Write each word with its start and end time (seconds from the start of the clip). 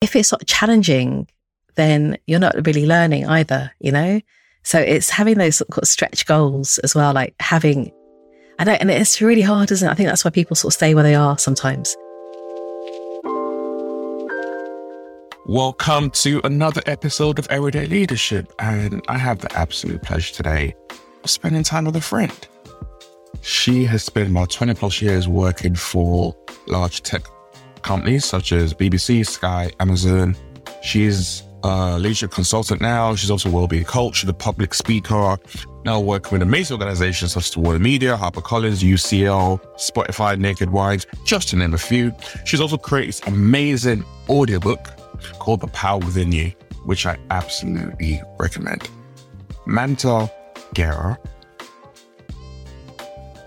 if 0.00 0.14
it's 0.14 0.30
not 0.30 0.46
challenging, 0.46 1.26
then 1.74 2.16
you're 2.26 2.38
not 2.38 2.54
really 2.64 2.86
learning 2.86 3.26
either, 3.26 3.72
you 3.80 3.90
know? 3.90 4.20
So 4.62 4.78
it's 4.78 5.10
having 5.10 5.38
those 5.38 5.56
sort 5.56 5.76
of 5.76 5.88
stretch 5.88 6.24
goals 6.24 6.78
as 6.78 6.94
well, 6.94 7.12
like 7.12 7.34
having, 7.40 7.90
I 8.60 8.64
know, 8.64 8.72
and 8.72 8.90
it's 8.92 9.20
really 9.20 9.42
hard, 9.42 9.72
isn't 9.72 9.88
it? 9.88 9.90
I 9.90 9.94
think 9.94 10.08
that's 10.08 10.24
why 10.24 10.30
people 10.30 10.54
sort 10.54 10.72
of 10.72 10.76
stay 10.76 10.94
where 10.94 11.02
they 11.02 11.16
are 11.16 11.36
sometimes. 11.36 11.96
Welcome 15.46 16.10
to 16.10 16.42
another 16.44 16.82
episode 16.86 17.40
of 17.40 17.48
Everyday 17.48 17.86
Leadership. 17.86 18.52
And 18.60 19.02
I 19.08 19.18
have 19.18 19.40
the 19.40 19.52
absolute 19.58 20.02
pleasure 20.02 20.32
today 20.32 20.76
of 21.24 21.30
spending 21.30 21.64
time 21.64 21.86
with 21.86 21.96
a 21.96 22.00
friend. 22.00 22.46
She 23.40 23.84
has 23.86 24.04
spent 24.04 24.30
about 24.30 24.50
20 24.50 24.74
plus 24.74 25.02
years 25.02 25.26
working 25.26 25.74
for 25.74 26.36
large 26.68 27.02
tech 27.02 27.22
companies 27.82 28.24
such 28.24 28.52
as 28.52 28.74
BBC, 28.74 29.26
Sky, 29.26 29.70
Amazon. 29.80 30.36
She's 30.82 31.42
a 31.64 31.98
leadership 31.98 32.30
consultant 32.30 32.80
now. 32.80 33.14
She's 33.14 33.30
also 33.30 33.48
a 33.48 33.52
well-being 33.52 33.84
coach. 33.84 34.22
the 34.22 34.32
public 34.32 34.74
speaker. 34.74 35.36
Now 35.84 36.00
working 36.00 36.32
with 36.32 36.42
amazing 36.42 36.74
organizations 36.74 37.32
such 37.32 37.48
as 37.48 37.56
Warner 37.56 37.78
Media, 37.78 38.16
HarperCollins, 38.16 38.82
UCL, 38.82 39.60
Spotify, 39.76 40.38
Naked 40.38 40.70
Wines, 40.70 41.06
just 41.24 41.48
to 41.48 41.56
name 41.56 41.74
a 41.74 41.78
few. 41.78 42.12
She's 42.44 42.60
also 42.60 42.76
created 42.76 43.08
this 43.08 43.20
amazing 43.26 44.04
audiobook 44.28 44.86
called 45.38 45.60
The 45.60 45.68
Power 45.68 45.98
Within 45.98 46.32
You, 46.32 46.52
which 46.84 47.06
I 47.06 47.18
absolutely 47.30 48.20
recommend. 48.38 48.88
Mamta 49.66 50.30
Gera 50.74 51.18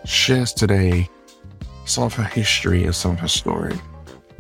shares 0.05 0.54
today 0.54 1.10
some 1.86 2.04
of 2.05 2.13
her 2.13 2.24
history 2.24 2.84
and 2.84 2.96
some 2.96 3.12
of 3.12 3.20
her 3.20 3.27
story. 3.27 3.76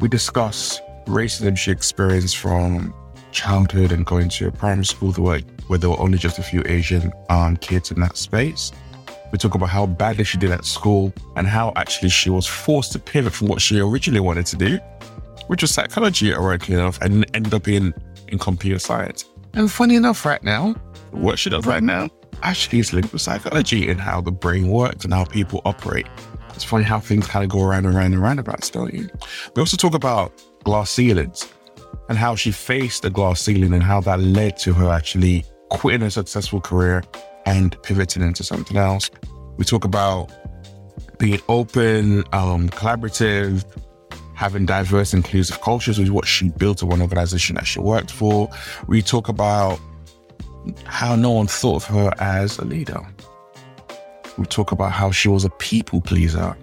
We 0.01 0.09
discuss 0.09 0.81
racism 1.05 1.55
she 1.55 1.69
experienced 1.69 2.37
from 2.37 2.91
childhood 3.31 3.91
and 3.91 4.03
going 4.03 4.29
to 4.29 4.47
a 4.47 4.51
primary 4.51 4.83
school 4.85 5.11
where, 5.13 5.41
where 5.67 5.77
there 5.77 5.91
were 5.91 5.99
only 5.99 6.17
just 6.17 6.39
a 6.39 6.43
few 6.43 6.63
Asian 6.65 7.13
um, 7.29 7.55
kids 7.57 7.91
in 7.91 7.99
that 7.99 8.17
space. 8.17 8.71
We 9.31 9.37
talk 9.37 9.53
about 9.53 9.69
how 9.69 9.85
badly 9.85 10.23
she 10.23 10.39
did 10.39 10.49
at 10.49 10.65
school 10.65 11.13
and 11.35 11.45
how 11.45 11.71
actually 11.75 12.09
she 12.09 12.31
was 12.31 12.47
forced 12.47 12.93
to 12.93 12.99
pivot 12.99 13.31
from 13.31 13.47
what 13.47 13.61
she 13.61 13.79
originally 13.79 14.21
wanted 14.21 14.47
to 14.47 14.55
do, 14.55 14.77
which 15.45 15.61
was 15.61 15.69
psychology, 15.69 16.33
ironically 16.33 16.73
enough, 16.73 16.99
and 16.99 17.23
ended 17.35 17.53
up 17.53 17.67
in, 17.67 17.93
in 18.27 18.39
computer 18.39 18.79
science. 18.79 19.25
And 19.53 19.71
funny 19.71 19.95
enough, 19.95 20.25
right 20.25 20.41
now, 20.41 20.73
what 21.11 21.37
she 21.37 21.51
does 21.51 21.67
right 21.67 21.83
now 21.83 22.09
actually 22.41 22.79
is 22.79 22.91
linked 22.91 23.13
with 23.13 23.21
psychology 23.21 23.87
and 23.87 24.01
how 24.01 24.19
the 24.19 24.31
brain 24.31 24.67
works 24.67 25.05
and 25.05 25.13
how 25.13 25.25
people 25.25 25.61
operate. 25.63 26.07
It's 26.61 26.69
funny 26.69 26.83
how 26.83 26.99
things 26.99 27.25
kind 27.25 27.43
of 27.43 27.49
go 27.49 27.63
around 27.63 27.87
and 27.87 27.95
around 27.95 28.13
and 28.13 28.21
around 28.21 28.37
roundabouts, 28.37 28.69
don't 28.69 28.93
you? 28.93 29.09
We 29.55 29.61
also 29.61 29.75
talk 29.75 29.95
about 29.95 30.31
glass 30.63 30.91
ceilings 30.91 31.51
and 32.07 32.19
how 32.19 32.35
she 32.35 32.51
faced 32.51 33.01
the 33.01 33.09
glass 33.09 33.41
ceiling 33.41 33.73
and 33.73 33.81
how 33.81 33.99
that 34.01 34.19
led 34.19 34.57
to 34.57 34.71
her 34.73 34.91
actually 34.91 35.43
quitting 35.71 36.03
a 36.03 36.11
successful 36.11 36.61
career 36.61 37.03
and 37.47 37.81
pivoting 37.81 38.21
into 38.21 38.43
something 38.43 38.77
else. 38.77 39.09
We 39.57 39.65
talk 39.65 39.85
about 39.85 40.31
being 41.17 41.39
open, 41.49 42.25
um, 42.31 42.69
collaborative, 42.69 43.65
having 44.35 44.67
diverse, 44.67 45.15
inclusive 45.15 45.61
cultures, 45.61 45.97
which 45.97 46.05
is 46.05 46.11
what 46.11 46.27
she 46.27 46.49
built 46.49 46.83
at 46.83 46.89
one 46.89 47.01
organization 47.01 47.55
that 47.55 47.65
she 47.65 47.79
worked 47.79 48.11
for. 48.11 48.51
We 48.85 49.01
talk 49.01 49.29
about 49.29 49.79
how 50.85 51.15
no 51.15 51.31
one 51.31 51.47
thought 51.47 51.77
of 51.77 51.85
her 51.85 52.13
as 52.19 52.59
a 52.59 52.65
leader. 52.65 53.01
We 54.41 54.47
talk 54.47 54.71
about 54.71 54.91
how 54.91 55.11
she 55.11 55.29
was 55.29 55.45
a 55.45 55.51
people 55.51 56.01
pleaser 56.01 56.57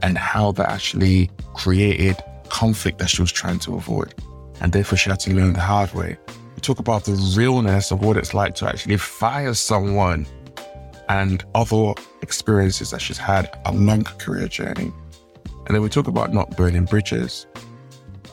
and 0.00 0.16
how 0.16 0.52
that 0.52 0.70
actually 0.70 1.30
created 1.52 2.16
conflict 2.48 3.00
that 3.00 3.10
she 3.10 3.20
was 3.20 3.30
trying 3.30 3.58
to 3.58 3.74
avoid 3.74 4.14
and 4.62 4.72
therefore 4.72 4.96
she 4.96 5.10
had 5.10 5.20
to 5.20 5.34
learn 5.34 5.52
the 5.52 5.60
hard 5.60 5.92
way. 5.92 6.16
We 6.54 6.62
talk 6.62 6.78
about 6.78 7.04
the 7.04 7.12
realness 7.36 7.90
of 7.90 8.00
what 8.00 8.16
it's 8.16 8.32
like 8.32 8.54
to 8.54 8.66
actually 8.66 8.96
fire 8.96 9.52
someone 9.52 10.26
and 11.10 11.44
other 11.54 11.92
experiences 12.22 12.92
that 12.92 13.02
she's 13.02 13.18
had 13.18 13.54
along 13.66 14.06
her 14.06 14.14
career 14.14 14.48
journey. 14.48 14.90
And 15.66 15.74
then 15.74 15.82
we 15.82 15.90
talk 15.90 16.08
about 16.08 16.32
not 16.32 16.56
burning 16.56 16.86
bridges, 16.86 17.46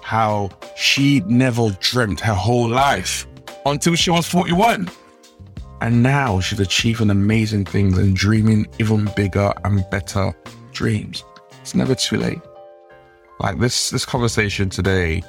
how 0.02 0.52
she 0.78 1.20
never 1.28 1.72
dreamt 1.82 2.22
her 2.22 2.34
whole 2.34 2.70
life 2.70 3.28
until 3.66 3.96
she 3.96 4.10
was 4.10 4.26
41. 4.26 4.90
And 5.84 6.02
now 6.02 6.40
she's 6.40 6.62
achieving 6.62 7.10
amazing 7.10 7.66
things 7.66 7.98
and 7.98 8.16
dreaming 8.16 8.68
even 8.80 9.10
bigger 9.18 9.52
and 9.66 9.84
better 9.92 10.34
dreams. 10.72 11.26
It's 11.60 11.76
never 11.76 11.94
too 11.94 12.16
late. 12.16 12.40
Like 13.42 13.60
this, 13.60 13.90
this 13.90 14.06
conversation 14.06 14.70
today 14.70 15.24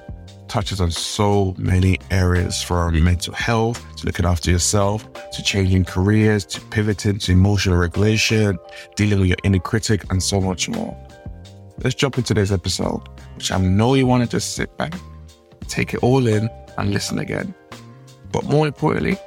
touches 0.47 0.81
on 0.81 0.93
so 0.93 1.57
many 1.59 1.99
areas 2.13 2.63
from 2.63 3.03
mental 3.03 3.35
health 3.35 3.85
to 3.97 4.07
looking 4.07 4.27
after 4.27 4.53
yourself 4.53 5.13
to 5.33 5.43
changing 5.43 5.87
careers 5.87 6.45
to 6.45 6.61
pivoting 6.61 7.19
to 7.19 7.33
emotional 7.33 7.77
regulation, 7.77 8.57
dealing 8.95 9.19
with 9.19 9.31
your 9.31 9.39
inner 9.43 9.59
critic, 9.59 10.05
and 10.13 10.23
so 10.23 10.41
much 10.41 10.69
more. 10.69 10.97
Let's 11.79 11.97
jump 11.97 12.17
into 12.17 12.29
today's 12.29 12.53
episode, 12.53 13.03
which 13.35 13.51
I 13.51 13.59
know 13.59 13.95
you 13.95 14.07
want 14.07 14.23
to 14.23 14.31
just 14.31 14.55
sit 14.55 14.77
back, 14.77 14.95
take 15.67 15.95
it 15.95 16.05
all 16.05 16.29
in, 16.29 16.49
and 16.79 16.93
listen 16.93 17.19
again. 17.19 17.57
But 18.31 18.45
more 18.45 18.69
importantly, 18.69 19.19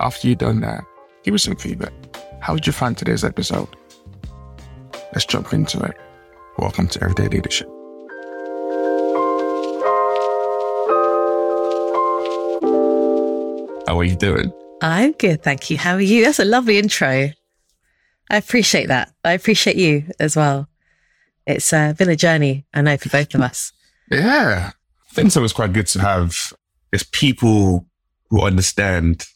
after 0.00 0.28
you've 0.28 0.38
done 0.38 0.60
that, 0.60 0.84
give 1.24 1.34
us 1.34 1.42
some 1.42 1.56
feedback. 1.56 1.92
How 2.40 2.54
did 2.54 2.66
you 2.66 2.72
find 2.72 2.96
today's 2.96 3.24
episode? 3.24 3.68
Let's 5.12 5.26
jump 5.26 5.52
into 5.52 5.80
it. 5.80 5.96
Welcome 6.58 6.88
to 6.88 7.02
Everyday 7.02 7.28
Leadership. 7.28 7.68
How 13.86 13.98
are 13.98 14.04
you 14.04 14.16
doing? 14.16 14.52
I'm 14.82 15.12
good, 15.12 15.42
thank 15.42 15.70
you. 15.70 15.78
How 15.78 15.94
are 15.94 16.00
you? 16.00 16.24
That's 16.24 16.38
a 16.38 16.44
lovely 16.44 16.78
intro. 16.78 17.30
I 18.30 18.36
appreciate 18.36 18.86
that. 18.88 19.12
I 19.24 19.32
appreciate 19.32 19.76
you 19.76 20.04
as 20.20 20.36
well. 20.36 20.68
It's 21.46 21.72
uh, 21.72 21.94
been 21.94 22.10
a 22.10 22.16
journey, 22.16 22.66
I 22.74 22.82
know, 22.82 22.96
for 22.98 23.08
both 23.08 23.34
of 23.34 23.40
us. 23.40 23.72
Yeah. 24.10 24.72
I 25.10 25.14
think 25.14 25.32
so. 25.32 25.42
It's 25.42 25.54
quite 25.54 25.72
good 25.72 25.86
to 25.88 26.00
have 26.00 26.52
it's 26.92 27.04
people 27.10 27.86
who 28.28 28.42
understand 28.42 29.26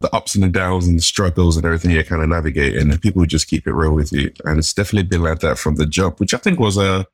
the 0.00 0.14
ups 0.14 0.34
and 0.34 0.44
the 0.44 0.48
downs 0.48 0.86
and 0.86 0.96
the 0.98 1.02
struggles 1.02 1.56
and 1.56 1.66
everything 1.66 1.90
you're 1.90 2.04
kind 2.04 2.22
of 2.22 2.28
navigating, 2.28 2.90
and 2.90 3.02
people 3.02 3.24
just 3.26 3.48
keep 3.48 3.66
it 3.66 3.72
real 3.72 3.92
with 3.92 4.12
you. 4.12 4.32
And 4.44 4.58
it's 4.58 4.72
definitely 4.72 5.08
been 5.08 5.22
like 5.22 5.40
that 5.40 5.58
from 5.58 5.74
the 5.76 5.86
jump, 5.86 6.20
which 6.20 6.34
I 6.34 6.38
think 6.38 6.60
was 6.60 6.76
a, 6.76 7.06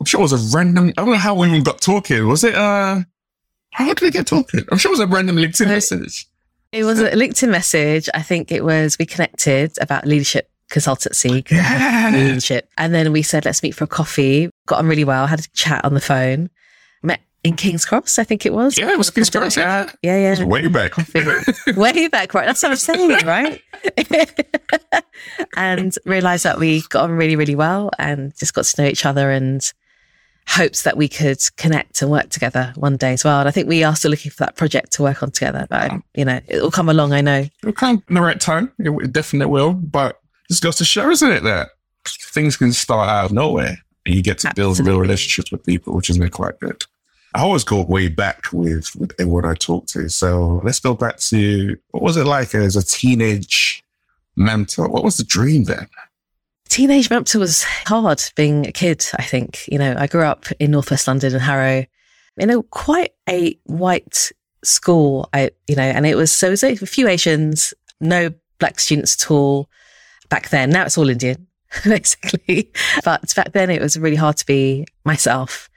I'm 0.00 0.06
sure 0.06 0.20
it 0.20 0.22
was 0.30 0.54
a 0.54 0.56
random, 0.56 0.88
I 0.96 1.02
don't 1.02 1.10
know 1.10 1.16
how 1.16 1.34
we 1.34 1.48
even 1.48 1.62
got 1.62 1.80
talking. 1.80 2.26
Was 2.28 2.44
it, 2.44 2.54
uh, 2.54 3.00
how 3.72 3.86
did 3.86 4.00
we 4.00 4.10
get 4.10 4.26
talking? 4.26 4.60
I'm 4.70 4.78
sure 4.78 4.90
it 4.90 4.98
was 4.98 5.00
a 5.00 5.06
random 5.06 5.36
LinkedIn 5.36 5.66
message. 5.66 6.26
It 6.72 6.84
was 6.84 7.00
a 7.00 7.10
LinkedIn 7.10 7.48
message. 7.50 8.08
I 8.14 8.22
think 8.22 8.52
it 8.52 8.64
was, 8.64 8.98
we 8.98 9.06
connected 9.06 9.72
about 9.80 10.06
leadership 10.06 10.50
consultancy, 10.70 11.48
Yeah. 11.50 12.10
leadership. 12.12 12.68
And 12.78 12.94
then 12.94 13.12
we 13.12 13.22
said, 13.22 13.44
let's 13.44 13.62
meet 13.62 13.72
for 13.74 13.84
a 13.84 13.88
coffee. 13.88 14.50
Got 14.66 14.78
on 14.80 14.86
really 14.86 15.04
well, 15.04 15.26
had 15.26 15.40
a 15.40 15.48
chat 15.54 15.84
on 15.84 15.94
the 15.94 16.00
phone, 16.00 16.50
in 17.46 17.54
King's 17.54 17.84
Cross, 17.84 18.18
I 18.18 18.24
think 18.24 18.44
it 18.44 18.52
was. 18.52 18.76
Yeah, 18.76 18.90
it 18.90 18.98
was 18.98 19.10
King's 19.10 19.30
Cross, 19.30 19.56
yeah. 19.56 19.90
Yeah, 20.02 20.18
yeah. 20.18 20.32
It 20.32 20.38
was 20.40 20.44
way 20.44 20.66
back. 20.68 20.96
Way 21.76 22.08
back, 22.08 22.34
right? 22.34 22.46
That's 22.46 22.62
what 22.62 22.72
I'm 22.72 22.76
saying, 22.76 23.10
right? 23.24 23.62
and 25.56 25.94
realized 26.04 26.44
that 26.44 26.58
we 26.58 26.82
got 26.88 27.04
on 27.04 27.12
really, 27.12 27.36
really 27.36 27.54
well 27.54 27.90
and 27.98 28.36
just 28.36 28.52
got 28.52 28.64
to 28.64 28.82
know 28.82 28.88
each 28.88 29.06
other 29.06 29.30
and 29.30 29.72
hopes 30.48 30.82
that 30.82 30.96
we 30.96 31.08
could 31.08 31.40
connect 31.56 32.02
and 32.02 32.10
work 32.10 32.30
together 32.30 32.72
one 32.76 32.96
day 32.96 33.12
as 33.12 33.24
well. 33.24 33.38
And 33.40 33.48
I 33.48 33.52
think 33.52 33.68
we 33.68 33.84
are 33.84 33.94
still 33.94 34.10
looking 34.10 34.30
for 34.32 34.44
that 34.44 34.56
project 34.56 34.92
to 34.94 35.02
work 35.02 35.22
on 35.22 35.30
together, 35.30 35.66
but 35.70 35.90
um, 35.90 36.04
you 36.14 36.24
know, 36.24 36.40
it 36.48 36.60
will 36.60 36.70
come 36.72 36.88
along, 36.88 37.12
I 37.12 37.20
know. 37.20 37.46
It'll 37.62 37.72
come 37.72 38.02
in 38.08 38.14
the 38.14 38.20
right 38.20 38.40
time. 38.40 38.72
It, 38.78 38.90
it 38.90 39.12
definitely 39.12 39.52
will. 39.52 39.72
But 39.72 40.20
this 40.48 40.60
goes 40.60 40.76
to 40.76 40.84
show, 40.84 41.10
isn't 41.10 41.30
it, 41.30 41.42
that 41.44 41.70
things 42.08 42.56
can 42.56 42.72
start 42.72 43.08
out 43.08 43.26
of 43.26 43.32
nowhere 43.32 43.78
and 44.04 44.14
you 44.14 44.22
get 44.22 44.38
to 44.38 44.52
build 44.54 44.78
real 44.80 45.00
relationships 45.00 45.52
with 45.52 45.64
people, 45.64 45.94
which 45.94 46.06
has 46.08 46.18
been 46.18 46.30
quite 46.30 46.58
good. 46.60 46.84
I 47.36 47.40
always 47.40 47.64
go 47.64 47.82
way 47.82 48.08
back 48.08 48.50
with, 48.50 48.96
with 48.96 49.12
everyone 49.20 49.44
I 49.44 49.52
talk 49.52 49.84
to. 49.88 50.08
So 50.08 50.62
let's 50.64 50.80
go 50.80 50.94
back 50.94 51.18
to 51.18 51.76
what 51.90 52.02
was 52.02 52.16
it 52.16 52.24
like 52.24 52.54
as 52.54 52.76
a 52.76 52.82
teenage 52.82 53.84
Mamta? 54.38 54.88
What 54.88 55.04
was 55.04 55.18
the 55.18 55.24
dream 55.24 55.64
then? 55.64 55.86
Teenage 56.70 57.10
Mamta 57.10 57.38
was 57.38 57.62
hard 57.62 58.22
being 58.36 58.66
a 58.66 58.72
kid, 58.72 59.04
I 59.18 59.22
think. 59.22 59.68
You 59.68 59.78
know, 59.78 59.94
I 59.98 60.06
grew 60.06 60.22
up 60.22 60.46
in 60.58 60.70
Northwest 60.70 61.06
London 61.06 61.34
and 61.34 61.42
Harrow, 61.42 61.84
you 62.38 62.46
know, 62.46 62.62
quite 62.62 63.12
a 63.28 63.58
white 63.64 64.32
school. 64.64 65.28
I, 65.34 65.50
you 65.68 65.76
know, 65.76 65.82
and 65.82 66.06
it 66.06 66.16
was 66.16 66.32
so, 66.32 66.46
it 66.46 66.62
was 66.62 66.62
a 66.64 66.86
few 66.86 67.06
Asians, 67.06 67.74
no 68.00 68.30
black 68.58 68.80
students 68.80 69.22
at 69.22 69.30
all 69.30 69.68
back 70.30 70.48
then. 70.48 70.70
Now 70.70 70.86
it's 70.86 70.96
all 70.96 71.10
Indian, 71.10 71.46
basically. 71.84 72.72
But 73.04 73.34
back 73.36 73.52
then 73.52 73.68
it 73.68 73.82
was 73.82 73.98
really 73.98 74.16
hard 74.16 74.38
to 74.38 74.46
be 74.46 74.86
myself. 75.04 75.68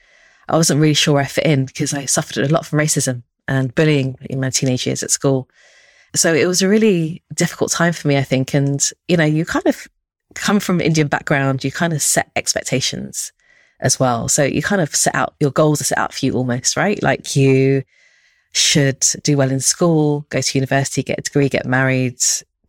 I 0.49 0.57
wasn't 0.57 0.81
really 0.81 0.93
sure 0.93 1.13
where 1.13 1.23
I 1.23 1.27
fit 1.27 1.45
in 1.45 1.65
because 1.65 1.93
I 1.93 2.05
suffered 2.05 2.37
a 2.37 2.47
lot 2.47 2.65
from 2.65 2.79
racism 2.79 3.23
and 3.47 3.73
bullying 3.73 4.17
in 4.29 4.39
my 4.39 4.49
teenage 4.49 4.85
years 4.85 5.03
at 5.03 5.11
school. 5.11 5.49
So 6.15 6.33
it 6.33 6.47
was 6.47 6.61
a 6.61 6.67
really 6.67 7.23
difficult 7.33 7.71
time 7.71 7.93
for 7.93 8.07
me, 8.07 8.17
I 8.17 8.23
think. 8.23 8.53
And, 8.53 8.87
you 9.07 9.15
know, 9.15 9.25
you 9.25 9.45
kind 9.45 9.65
of 9.67 9.87
come 10.35 10.59
from 10.59 10.81
Indian 10.81 11.07
background, 11.07 11.63
you 11.63 11.71
kind 11.71 11.93
of 11.93 12.01
set 12.01 12.31
expectations 12.35 13.31
as 13.79 13.99
well. 13.99 14.27
So 14.27 14.43
you 14.43 14.61
kind 14.61 14.81
of 14.81 14.95
set 14.95 15.15
out 15.15 15.35
your 15.39 15.51
goals 15.51 15.81
are 15.81 15.85
set 15.85 15.97
out 15.97 16.13
for 16.13 16.25
you 16.25 16.33
almost, 16.33 16.75
right? 16.75 17.01
Like 17.01 17.35
you 17.35 17.83
should 18.51 19.05
do 19.23 19.37
well 19.37 19.51
in 19.51 19.59
school, 19.59 20.25
go 20.29 20.41
to 20.41 20.57
university, 20.57 21.03
get 21.03 21.19
a 21.19 21.21
degree, 21.21 21.49
get 21.49 21.65
married, 21.65 22.19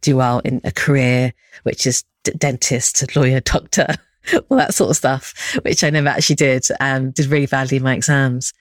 do 0.02 0.16
well 0.16 0.40
in 0.40 0.60
a 0.64 0.72
career, 0.72 1.32
which 1.62 1.86
is 1.86 2.04
d- 2.24 2.32
dentist, 2.36 3.16
lawyer, 3.16 3.40
doctor, 3.44 3.96
all 4.48 4.56
that 4.56 4.74
sort 4.74 4.90
of 4.90 4.96
stuff, 4.96 5.58
which 5.62 5.84
I 5.84 5.90
never 5.90 6.08
actually 6.08 6.36
did 6.36 6.66
and 6.80 7.14
did 7.14 7.26
really 7.26 7.46
badly 7.46 7.78
in 7.78 7.82
my 7.82 7.94
exams. 7.94 8.52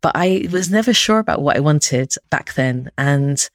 But 0.00 0.12
I 0.16 0.48
was 0.50 0.70
never 0.70 0.92
sure 0.92 1.18
about 1.18 1.42
what 1.42 1.56
I 1.56 1.60
wanted 1.60 2.12
back 2.30 2.54
then. 2.54 2.90
And 2.98 3.48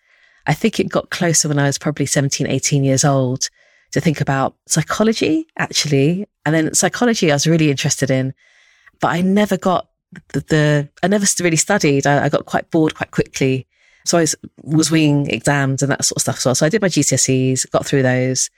I 0.45 0.53
think 0.53 0.79
it 0.79 0.89
got 0.89 1.09
closer 1.09 1.49
when 1.49 1.59
I 1.59 1.65
was 1.65 1.77
probably 1.77 2.05
17, 2.05 2.47
18 2.47 2.83
years 2.83 3.03
old 3.03 3.49
to 3.91 4.01
think 4.01 4.21
about 4.21 4.55
psychology, 4.65 5.47
actually. 5.57 6.27
And 6.45 6.55
then 6.55 6.73
psychology 6.73 7.31
I 7.31 7.35
was 7.35 7.47
really 7.47 7.69
interested 7.69 8.09
in, 8.09 8.33
but 9.01 9.09
I 9.09 9.21
never 9.21 9.57
got 9.57 9.89
the, 10.33 10.39
the 10.39 10.89
I 11.03 11.07
never 11.07 11.25
really 11.41 11.57
studied. 11.57 12.07
I, 12.07 12.25
I, 12.25 12.29
got 12.29 12.45
quite 12.45 12.71
bored 12.71 12.95
quite 12.95 13.11
quickly. 13.11 13.67
So 14.05 14.17
I 14.17 14.21
was, 14.21 14.35
was 14.63 14.89
winging 14.89 15.29
exams 15.29 15.81
and 15.83 15.91
that 15.91 16.05
sort 16.05 16.17
of 16.17 16.21
stuff 16.21 16.45
well. 16.45 16.55
So 16.55 16.65
I 16.65 16.69
did 16.69 16.81
my 16.81 16.87
GCSEs, 16.87 17.69
got 17.71 17.85
through 17.85 18.03
those 18.03 18.49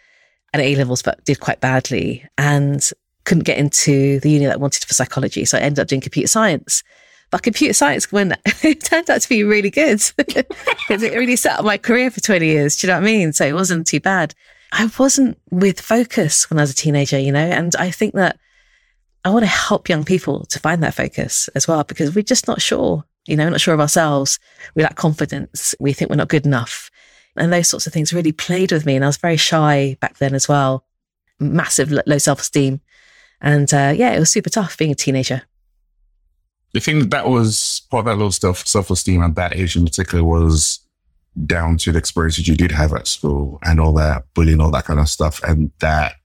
and 0.54 0.62
A 0.62 0.76
levels, 0.76 1.02
but 1.02 1.24
did 1.26 1.40
quite 1.40 1.62
badly 1.62 2.26
and 2.38 2.90
couldn't 3.26 3.44
get 3.44 3.58
into 3.58 4.20
the 4.22 4.32
uni 4.32 4.46
that 4.46 4.56
I 4.56 4.58
wanted 4.58 4.84
for 4.84 4.94
psychology. 4.94 5.46
So 5.46 5.58
I 5.58 5.62
ended 5.62 5.80
up 5.80 5.88
doing 5.88 6.02
computer 6.02 6.28
science. 6.28 6.84
But 7.32 7.44
computer 7.44 7.74
science 7.74 8.12
when 8.12 8.36
it 8.64 8.84
turned 8.84 9.10
out 9.10 9.22
to 9.22 9.30
be 9.30 9.44
really 9.44 9.70
good 9.70 10.02
because 10.18 11.04
it 11.04 11.14
really 11.14 11.36
set 11.36 11.60
up 11.60 11.66
my 11.66 11.78
career 11.78 12.10
for 12.10 12.22
20 12.22 12.46
years. 12.46 12.78
Do 12.78 12.88
you 12.88 12.94
know 12.94 13.00
what 13.00 13.08
I 13.08 13.12
mean? 13.12 13.34
So 13.34 13.46
it 13.46 13.54
wasn't 13.54 13.86
too 13.86 14.00
bad. 14.00 14.34
I 14.72 14.90
wasn't 14.98 15.40
with 15.52 15.80
focus 15.80 16.50
when 16.50 16.60
I 16.60 16.64
was 16.64 16.72
a 16.72 16.76
teenager, 16.76 17.20
you 17.20 17.32
know, 17.32 17.40
and 17.40 17.76
I 17.76 17.92
think 17.92 18.14
that 18.16 18.40
I 19.26 19.30
want 19.30 19.44
to 19.44 19.48
help 19.48 19.90
young 19.90 20.06
people 20.06 20.46
to 20.46 20.60
find 20.60 20.82
that 20.84 20.94
focus 20.94 21.50
as 21.56 21.68
well 21.68 21.84
because 21.84 22.16
we're 22.16 22.22
just 22.22 22.48
not 22.48 22.62
sure, 22.62 23.04
you 23.28 23.36
know, 23.36 23.50
not 23.50 23.62
sure 23.62 23.74
of 23.74 23.80
ourselves. 23.80 24.40
We 24.76 24.84
lack 24.84 24.96
confidence. 24.96 25.76
We 25.80 25.94
think 25.94 26.10
we're 26.10 26.18
not 26.18 26.30
good 26.30 26.46
enough. 26.46 26.90
And 27.40 27.54
those 27.54 27.70
sorts 27.70 27.88
of 27.88 27.94
things 27.94 28.14
really 28.14 28.34
played 28.34 28.72
with 28.72 28.86
me. 28.86 28.96
And 28.96 29.06
I 29.06 29.08
was 29.08 29.18
very 29.18 29.38
shy 29.38 29.98
back 30.02 30.18
then 30.18 30.36
as 30.36 30.48
well. 30.48 30.86
Massive 31.40 31.92
low 31.92 32.18
self 32.18 32.42
esteem. 32.42 32.82
And 33.42 33.74
uh, 33.74 33.94
yeah, 33.96 34.12
it 34.12 34.20
was 34.20 34.30
super 34.30 34.50
tough 34.50 34.78
being 34.78 34.92
a 34.92 34.96
teenager. 34.96 35.44
The 36.74 36.82
thing 36.82 37.10
that 37.10 37.28
was 37.30 37.82
part 37.90 38.06
of 38.06 38.18
that 38.18 38.24
low 38.24 38.30
self 38.30 38.92
esteem 38.92 39.24
at 39.24 39.36
that 39.36 39.56
age 39.56 39.76
in 39.76 39.86
particular 39.86 40.24
was 40.24 40.82
down 41.46 41.78
to 41.78 41.92
the 41.94 41.98
experiences 41.98 42.48
you 42.48 42.56
did 42.56 42.72
have 42.72 42.94
at 42.94 43.08
school 43.08 43.60
and 43.64 43.80
all 43.80 43.94
that 43.94 44.26
bullying, 44.34 44.60
all 44.60 44.72
that 44.72 44.86
kind 44.86 45.00
of 45.00 45.08
stuff. 45.08 45.42
And 45.44 45.72
that 45.80 46.16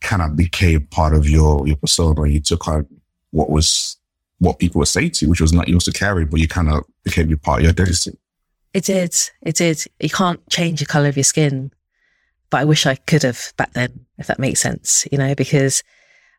kind 0.00 0.22
of 0.22 0.36
became 0.36 0.86
part 0.86 1.14
of 1.14 1.28
your, 1.28 1.66
your 1.66 1.76
persona. 1.76 2.26
You 2.26 2.40
took 2.40 2.66
on 2.66 2.86
what 3.30 3.50
was, 3.50 3.98
what 4.38 4.58
people 4.58 4.78
were 4.78 4.86
saying 4.86 5.10
to 5.12 5.26
you, 5.26 5.30
which 5.30 5.40
was 5.40 5.52
not 5.52 5.68
yours 5.68 5.84
to 5.84 5.92
carry, 5.92 6.24
but 6.24 6.40
you 6.40 6.48
kind 6.48 6.70
of 6.70 6.84
became 7.04 7.28
your 7.28 7.38
part 7.38 7.60
of 7.60 7.64
your 7.64 7.70
identity. 7.70 8.18
It 8.74 8.84
did. 8.84 9.14
It 9.42 9.56
did. 9.56 9.84
You 10.00 10.10
can't 10.10 10.46
change 10.48 10.80
the 10.80 10.86
color 10.86 11.08
of 11.08 11.16
your 11.16 11.24
skin, 11.24 11.70
but 12.50 12.60
I 12.60 12.64
wish 12.64 12.86
I 12.86 12.94
could 12.94 13.22
have 13.22 13.52
back 13.56 13.72
then, 13.72 14.06
if 14.18 14.26
that 14.26 14.38
makes 14.38 14.60
sense, 14.60 15.06
you 15.12 15.18
know, 15.18 15.34
because 15.34 15.82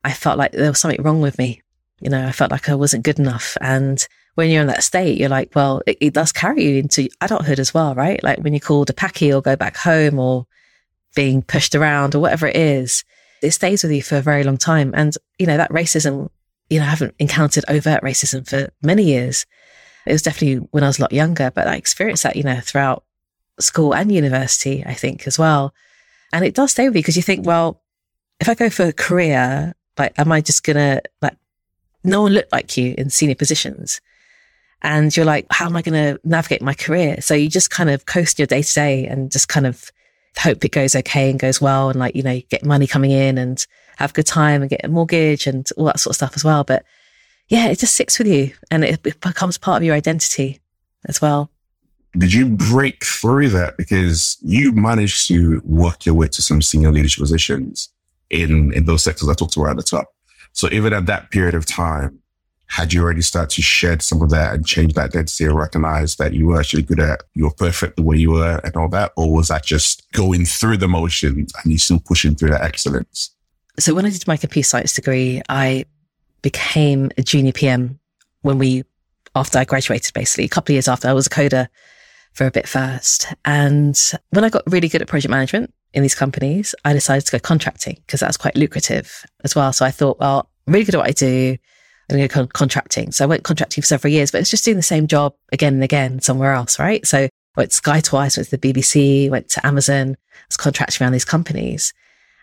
I 0.03 0.13
felt 0.13 0.38
like 0.38 0.51
there 0.51 0.69
was 0.69 0.80
something 0.80 1.01
wrong 1.03 1.21
with 1.21 1.38
me. 1.38 1.62
You 2.00 2.09
know, 2.09 2.27
I 2.27 2.31
felt 2.31 2.51
like 2.51 2.69
I 2.69 2.75
wasn't 2.75 3.06
good 3.06 3.19
enough. 3.19 3.56
And 3.62 4.06
when 4.35 4.50
you're 4.50 4.62
in 4.62 4.68
that 4.68 4.83
state, 4.83 5.18
you're 5.18 5.30
like, 5.30 5.56
well, 5.56 5.81
it, 5.85 5.97
it 6.01 6.13
does 6.13 6.31
carry 6.31 6.65
you 6.65 6.80
into 6.80 7.07
adulthood 7.21 7.59
as 7.59 7.74
well, 7.74 7.95
right? 7.95 8.21
Like 8.24 8.39
when 8.39 8.53
you're 8.53 8.59
called 8.59 8.89
a 8.89 8.94
packy 8.94 9.31
or 9.31 9.41
go 9.41 9.56
back 9.56 9.77
home 9.77 10.19
or 10.19 10.47
being 11.15 11.44
pushed 11.44 11.75
around 11.75 12.15
or 12.15 12.19
whatever 12.19 12.47
it 12.47 12.56
is, 12.56 13.03
it 13.41 13.51
stays 13.51 13.83
with 13.83 13.91
you 13.91 14.01
for 14.01 14.18
a 14.18 14.21
very 14.21 14.44
long 14.44 14.57
time. 14.57 14.91
And, 14.95 15.15
you 15.38 15.45
know, 15.45 15.57
that 15.57 15.71
racism, 15.71 16.30
you 16.69 16.80
know, 16.80 16.85
I 16.85 16.89
haven't 16.89 17.15
encountered 17.19 17.65
overt 17.68 18.01
racism 18.01 18.47
for 18.47 18.69
many 18.81 19.03
years. 19.03 19.45
It 20.05 20.11
was 20.11 20.21
definitely 20.21 20.67
when 20.71 20.83
I 20.83 20.88
was 20.88 21.00
a 21.00 21.01
lot 21.01 21.13
younger, 21.13 21.51
but 21.51 21.67
I 21.67 21.75
experienced 21.75 22.23
that, 22.23 22.35
you 22.35 22.44
know, 22.44 22.59
throughout 22.59 23.03
school 23.59 23.94
and 23.94 24.11
university, 24.11 24.83
I 24.85 24.94
think 24.94 25.27
as 25.27 25.39
well. 25.39 25.73
And 26.31 26.44
it 26.44 26.55
does 26.55 26.71
stay 26.71 26.88
with 26.88 26.95
you 26.95 27.01
because 27.01 27.15
you 27.15 27.23
think, 27.23 27.45
well, 27.45 27.81
if 28.39 28.50
I 28.50 28.55
go 28.55 28.69
for 28.69 28.85
a 28.85 28.94
career, 28.94 29.73
like, 29.97 30.17
am 30.17 30.31
I 30.31 30.41
just 30.41 30.65
to, 30.65 31.01
like, 31.21 31.38
no 32.03 32.23
one 32.23 32.33
looked 32.33 32.51
like 32.51 32.75
you 32.75 32.95
in 32.97 33.09
senior 33.09 33.35
positions? 33.35 34.01
And 34.81 35.15
you're 35.15 35.25
like, 35.25 35.45
how 35.50 35.67
am 35.67 35.75
I 35.77 35.81
to 35.81 36.19
navigate 36.25 36.61
my 36.61 36.73
career? 36.73 37.21
So 37.21 37.33
you 37.33 37.47
just 37.47 37.69
kind 37.69 37.89
of 37.89 38.06
coast 38.06 38.39
your 38.39 38.47
day 38.47 38.63
to 38.63 38.73
day 38.73 39.06
and 39.06 39.31
just 39.31 39.47
kind 39.47 39.65
of 39.65 39.91
hope 40.38 40.65
it 40.65 40.71
goes 40.71 40.95
okay 40.95 41.29
and 41.29 41.39
goes 41.39 41.61
well 41.61 41.89
and 41.89 41.99
like, 41.99 42.15
you 42.15 42.23
know, 42.23 42.41
get 42.49 42.65
money 42.65 42.88
coming 42.88 43.11
in 43.11 43.38
and 43.38 43.65
have 43.97 44.09
a 44.09 44.13
good 44.13 44.25
time 44.25 44.61
and 44.61 44.69
get 44.69 44.83
a 44.83 44.89
mortgage 44.89 45.47
and 45.47 45.69
all 45.77 45.85
that 45.85 45.99
sort 45.99 46.11
of 46.11 46.15
stuff 46.15 46.33
as 46.35 46.44
well. 46.44 46.63
But 46.63 46.83
yeah, 47.53 47.67
it 47.67 47.77
just 47.77 47.95
sits 47.95 48.17
with 48.17 48.27
you 48.27 48.51
and 48.71 48.83
it, 48.83 49.00
it 49.05 49.21
becomes 49.21 49.59
part 49.59 49.79
of 49.79 49.85
your 49.85 49.94
identity 49.94 50.59
as 51.05 51.21
well. 51.21 51.51
Did 52.17 52.33
you 52.33 52.50
break 52.50 53.05
through 53.05 53.50
that 53.50 53.77
because 53.77 54.38
you 54.41 54.71
managed 54.71 55.27
to 55.27 55.61
work 55.63 56.03
your 56.03 56.15
way 56.15 56.27
to 56.29 56.41
some 56.41 56.63
senior 56.63 56.91
leadership 56.91 57.21
positions 57.21 57.89
in, 58.31 58.73
in 58.73 58.85
those 58.85 59.03
sectors 59.03 59.29
I 59.29 59.35
talked 59.35 59.55
about 59.55 59.69
at 59.69 59.77
the 59.77 59.83
top? 59.83 60.07
So 60.53 60.67
even 60.71 60.94
at 60.94 61.05
that 61.05 61.29
period 61.29 61.53
of 61.53 61.67
time, 61.67 62.17
had 62.65 62.91
you 62.91 63.03
already 63.03 63.21
started 63.21 63.51
to 63.51 63.61
shed 63.61 64.01
some 64.01 64.23
of 64.23 64.31
that 64.31 64.56
and 64.56 64.65
change 64.65 64.95
that 64.95 65.09
identity 65.09 65.45
and 65.45 65.56
recognize 65.56 66.15
that 66.15 66.33
you 66.33 66.47
were 66.47 66.59
actually 66.59 66.81
good 66.81 66.99
at, 66.99 67.21
you 67.35 67.44
were 67.44 67.53
perfect 67.53 67.97
the 67.97 68.01
way 68.01 68.17
you 68.17 68.31
were 68.31 68.61
and 68.63 68.75
all 68.75 68.89
that? 68.89 69.11
Or 69.15 69.31
was 69.31 69.49
that 69.49 69.63
just 69.63 70.11
going 70.11 70.45
through 70.45 70.77
the 70.77 70.88
motions 70.88 71.53
and 71.63 71.71
you 71.71 71.77
still 71.77 71.99
pushing 71.99 72.33
through 72.33 72.49
that 72.49 72.63
excellence? 72.63 73.29
So 73.77 73.94
when 73.94 74.07
I 74.07 74.09
did 74.09 74.27
my 74.27 74.38
computer 74.38 74.67
science 74.67 74.94
degree, 74.94 75.44
I 75.49 75.85
became 76.44 77.10
a 77.18 77.24
junior 77.24 77.51
PM 77.51 78.00
when 78.42 78.60
we, 78.60 78.84
after 79.34 79.57
I 79.57 79.66
graduated, 79.66 80.13
basically 80.13 80.44
a 80.44 80.50
couple 80.50 80.74
of 80.74 80.75
years 80.75 80.88
after 80.88 81.07
I 81.07 81.13
was 81.13 81.25
a 81.25 81.31
coder 81.31 81.68
for 82.34 82.45
a 82.45 82.51
bit 82.51 82.68
first. 82.68 83.34
And 83.45 84.00
when 84.30 84.44
I 84.44 84.50
got 84.50 84.63
really 84.68 84.90
good 84.90 85.01
at 85.01 85.07
project 85.07 85.31
management 85.31 85.74
in 85.94 86.04
these 86.04 86.13
companies, 86.13 86.75
I 86.86 86.94
decided 86.94 87.25
to 87.25 87.31
go 87.31 87.40
contracting 87.40 87.98
because 88.06 88.19
that 88.19 88.28
was 88.28 88.38
quite 88.38 88.56
lucrative 88.56 89.25
as 89.44 89.56
well. 89.56 89.74
So 89.74 89.86
I 89.86 89.92
thought, 89.92 90.19
well, 90.19 90.50
I'm 90.68 90.74
really 90.74 90.86
good 90.86 90.95
at 90.95 91.00
what 91.00 91.10
I 91.10 91.13
do. 91.13 91.57
I'm 92.10 92.18
going 92.18 92.28
to 92.28 92.36
go 92.36 92.48
contracting. 92.48 93.12
So 93.12 93.24
I 93.24 93.28
went 93.28 93.44
contracting 93.44 93.81
for 93.81 93.88
several 93.88 94.12
years, 94.12 94.30
but 94.30 94.42
it's 94.42 94.50
just 94.50 94.66
doing 94.66 94.78
the 94.78 94.84
same 94.84 95.07
job 95.07 95.34
again 95.51 95.75
and 95.75 95.84
again 95.84 96.19
somewhere 96.19 96.54
else, 96.54 96.78
right? 96.78 97.06
So 97.07 97.19
I 97.19 97.30
went 97.56 97.72
to 97.72 97.78
Sky 97.78 98.01
twice, 98.01 98.36
went 98.36 98.50
to 98.50 98.57
the 98.57 98.74
BBC, 98.74 99.30
went 99.30 99.50
to 99.50 99.66
Amazon, 99.66 100.18
I 100.34 100.45
was 100.50 100.57
contracting 100.57 101.04
around 101.04 101.13
these 101.13 101.25
companies. 101.25 101.94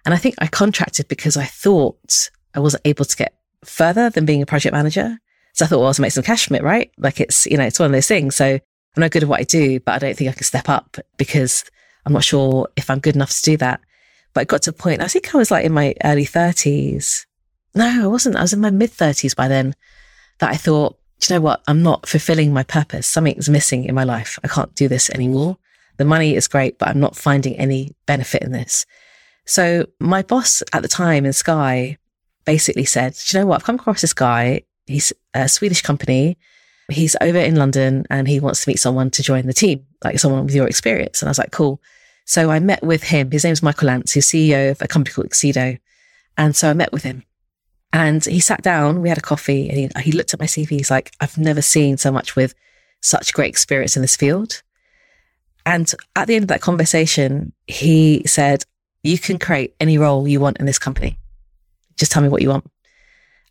And 0.07 0.15
I 0.15 0.17
think 0.17 0.37
I 0.39 0.47
contracted 0.47 1.09
because 1.09 1.37
I 1.37 1.45
thought 1.45 2.31
I 2.55 2.61
wasn't 2.61 2.87
able 2.87 3.05
to 3.05 3.17
get 3.17 3.35
further 3.65 4.11
than 4.11 4.25
being 4.25 4.43
a 4.43 4.47
project 4.47 4.73
manager. 4.73 5.19
So 5.55 5.65
I 5.65 5.69
thought, 5.69 5.79
well, 5.79 5.89
I'll 5.89 5.95
make 5.99 6.13
some 6.13 6.25
cash 6.25 6.47
from 6.47 6.57
it, 6.57 6.63
right? 6.63 6.91
Like 6.99 7.21
it's, 7.21 7.47
you 7.47 7.57
know, 7.57 7.65
it's 7.65 7.79
one 7.79 7.87
of 7.87 7.93
those 7.93 8.07
things. 8.07 8.37
So 8.37 8.47
I'm 8.47 8.61
not 9.01 9.11
good 9.11 9.23
at 9.23 9.29
what 9.29 9.41
I 9.41 9.45
do, 9.45 9.81
but 9.81 9.93
I 9.93 9.99
don't 9.99 10.17
think 10.17 10.31
I 10.31 10.35
can 10.35 10.45
step 10.45 10.69
up 10.69 10.97
because 11.17 11.65
I'm 12.07 12.13
not 12.13 12.25
sure 12.25 12.69
if 12.77 12.89
I'm 12.89 13.01
good 13.01 13.17
enough 13.17 13.31
to 13.31 13.43
do 13.43 13.57
that. 13.59 13.81
But 14.33 14.43
I 14.43 14.45
got 14.45 14.63
to 14.63 14.71
a 14.71 14.73
point, 14.73 15.03
I 15.03 15.09
think 15.09 15.35
I 15.35 15.39
was 15.39 15.51
like 15.51 15.65
in 15.65 15.73
my 15.73 15.95
early 16.05 16.25
30s 16.25 17.27
no, 17.75 18.05
I 18.05 18.07
wasn't. 18.07 18.37
I 18.37 18.43
was 18.43 18.53
in 18.53 18.61
my 18.61 18.71
mid 18.71 18.91
30s 18.91 19.37
by 19.37 19.49
then 19.49 19.75
that 20.39 20.51
I 20.51 20.57
thought, 20.57 20.99
do 21.21 21.33
you 21.33 21.39
know 21.39 21.45
what? 21.45 21.63
I'm 21.69 21.83
not 21.83 22.09
fulfilling 22.09 22.53
my 22.53 22.63
purpose. 22.63 23.07
Something's 23.07 23.49
missing 23.49 23.85
in 23.85 23.95
my 23.95 24.05
life. 24.05 24.39
I 24.43 24.49
can't 24.49 24.75
do 24.75 24.89
this 24.89 25.11
anymore. 25.11 25.59
The 25.99 26.05
money 26.05 26.35
is 26.35 26.49
great, 26.49 26.79
but 26.79 26.89
I'm 26.89 27.01
not 27.01 27.17
finding 27.17 27.57
any 27.57 27.95
benefit 28.07 28.43
in 28.43 28.53
this. 28.53 28.87
So 29.45 29.87
my 29.99 30.23
boss 30.23 30.63
at 30.73 30.83
the 30.83 30.89
time 30.89 31.27
in 31.27 31.33
Sky 31.33 31.99
basically 32.45 32.85
said, 32.85 33.15
Do 33.15 33.37
you 33.37 33.43
know 33.43 33.47
what? 33.47 33.57
I've 33.57 33.65
come 33.65 33.77
across 33.77 34.01
this 34.01 34.13
guy. 34.13 34.63
He's 34.87 35.13
a 35.35 35.49
Swedish 35.49 35.83
company. 35.83 36.39
He's 36.91 37.17
over 37.21 37.39
in 37.39 37.57
London 37.57 38.05
and 38.11 38.27
he 38.27 38.41
wants 38.41 38.65
to 38.65 38.71
meet 38.71 38.81
someone 38.81 39.11
to 39.13 39.23
join 39.23 39.47
the 39.47 39.53
team, 39.53 39.87
like 40.03 40.19
someone 40.19 40.47
with 40.47 40.55
your 40.55 40.67
experience. 40.67 41.23
And 41.23 41.29
I 41.29 41.31
was 41.31 41.39
like, 41.39 41.53
cool. 41.53 41.81
So 42.25 42.51
I 42.51 42.59
met 42.59 42.83
with 42.83 43.05
him. 43.05 43.31
His 43.31 43.45
name's 43.45 43.63
Michael 43.63 43.89
Lantz, 43.89 44.13
who's 44.13 44.27
CEO 44.27 44.73
of 44.73 44.83
a 44.83 44.89
company 44.89 45.15
called 45.15 45.29
Accedo. 45.29 45.79
And 46.37 46.57
so 46.57 46.71
I 46.71 46.75
met 46.75 46.93
with 46.93 47.05
him 47.05 47.25
and 47.93 48.25
he 48.25 48.41
sat 48.41 48.63
down, 48.63 49.03
we 49.03 49.09
had 49.09 49.19
a 49.19 49.23
coffee, 49.23 49.69
and 49.69 49.79
he, 49.79 49.89
he 50.03 50.13
looked 50.13 50.33
at 50.33 50.41
my 50.41 50.47
CV. 50.47 50.71
He's 50.71 50.91
like, 50.91 51.13
I've 51.21 51.39
never 51.39 51.63
seen 51.63 51.97
so 51.97 52.13
much 52.13 52.37
with 52.37 52.55
such 53.01 53.33
great 53.33 53.49
experience 53.49 53.97
in 53.97 54.03
this 54.03 54.17
field. 54.17 54.63
And 55.67 55.93
at 56.15 56.29
the 56.29 56.37
end 56.37 56.45
of 56.45 56.49
that 56.49 56.61
conversation, 56.61 57.53
he 57.67 58.23
said, 58.27 58.65
You 59.03 59.19
can 59.19 59.39
create 59.39 59.75
any 59.81 59.99
role 59.99 60.27
you 60.27 60.41
want 60.41 60.59
in 60.59 60.67
this 60.67 60.79
company. 60.79 61.19
Just 62.01 62.13
tell 62.13 62.23
me 62.23 62.29
what 62.29 62.41
you 62.41 62.49
want. 62.49 62.65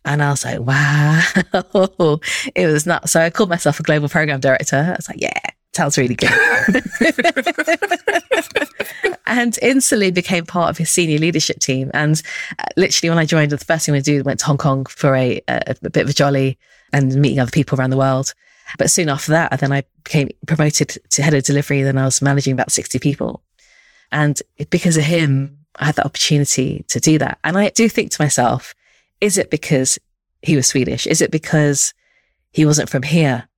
And 0.04 0.22
I 0.22 0.30
was 0.30 0.44
like, 0.44 0.58
wow, 0.60 1.22
it 2.54 2.66
was 2.66 2.84
nuts. 2.84 3.12
So 3.12 3.20
I 3.20 3.30
called 3.30 3.48
myself 3.48 3.78
a 3.78 3.84
global 3.84 4.08
program 4.08 4.40
director. 4.40 4.76
I 4.76 4.96
was 4.96 5.08
like, 5.08 5.20
yeah, 5.20 5.38
sounds 5.72 5.96
really 5.96 6.16
good. 6.16 6.32
and 9.26 9.56
instantly 9.62 10.10
became 10.10 10.44
part 10.46 10.70
of 10.70 10.78
his 10.78 10.90
senior 10.90 11.18
leadership 11.18 11.60
team. 11.60 11.92
And 11.94 12.20
uh, 12.58 12.64
literally, 12.76 13.10
when 13.10 13.18
I 13.18 13.24
joined, 13.24 13.52
the 13.52 13.58
first 13.58 13.86
thing 13.86 13.92
we 13.92 14.00
did 14.00 14.26
went 14.26 14.40
to 14.40 14.46
Hong 14.46 14.58
Kong 14.58 14.84
for 14.86 15.14
a, 15.14 15.40
a, 15.46 15.76
a 15.84 15.90
bit 15.90 16.02
of 16.04 16.10
a 16.10 16.14
jolly 16.14 16.58
and 16.92 17.14
meeting 17.14 17.38
other 17.38 17.52
people 17.52 17.78
around 17.78 17.90
the 17.90 17.96
world. 17.96 18.34
But 18.78 18.90
soon 18.90 19.08
after 19.08 19.30
that, 19.30 19.60
then 19.60 19.70
I 19.72 19.84
became 20.02 20.30
promoted 20.46 20.96
to 21.10 21.22
head 21.22 21.34
of 21.34 21.44
delivery. 21.44 21.82
Then 21.82 21.98
I 21.98 22.04
was 22.04 22.20
managing 22.20 22.52
about 22.52 22.72
60 22.72 22.98
people. 22.98 23.42
And 24.10 24.40
because 24.70 24.96
of 24.96 25.04
him, 25.04 25.59
I 25.80 25.86
had 25.86 25.96
the 25.96 26.04
opportunity 26.04 26.84
to 26.88 27.00
do 27.00 27.18
that. 27.18 27.38
And 27.42 27.58
I 27.58 27.70
do 27.70 27.88
think 27.88 28.12
to 28.12 28.22
myself, 28.22 28.74
is 29.20 29.38
it 29.38 29.50
because 29.50 29.98
he 30.42 30.54
was 30.54 30.66
Swedish? 30.66 31.06
Is 31.06 31.20
it 31.20 31.30
because 31.30 31.94
he 32.52 32.64
wasn't 32.66 32.90
from 32.90 33.02
here? 33.02 33.48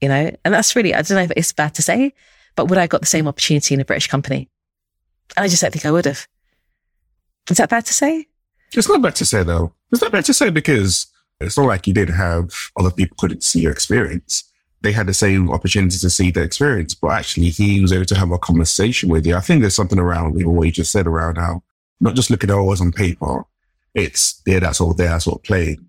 You 0.00 0.08
know, 0.08 0.34
and 0.44 0.54
that's 0.54 0.74
really, 0.74 0.94
I 0.94 1.02
don't 1.02 1.16
know 1.16 1.22
if 1.24 1.32
it's 1.36 1.52
bad 1.52 1.74
to 1.74 1.82
say, 1.82 2.12
but 2.56 2.66
would 2.66 2.78
I 2.78 2.86
got 2.86 3.00
the 3.00 3.06
same 3.06 3.28
opportunity 3.28 3.74
in 3.74 3.80
a 3.80 3.84
British 3.84 4.08
company? 4.08 4.48
And 5.36 5.44
I 5.44 5.48
just 5.48 5.62
don't 5.62 5.72
think 5.72 5.86
I 5.86 5.90
would 5.90 6.04
have. 6.04 6.26
Is 7.50 7.56
that 7.56 7.70
bad 7.70 7.86
to 7.86 7.94
say? 7.94 8.26
It's 8.74 8.88
not 8.88 9.02
bad 9.02 9.16
to 9.16 9.26
say 9.26 9.42
though. 9.42 9.74
It's 9.90 10.02
not 10.02 10.12
bad 10.12 10.24
to 10.26 10.34
say 10.34 10.50
because 10.50 11.06
it's 11.40 11.58
not 11.58 11.66
like 11.66 11.86
you 11.86 11.94
didn't 11.94 12.14
have 12.14 12.52
other 12.76 12.90
people 12.90 13.16
couldn't 13.18 13.42
see 13.42 13.60
your 13.60 13.72
experience. 13.72 14.44
They 14.80 14.92
had 14.92 15.06
the 15.06 15.14
same 15.14 15.50
opportunity 15.50 15.98
to 15.98 16.10
see 16.10 16.30
the 16.30 16.42
experience, 16.42 16.94
but 16.94 17.12
actually 17.12 17.50
he 17.50 17.80
was 17.80 17.92
able 17.92 18.04
to 18.06 18.16
have 18.16 18.30
a 18.30 18.38
conversation 18.38 19.08
with 19.08 19.26
you. 19.26 19.36
I 19.36 19.40
think 19.40 19.60
there's 19.60 19.74
something 19.74 19.98
around 19.98 20.34
what 20.44 20.64
you 20.64 20.72
just 20.72 20.92
said 20.92 21.06
around 21.06 21.36
how 21.36 21.62
not 22.02 22.14
just 22.14 22.30
looking 22.30 22.50
at 22.50 22.56
all 22.56 22.70
on 22.70 22.92
paper. 22.92 23.44
It's 23.94 24.40
there, 24.42 24.60
that's 24.60 24.80
all 24.80 24.92
there, 24.92 25.08
that's 25.08 25.26
all 25.26 25.38
playing, 25.38 25.88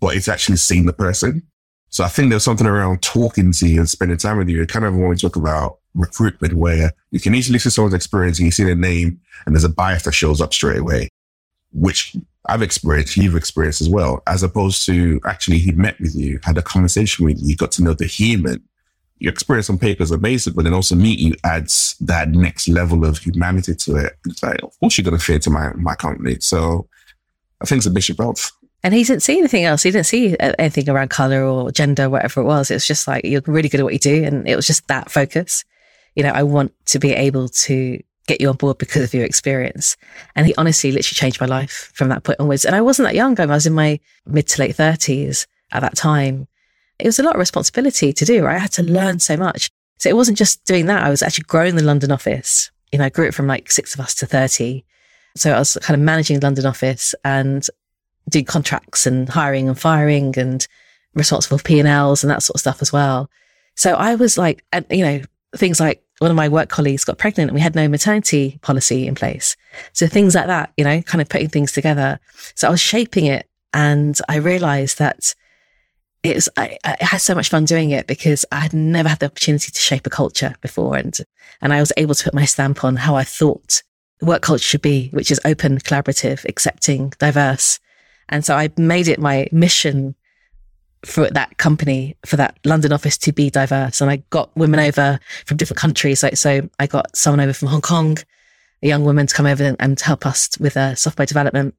but 0.00 0.16
it's 0.16 0.28
actually 0.28 0.56
seeing 0.56 0.86
the 0.86 0.92
person. 0.92 1.42
So 1.90 2.02
I 2.04 2.08
think 2.08 2.30
there's 2.30 2.44
something 2.44 2.66
around 2.66 3.02
talking 3.02 3.52
to 3.52 3.68
you 3.68 3.80
and 3.80 3.88
spending 3.88 4.16
time 4.16 4.38
with 4.38 4.48
you. 4.48 4.62
It 4.62 4.70
kind 4.70 4.86
of 4.86 4.94
when 4.94 5.08
we 5.08 5.16
talk 5.16 5.36
about 5.36 5.78
recruitment 5.94 6.54
where 6.54 6.92
you 7.10 7.20
can 7.20 7.34
easily 7.34 7.58
see 7.58 7.68
someone's 7.68 7.92
experience 7.92 8.38
and 8.38 8.46
you 8.46 8.50
see 8.50 8.64
their 8.64 8.74
name 8.74 9.20
and 9.44 9.54
there's 9.54 9.64
a 9.64 9.68
bias 9.68 10.04
that 10.04 10.12
shows 10.12 10.40
up 10.40 10.54
straight 10.54 10.78
away, 10.78 11.10
which 11.72 12.16
I've 12.46 12.62
experienced, 12.62 13.18
you've 13.18 13.36
experienced 13.36 13.82
as 13.82 13.90
well, 13.90 14.22
as 14.26 14.42
opposed 14.42 14.86
to 14.86 15.20
actually 15.26 15.58
he 15.58 15.72
met 15.72 16.00
with 16.00 16.16
you, 16.16 16.40
had 16.42 16.56
a 16.56 16.62
conversation 16.62 17.26
with 17.26 17.38
you 17.42 17.56
got 17.56 17.72
to 17.72 17.84
know 17.84 17.92
the 17.92 18.06
human. 18.06 18.62
Your 19.22 19.32
experience 19.32 19.70
on 19.70 19.78
paper 19.78 20.02
is 20.02 20.10
amazing, 20.10 20.54
but 20.54 20.64
then 20.64 20.74
also 20.74 20.96
meet 20.96 21.20
you 21.20 21.34
adds 21.44 21.94
that 22.00 22.30
next 22.30 22.66
level 22.68 23.04
of 23.04 23.18
humanity 23.18 23.74
to 23.76 23.96
it. 23.96 24.18
It's 24.26 24.42
like, 24.42 24.60
of 24.62 24.76
course 24.80 24.98
you're 24.98 25.04
going 25.04 25.16
to 25.16 25.24
fit 25.24 25.36
into 25.36 25.50
my, 25.50 25.72
my 25.74 25.94
company. 25.94 26.38
So 26.40 26.88
I 27.60 27.66
think 27.66 27.78
it's 27.78 27.86
a 27.86 27.90
bishop 27.90 28.16
both. 28.16 28.50
And 28.82 28.92
he 28.92 29.04
didn't 29.04 29.22
see 29.22 29.38
anything 29.38 29.62
else. 29.62 29.84
He 29.84 29.92
didn't 29.92 30.06
see 30.06 30.36
uh, 30.38 30.54
anything 30.58 30.90
around 30.90 31.10
color 31.10 31.44
or 31.44 31.70
gender, 31.70 32.10
whatever 32.10 32.40
it 32.40 32.46
was. 32.46 32.68
It 32.68 32.74
was 32.74 32.86
just 32.86 33.06
like, 33.06 33.24
you're 33.24 33.42
really 33.46 33.68
good 33.68 33.78
at 33.78 33.84
what 33.84 33.92
you 33.92 34.00
do. 34.00 34.24
And 34.24 34.48
it 34.48 34.56
was 34.56 34.66
just 34.66 34.88
that 34.88 35.08
focus. 35.08 35.64
You 36.16 36.24
know, 36.24 36.32
I 36.34 36.42
want 36.42 36.72
to 36.86 36.98
be 36.98 37.12
able 37.12 37.48
to 37.48 38.02
get 38.26 38.40
you 38.40 38.48
on 38.48 38.56
board 38.56 38.78
because 38.78 39.04
of 39.04 39.14
your 39.14 39.24
experience. 39.24 39.96
And 40.34 40.48
he 40.48 40.54
honestly 40.56 40.90
literally 40.90 41.14
changed 41.14 41.40
my 41.40 41.46
life 41.46 41.92
from 41.94 42.08
that 42.08 42.24
point 42.24 42.40
onwards. 42.40 42.64
And 42.64 42.74
I 42.74 42.80
wasn't 42.80 43.06
that 43.06 43.14
young. 43.14 43.38
I 43.38 43.46
was 43.46 43.66
in 43.66 43.72
my 43.72 44.00
mid 44.26 44.48
to 44.48 44.60
late 44.60 44.74
thirties 44.74 45.46
at 45.70 45.82
that 45.82 45.96
time. 45.96 46.48
It 46.98 47.06
was 47.06 47.18
a 47.18 47.22
lot 47.22 47.34
of 47.34 47.40
responsibility 47.40 48.12
to 48.12 48.24
do, 48.24 48.44
right? 48.44 48.56
I 48.56 48.60
had 48.60 48.72
to 48.72 48.82
learn 48.82 49.18
so 49.18 49.36
much. 49.36 49.70
So 49.98 50.08
it 50.08 50.16
wasn't 50.16 50.38
just 50.38 50.64
doing 50.64 50.86
that. 50.86 51.04
I 51.04 51.10
was 51.10 51.22
actually 51.22 51.44
growing 51.44 51.76
the 51.76 51.82
London 51.82 52.10
office. 52.10 52.70
You 52.90 52.98
know, 52.98 53.04
I 53.04 53.08
grew 53.08 53.26
it 53.26 53.34
from 53.34 53.46
like 53.46 53.70
six 53.70 53.94
of 53.94 54.00
us 54.00 54.14
to 54.16 54.26
30. 54.26 54.84
So 55.36 55.52
I 55.52 55.58
was 55.58 55.78
kind 55.82 55.98
of 55.98 56.04
managing 56.04 56.40
the 56.40 56.46
London 56.46 56.66
office 56.66 57.14
and 57.24 57.66
doing 58.28 58.44
contracts 58.44 59.06
and 59.06 59.28
hiring 59.28 59.68
and 59.68 59.78
firing 59.78 60.38
and 60.38 60.66
responsible 61.14 61.58
for 61.58 61.64
P&Ls 61.64 62.22
and 62.22 62.30
that 62.30 62.42
sort 62.42 62.56
of 62.56 62.60
stuff 62.60 62.82
as 62.82 62.92
well. 62.92 63.30
So 63.76 63.94
I 63.94 64.14
was 64.14 64.36
like, 64.36 64.64
and, 64.72 64.84
you 64.90 65.04
know, 65.04 65.22
things 65.56 65.80
like 65.80 66.02
one 66.18 66.30
of 66.30 66.36
my 66.36 66.48
work 66.48 66.68
colleagues 66.68 67.04
got 67.04 67.18
pregnant 67.18 67.50
and 67.50 67.54
we 67.54 67.60
had 67.60 67.74
no 67.74 67.88
maternity 67.88 68.58
policy 68.62 69.06
in 69.06 69.14
place. 69.14 69.56
So 69.92 70.06
things 70.06 70.34
like 70.34 70.46
that, 70.46 70.72
you 70.76 70.84
know, 70.84 71.02
kind 71.02 71.20
of 71.20 71.28
putting 71.28 71.48
things 71.48 71.72
together. 71.72 72.20
So 72.54 72.68
I 72.68 72.70
was 72.70 72.80
shaping 72.80 73.26
it 73.26 73.48
and 73.74 74.18
I 74.28 74.36
realized 74.36 74.98
that 74.98 75.34
it 76.22 76.36
was, 76.36 76.48
I, 76.56 76.78
I 76.84 76.96
had 77.00 77.18
so 77.18 77.34
much 77.34 77.48
fun 77.48 77.64
doing 77.64 77.90
it 77.90 78.06
because 78.06 78.44
I 78.52 78.60
had 78.60 78.72
never 78.72 79.08
had 79.08 79.18
the 79.18 79.26
opportunity 79.26 79.72
to 79.72 79.80
shape 79.80 80.06
a 80.06 80.10
culture 80.10 80.54
before. 80.60 80.96
And, 80.96 81.16
and 81.60 81.72
I 81.72 81.80
was 81.80 81.92
able 81.96 82.14
to 82.14 82.24
put 82.24 82.34
my 82.34 82.44
stamp 82.44 82.84
on 82.84 82.96
how 82.96 83.16
I 83.16 83.24
thought 83.24 83.82
work 84.20 84.42
culture 84.42 84.62
should 84.62 84.82
be, 84.82 85.08
which 85.08 85.30
is 85.30 85.40
open, 85.44 85.78
collaborative, 85.78 86.44
accepting, 86.44 87.12
diverse. 87.18 87.80
And 88.28 88.44
so 88.44 88.54
I 88.54 88.70
made 88.76 89.08
it 89.08 89.18
my 89.18 89.48
mission 89.50 90.14
for 91.04 91.28
that 91.28 91.58
company, 91.58 92.16
for 92.24 92.36
that 92.36 92.56
London 92.64 92.92
office 92.92 93.18
to 93.18 93.32
be 93.32 93.50
diverse. 93.50 94.00
And 94.00 94.08
I 94.08 94.22
got 94.30 94.56
women 94.56 94.78
over 94.78 95.18
from 95.44 95.56
different 95.56 95.80
countries. 95.80 96.22
Like, 96.22 96.36
so 96.36 96.68
I 96.78 96.86
got 96.86 97.16
someone 97.16 97.40
over 97.40 97.52
from 97.52 97.68
Hong 97.68 97.80
Kong, 97.80 98.18
a 98.82 98.86
young 98.86 99.04
woman 99.04 99.26
to 99.26 99.34
come 99.34 99.46
over 99.46 99.74
and 99.78 100.00
help 100.00 100.24
us 100.24 100.56
with 100.60 100.76
a 100.76 100.94
software 100.94 101.26
development. 101.26 101.74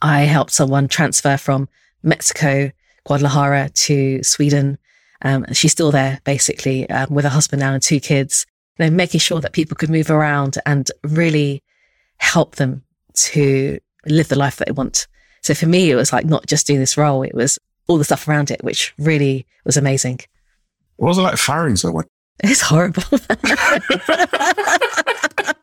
I 0.00 0.20
helped 0.20 0.52
someone 0.52 0.86
transfer 0.86 1.36
from 1.36 1.68
Mexico, 2.04 2.70
Guadalajara 3.08 3.70
to 3.70 4.22
Sweden. 4.22 4.78
Um, 5.22 5.46
she's 5.52 5.72
still 5.72 5.90
there 5.90 6.20
basically 6.24 6.88
um, 6.90 7.12
with 7.12 7.24
her 7.24 7.30
husband 7.30 7.60
now 7.60 7.72
and 7.72 7.82
two 7.82 8.00
kids, 8.00 8.44
you 8.78 8.84
know, 8.84 8.94
making 8.94 9.20
sure 9.20 9.40
that 9.40 9.54
people 9.54 9.76
could 9.76 9.88
move 9.88 10.10
around 10.10 10.58
and 10.66 10.90
really 11.02 11.62
help 12.18 12.56
them 12.56 12.82
to 13.14 13.78
live 14.06 14.28
the 14.28 14.38
life 14.38 14.56
that 14.56 14.68
they 14.68 14.72
want. 14.72 15.06
So 15.42 15.54
for 15.54 15.66
me, 15.66 15.90
it 15.90 15.96
was 15.96 16.12
like 16.12 16.26
not 16.26 16.46
just 16.46 16.66
doing 16.66 16.80
this 16.80 16.98
role, 16.98 17.22
it 17.22 17.34
was 17.34 17.58
all 17.86 17.96
the 17.96 18.04
stuff 18.04 18.28
around 18.28 18.50
it, 18.50 18.62
which 18.62 18.92
really 18.98 19.46
was 19.64 19.78
amazing. 19.78 20.20
What 20.96 21.08
was 21.08 21.18
it 21.18 21.22
like 21.22 21.38
firing 21.38 21.76
someone? 21.76 22.04
It's 22.44 22.60
horrible. 22.60 23.02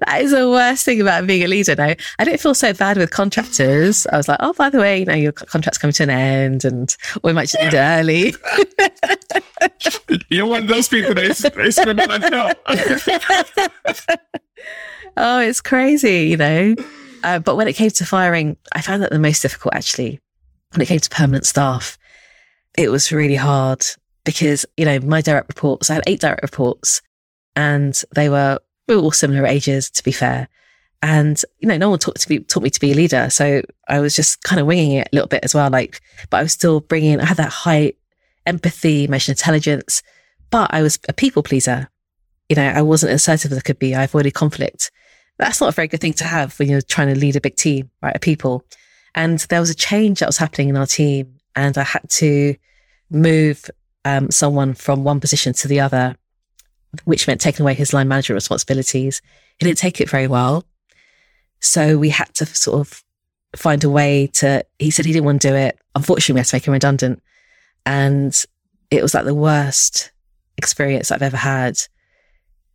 that 0.00 0.22
is 0.22 0.32
the 0.32 0.48
worst 0.48 0.84
thing 0.84 1.00
about 1.00 1.26
being 1.26 1.42
a 1.42 1.48
leader 1.48 1.74
now. 1.74 1.94
I 2.18 2.24
didn't 2.24 2.40
feel 2.40 2.54
so 2.54 2.72
bad 2.72 2.96
with 2.96 3.10
contractors. 3.10 4.06
I 4.06 4.16
was 4.16 4.28
like, 4.28 4.38
oh, 4.40 4.52
by 4.52 4.70
the 4.70 4.78
way, 4.78 5.00
you 5.00 5.04
know, 5.04 5.14
your 5.14 5.32
contract's 5.32 5.78
coming 5.78 5.94
to 5.94 6.04
an 6.04 6.10
end 6.10 6.64
and 6.64 6.94
we 7.22 7.32
might 7.32 7.48
just 7.48 7.56
end 7.56 7.74
early. 7.74 8.34
You're 10.28 10.46
one 10.46 10.62
of 10.62 10.68
those 10.68 10.88
people 10.88 11.14
that 11.14 11.54
they 11.54 11.70
spend 11.70 12.00
on 12.00 12.22
Oh, 15.16 15.40
it's 15.40 15.60
crazy, 15.60 16.28
you 16.28 16.36
know. 16.36 16.74
Uh, 17.22 17.38
but 17.38 17.56
when 17.56 17.68
it 17.68 17.74
came 17.74 17.90
to 17.90 18.06
firing, 18.06 18.56
I 18.72 18.80
found 18.80 19.02
that 19.02 19.10
the 19.10 19.18
most 19.18 19.42
difficult 19.42 19.74
actually 19.74 20.20
when 20.72 20.80
it 20.80 20.88
came 20.88 20.98
to 20.98 21.10
permanent 21.10 21.46
staff, 21.46 21.98
it 22.76 22.90
was 22.90 23.12
really 23.12 23.36
hard 23.36 23.84
because, 24.24 24.66
you 24.76 24.84
know, 24.84 24.98
my 25.00 25.20
direct 25.20 25.48
reports, 25.48 25.90
I 25.90 25.94
had 25.94 26.04
eight 26.06 26.20
direct 26.20 26.42
reports 26.42 27.02
and 27.54 28.00
they 28.14 28.28
were, 28.28 28.58
we 28.92 29.00
were 29.00 29.04
all 29.04 29.12
similar 29.12 29.46
ages, 29.46 29.90
to 29.90 30.04
be 30.04 30.12
fair. 30.12 30.48
And, 31.02 31.40
you 31.58 31.68
know, 31.68 31.76
no 31.76 31.90
one 31.90 31.98
taught, 31.98 32.16
to 32.16 32.28
be, 32.28 32.40
taught 32.40 32.62
me 32.62 32.70
to 32.70 32.80
be 32.80 32.92
a 32.92 32.94
leader. 32.94 33.28
So 33.30 33.62
I 33.88 34.00
was 34.00 34.14
just 34.14 34.42
kind 34.42 34.60
of 34.60 34.66
winging 34.66 34.92
it 34.92 35.08
a 35.12 35.16
little 35.16 35.28
bit 35.28 35.44
as 35.44 35.54
well. 35.54 35.68
Like, 35.70 36.00
but 36.30 36.38
I 36.38 36.42
was 36.42 36.52
still 36.52 36.80
bringing, 36.80 37.20
I 37.20 37.24
had 37.24 37.38
that 37.38 37.50
high 37.50 37.94
empathy, 38.46 39.04
emotional 39.04 39.32
intelligence, 39.32 40.02
but 40.50 40.72
I 40.72 40.82
was 40.82 40.98
a 41.08 41.12
people 41.12 41.42
pleaser. 41.42 41.88
You 42.48 42.56
know, 42.56 42.68
I 42.68 42.82
wasn't 42.82 43.12
assertive 43.12 43.50
as 43.50 43.58
I 43.58 43.62
could 43.62 43.78
be. 43.78 43.94
I 43.94 44.04
avoided 44.04 44.34
conflict. 44.34 44.90
That's 45.38 45.60
not 45.60 45.70
a 45.70 45.72
very 45.72 45.88
good 45.88 46.00
thing 46.00 46.12
to 46.14 46.24
have 46.24 46.56
when 46.58 46.68
you're 46.68 46.82
trying 46.82 47.12
to 47.12 47.18
lead 47.18 47.36
a 47.36 47.40
big 47.40 47.56
team, 47.56 47.90
right? 48.02 48.14
Of 48.14 48.20
people. 48.20 48.64
And 49.14 49.38
there 49.40 49.60
was 49.60 49.70
a 49.70 49.74
change 49.74 50.20
that 50.20 50.28
was 50.28 50.38
happening 50.38 50.68
in 50.68 50.76
our 50.76 50.86
team, 50.86 51.38
and 51.56 51.76
I 51.76 51.82
had 51.82 52.08
to 52.10 52.54
move 53.10 53.70
um, 54.04 54.30
someone 54.30 54.74
from 54.74 55.04
one 55.04 55.20
position 55.20 55.52
to 55.54 55.68
the 55.68 55.80
other, 55.80 56.16
which 57.04 57.26
meant 57.26 57.40
taking 57.40 57.62
away 57.62 57.74
his 57.74 57.92
line 57.92 58.08
manager 58.08 58.34
responsibilities. 58.34 59.22
He 59.58 59.66
didn't 59.66 59.78
take 59.78 60.00
it 60.00 60.10
very 60.10 60.26
well. 60.26 60.64
So 61.60 61.96
we 61.96 62.10
had 62.10 62.34
to 62.34 62.46
sort 62.46 62.80
of 62.80 63.02
find 63.56 63.82
a 63.84 63.90
way 63.90 64.26
to, 64.34 64.64
he 64.78 64.90
said 64.90 65.04
he 65.04 65.12
didn't 65.12 65.24
want 65.24 65.42
to 65.42 65.48
do 65.48 65.54
it. 65.54 65.78
Unfortunately, 65.94 66.34
we 66.34 66.40
had 66.40 66.46
to 66.48 66.56
make 66.56 66.66
him 66.66 66.72
redundant. 66.72 67.22
And 67.86 68.44
it 68.90 69.02
was 69.02 69.14
like 69.14 69.24
the 69.24 69.34
worst 69.34 70.10
experience 70.56 71.10
I've 71.10 71.22
ever 71.22 71.36
had. 71.36 71.78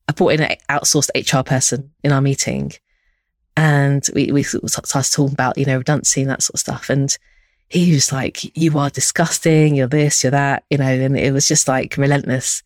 I 0.08 0.14
brought 0.14 0.34
in 0.34 0.42
an 0.42 0.58
outsourced 0.70 1.10
HR 1.16 1.44
person 1.44 1.92
in 2.04 2.12
our 2.12 2.22
meeting 2.22 2.72
and 3.58 4.06
we, 4.14 4.32
we 4.32 4.44
started 4.44 5.12
talking 5.12 5.34
about, 5.34 5.58
you 5.58 5.66
know, 5.66 5.78
redundancy 5.78 6.22
and 6.22 6.30
that 6.30 6.44
sort 6.44 6.54
of 6.54 6.60
stuff. 6.60 6.90
And 6.92 7.18
he 7.70 7.92
was 7.92 8.12
like, 8.14 8.56
you 8.56 8.78
are 8.78 8.92
disgusting. 8.92 9.76
You're 9.76 9.88
this, 9.88 10.24
you're 10.24 10.32
that, 10.32 10.64
you 10.70 10.78
know, 10.78 10.86
and 10.86 11.18
it 11.18 11.34
was 11.34 11.48
just 11.48 11.68
like 11.68 11.98
relentless. 11.98 12.62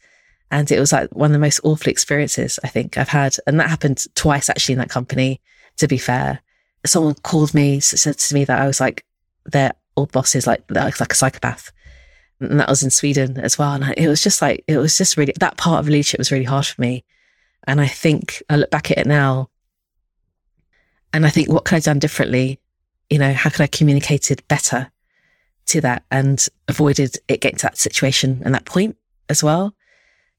And 0.52 0.70
it 0.70 0.80
was 0.80 0.92
like 0.92 1.10
one 1.16 1.32
of 1.32 1.34
the 1.34 1.40
most 1.40 1.62
awful 1.64 1.90
experiences 1.90 2.60
I 2.64 2.68
think 2.68 2.98
I've 2.98 3.08
had. 3.08 3.38
And 3.48 3.60
that 3.60 3.70
happened 3.70 4.04
twice 4.16 4.50
actually 4.50 4.74
in 4.74 4.80
that 4.80 4.90
company, 4.90 5.40
to 5.78 5.88
be 5.88 5.98
fair. 5.98 6.42
Someone 6.86 7.16
called 7.16 7.54
me, 7.54 7.80
said 7.80 8.18
to 8.18 8.36
me 8.36 8.44
that 8.46 8.60
I 8.60 8.68
was 8.68 8.82
like, 8.82 9.06
their 9.46 9.72
old 9.96 10.12
boss 10.12 10.36
is 10.36 10.46
like, 10.46 10.64
like, 10.70 11.00
like 11.00 11.14
a 11.14 11.16
psychopath. 11.16 11.72
And 12.42 12.60
that 12.60 12.68
was 12.68 12.84
in 12.84 12.90
Sweden 12.90 13.38
as 13.38 13.58
well. 13.58 13.72
And 13.72 13.94
it 13.98 14.10
was 14.10 14.22
just 14.22 14.42
like, 14.42 14.64
it 14.68 14.78
was 14.78 14.98
just 14.98 15.16
really, 15.16 15.34
that 15.40 15.58
part 15.58 15.80
of 15.80 15.88
leadership 15.88 16.18
was 16.18 16.32
really 16.32 16.44
hard 16.44 16.66
for 16.66 16.82
me. 16.82 17.06
And 17.66 17.80
I 17.80 17.88
think 17.88 18.44
I 18.50 18.58
look 18.58 18.72
back 18.72 18.92
at 18.92 18.98
it 18.98 19.08
now 19.08 19.50
and 21.14 21.26
I 21.26 21.30
think, 21.30 21.50
what 21.50 21.64
could 21.66 21.76
I 21.76 21.78
have 21.78 21.84
done 21.86 22.00
differently? 22.00 22.60
You 23.10 23.20
know, 23.20 23.34
how 23.34 23.50
could 23.52 23.62
I 23.62 23.68
communicated 23.68 24.46
better 24.48 24.92
to 25.68 25.82
that 25.82 26.04
and 26.12 26.46
avoided 26.68 27.18
it 27.28 27.42
getting 27.42 27.58
to 27.58 27.64
that 27.64 27.78
situation 27.78 28.42
and 28.44 28.54
that 28.54 28.66
point 28.66 28.98
as 29.30 29.44
well? 29.44 29.76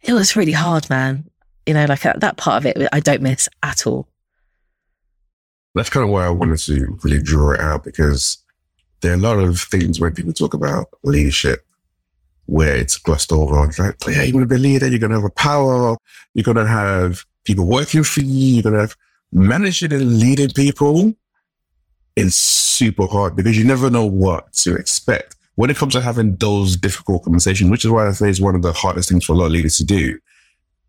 It 0.02 0.12
was 0.12 0.36
really 0.36 0.52
hard, 0.52 0.90
man. 0.90 1.24
You 1.66 1.74
know, 1.74 1.84
like 1.84 2.04
uh, 2.04 2.14
that 2.16 2.36
part 2.36 2.64
of 2.64 2.66
it, 2.66 2.88
I 2.92 3.00
don't 3.00 3.22
miss 3.22 3.48
at 3.62 3.86
all. 3.86 4.08
That's 5.74 5.90
kind 5.90 6.04
of 6.04 6.10
why 6.10 6.26
I 6.26 6.30
wanted 6.30 6.58
to 6.58 6.98
really 7.02 7.22
draw 7.22 7.52
it 7.52 7.60
out 7.60 7.84
because 7.84 8.38
there 9.00 9.12
are 9.12 9.16
a 9.16 9.18
lot 9.18 9.38
of 9.38 9.60
things 9.60 10.00
when 10.00 10.14
people 10.14 10.32
talk 10.32 10.54
about 10.54 10.88
leadership 11.02 11.64
where 12.46 12.76
it's 12.76 12.98
glossed 12.98 13.32
over. 13.32 13.64
It's 13.66 13.78
like, 13.78 13.96
oh, 14.06 14.10
yeah, 14.10 14.22
you're 14.22 14.32
going 14.32 14.44
to 14.44 14.48
be 14.48 14.56
a 14.56 14.58
leader, 14.58 14.88
you're 14.88 14.98
going 14.98 15.10
to 15.10 15.16
have 15.16 15.24
a 15.24 15.30
power, 15.30 15.96
you're 16.34 16.42
going 16.42 16.56
to 16.56 16.66
have 16.66 17.24
people 17.44 17.66
working 17.66 18.02
for 18.02 18.20
you, 18.20 18.54
you're 18.54 18.62
going 18.62 18.74
to 18.74 18.80
have 18.80 18.96
managing 19.32 19.92
and 19.92 20.18
leading 20.18 20.50
people, 20.50 21.14
It's 22.16 22.36
super 22.36 23.06
hard 23.06 23.36
because 23.36 23.56
you 23.56 23.64
never 23.64 23.88
know 23.88 24.04
what 24.04 24.52
to 24.54 24.74
expect 24.74 25.36
when 25.56 25.70
it 25.70 25.76
comes 25.76 25.94
to 25.94 26.00
having 26.00 26.36
those 26.36 26.76
difficult 26.76 27.24
conversations, 27.24 27.70
which 27.70 27.84
is 27.84 27.90
why 27.90 28.06
I 28.06 28.12
say 28.12 28.30
is 28.30 28.40
one 28.40 28.54
of 28.54 28.62
the 28.62 28.72
hardest 28.72 29.08
things 29.08 29.24
for 29.24 29.32
a 29.32 29.36
lot 29.36 29.46
of 29.46 29.52
leaders 29.52 29.76
to 29.78 29.84
do. 29.84 30.18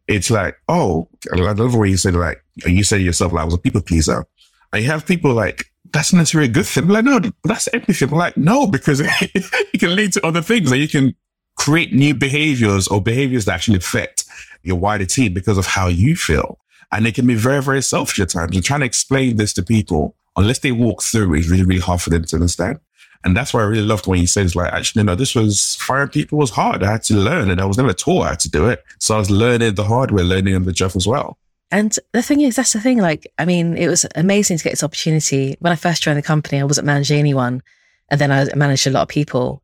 It's 0.07 0.29
like, 0.29 0.57
oh, 0.67 1.07
I 1.31 1.35
love 1.35 1.57
the 1.57 1.77
way 1.77 1.89
you 1.89 1.97
said 1.97 2.15
like, 2.15 2.43
you 2.65 2.83
say 2.83 2.99
yourself, 2.99 3.33
like, 3.33 3.43
I 3.43 3.45
was 3.45 3.53
a 3.53 3.57
people 3.57 3.81
pleaser. 3.81 4.25
And 4.71 4.83
you 4.83 4.89
have 4.89 5.05
people 5.05 5.33
like, 5.33 5.65
that's 5.91 6.11
not 6.11 6.19
necessarily 6.19 6.49
a 6.49 6.53
good 6.53 6.65
thing. 6.65 6.87
like, 6.87 7.05
no, 7.05 7.21
that's 7.43 7.69
everything. 7.73 8.09
I'm 8.09 8.17
like, 8.17 8.37
no, 8.37 8.67
because 8.67 8.99
it 9.03 9.79
can 9.79 9.95
lead 9.95 10.13
to 10.13 10.25
other 10.25 10.41
things 10.41 10.71
and 10.71 10.81
you 10.81 10.87
can 10.87 11.15
create 11.55 11.93
new 11.93 12.13
behaviors 12.13 12.87
or 12.87 13.01
behaviors 13.01 13.45
that 13.45 13.53
actually 13.53 13.77
affect 13.77 14.25
your 14.63 14.77
wider 14.77 15.05
team 15.05 15.33
because 15.33 15.57
of 15.57 15.67
how 15.67 15.87
you 15.87 16.15
feel. 16.15 16.57
And 16.91 17.05
it 17.07 17.15
can 17.15 17.27
be 17.27 17.35
very, 17.35 17.61
very 17.61 17.81
selfish 17.81 18.19
at 18.19 18.29
times. 18.29 18.55
And 18.55 18.63
trying 18.65 18.81
to 18.81 18.85
explain 18.85 19.37
this 19.37 19.53
to 19.53 19.63
people, 19.63 20.15
unless 20.35 20.59
they 20.59 20.71
walk 20.71 21.01
through, 21.03 21.33
it's 21.35 21.49
really, 21.49 21.63
really 21.63 21.81
hard 21.81 22.01
for 22.01 22.09
them 22.09 22.23
to 22.25 22.35
understand. 22.35 22.79
And 23.25 23.37
that's 23.37 23.53
why 23.53 23.61
I 23.61 23.65
really 23.65 23.85
loved 23.85 24.05
when 24.05 24.19
he 24.19 24.25
says, 24.25 24.55
like, 24.55 24.73
actually, 24.73 25.03
no, 25.03 25.15
this 25.15 25.33
was 25.33 25.75
firing 25.75 26.09
people 26.09 26.37
was 26.37 26.49
hard. 26.49 26.83
I 26.83 26.91
had 26.91 27.03
to 27.03 27.15
learn 27.15 27.49
and 27.49 27.61
I 27.61 27.65
was 27.65 27.77
never 27.77 27.93
taught 27.93 28.27
how 28.27 28.35
to 28.35 28.49
do 28.49 28.67
it. 28.67 28.83
So 28.99 29.15
I 29.15 29.19
was 29.19 29.31
learning 29.31 29.75
the 29.75 29.85
hard 29.85 30.11
way, 30.11 30.23
learning 30.23 30.55
on 30.55 30.63
the 30.63 30.73
job 30.73 30.91
as 30.95 31.07
well. 31.07 31.37
And 31.71 31.95
the 32.11 32.21
thing 32.21 32.41
is, 32.41 32.57
that's 32.57 32.73
the 32.73 32.81
thing. 32.81 32.99
Like, 32.99 33.31
I 33.39 33.45
mean, 33.45 33.77
it 33.77 33.87
was 33.87 34.05
amazing 34.15 34.57
to 34.57 34.63
get 34.63 34.71
this 34.71 34.83
opportunity. 34.83 35.55
When 35.59 35.71
I 35.71 35.77
first 35.77 36.03
joined 36.03 36.17
the 36.17 36.21
company, 36.21 36.59
I 36.59 36.65
wasn't 36.65 36.85
managing 36.85 37.17
anyone. 37.17 37.63
And 38.09 38.19
then 38.19 38.31
I 38.31 38.45
managed 38.55 38.85
a 38.87 38.91
lot 38.91 39.03
of 39.03 39.07
people. 39.07 39.63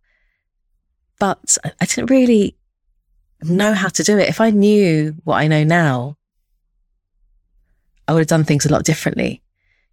But 1.19 1.57
I 1.65 1.85
didn't 1.85 2.09
really 2.09 2.55
know 3.43 3.73
how 3.73 3.89
to 3.89 4.03
do 4.03 4.17
it. 4.17 4.29
If 4.29 4.39
I 4.41 4.51
knew 4.51 5.15
what 5.23 5.35
I 5.35 5.47
know 5.47 5.63
now, 5.63 6.17
I 8.07 8.13
would 8.13 8.19
have 8.19 8.27
done 8.27 8.43
things 8.43 8.65
a 8.65 8.71
lot 8.71 8.85
differently, 8.85 9.43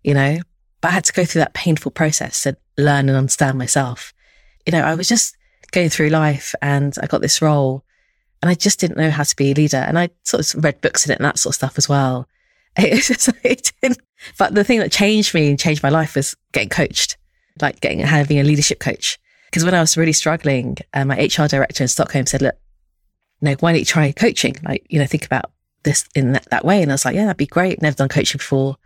you 0.03 0.15
know, 0.15 0.39
but 0.81 0.89
I 0.89 0.93
had 0.93 1.05
to 1.05 1.13
go 1.13 1.25
through 1.25 1.41
that 1.41 1.53
painful 1.53 1.91
process 1.91 2.45
to 2.45 2.57
learn 2.79 3.09
and 3.09 3.17
understand 3.17 3.59
myself. 3.59 4.13
You 4.67 4.73
know, 4.73 4.83
I 4.83 4.95
was 4.95 5.09
just 5.09 5.37
going 5.73 5.89
through 5.89 6.09
life 6.09 6.55
and 6.63 6.95
I 7.03 7.07
got 7.07 7.21
this 7.21 7.43
role 7.43 7.85
and 8.43 8.51
I 8.51 8.55
just 8.55 8.81
didn't 8.81 8.99
know 8.99 9.11
how 9.11 9.23
to 9.23 9.37
be 9.37 9.53
a 9.53 9.55
leader. 9.55 9.79
And 9.79 9.99
I 9.99 10.11
sort 10.25 10.55
of 10.55 10.65
read 10.65 10.81
books 10.81 11.07
in 11.07 11.13
it 11.13 11.19
and 11.19 11.25
that 11.25 11.39
sort 11.39 11.53
of 11.53 11.57
stuff 11.57 11.79
as 11.79 11.89
well. 11.89 12.29
It 12.79 13.03
just, 13.03 13.31
it 13.43 13.73
but 14.39 14.55
the 14.55 14.63
thing 14.63 14.81
that 14.81 14.93
changed 14.93 15.33
me 15.33 15.49
and 15.49 15.59
changed 15.59 15.83
my 15.83 15.89
life 15.89 16.15
was 16.15 16.37
getting 16.53 16.69
coached, 16.69 17.17
like 17.63 17.81
getting, 17.81 18.01
having 18.01 18.39
a 18.39 18.45
leadership 18.45 18.81
coach. 18.81 19.19
Because 19.47 19.65
when 19.65 19.75
I 19.75 19.81
was 19.81 19.97
really 19.97 20.13
struggling, 20.13 20.77
uh, 20.93 21.07
my 21.07 21.17
HR 21.17 21.47
director 21.49 21.85
in 21.85 21.89
Stockholm 21.89 22.27
said, 22.27 22.43
look, 22.43 22.55
you 23.41 23.49
know, 23.49 23.57
why 23.61 23.73
don't 23.73 23.79
you 23.79 23.87
try 23.87 24.13
coaching? 24.13 24.57
Like, 24.63 24.87
you 24.91 24.99
know, 24.99 25.07
think 25.07 25.25
about 25.25 25.53
this 25.85 26.07
in 26.15 26.33
that, 26.33 26.51
that 26.51 26.67
way. 26.67 26.83
And 26.83 26.91
I 26.91 26.95
was 26.95 27.07
like, 27.07 27.15
yeah, 27.15 27.25
that'd 27.25 27.39
be 27.39 27.47
great. 27.47 27.81
Never 27.81 27.97
done 27.97 28.11
coaching 28.11 28.39
before. 28.39 28.77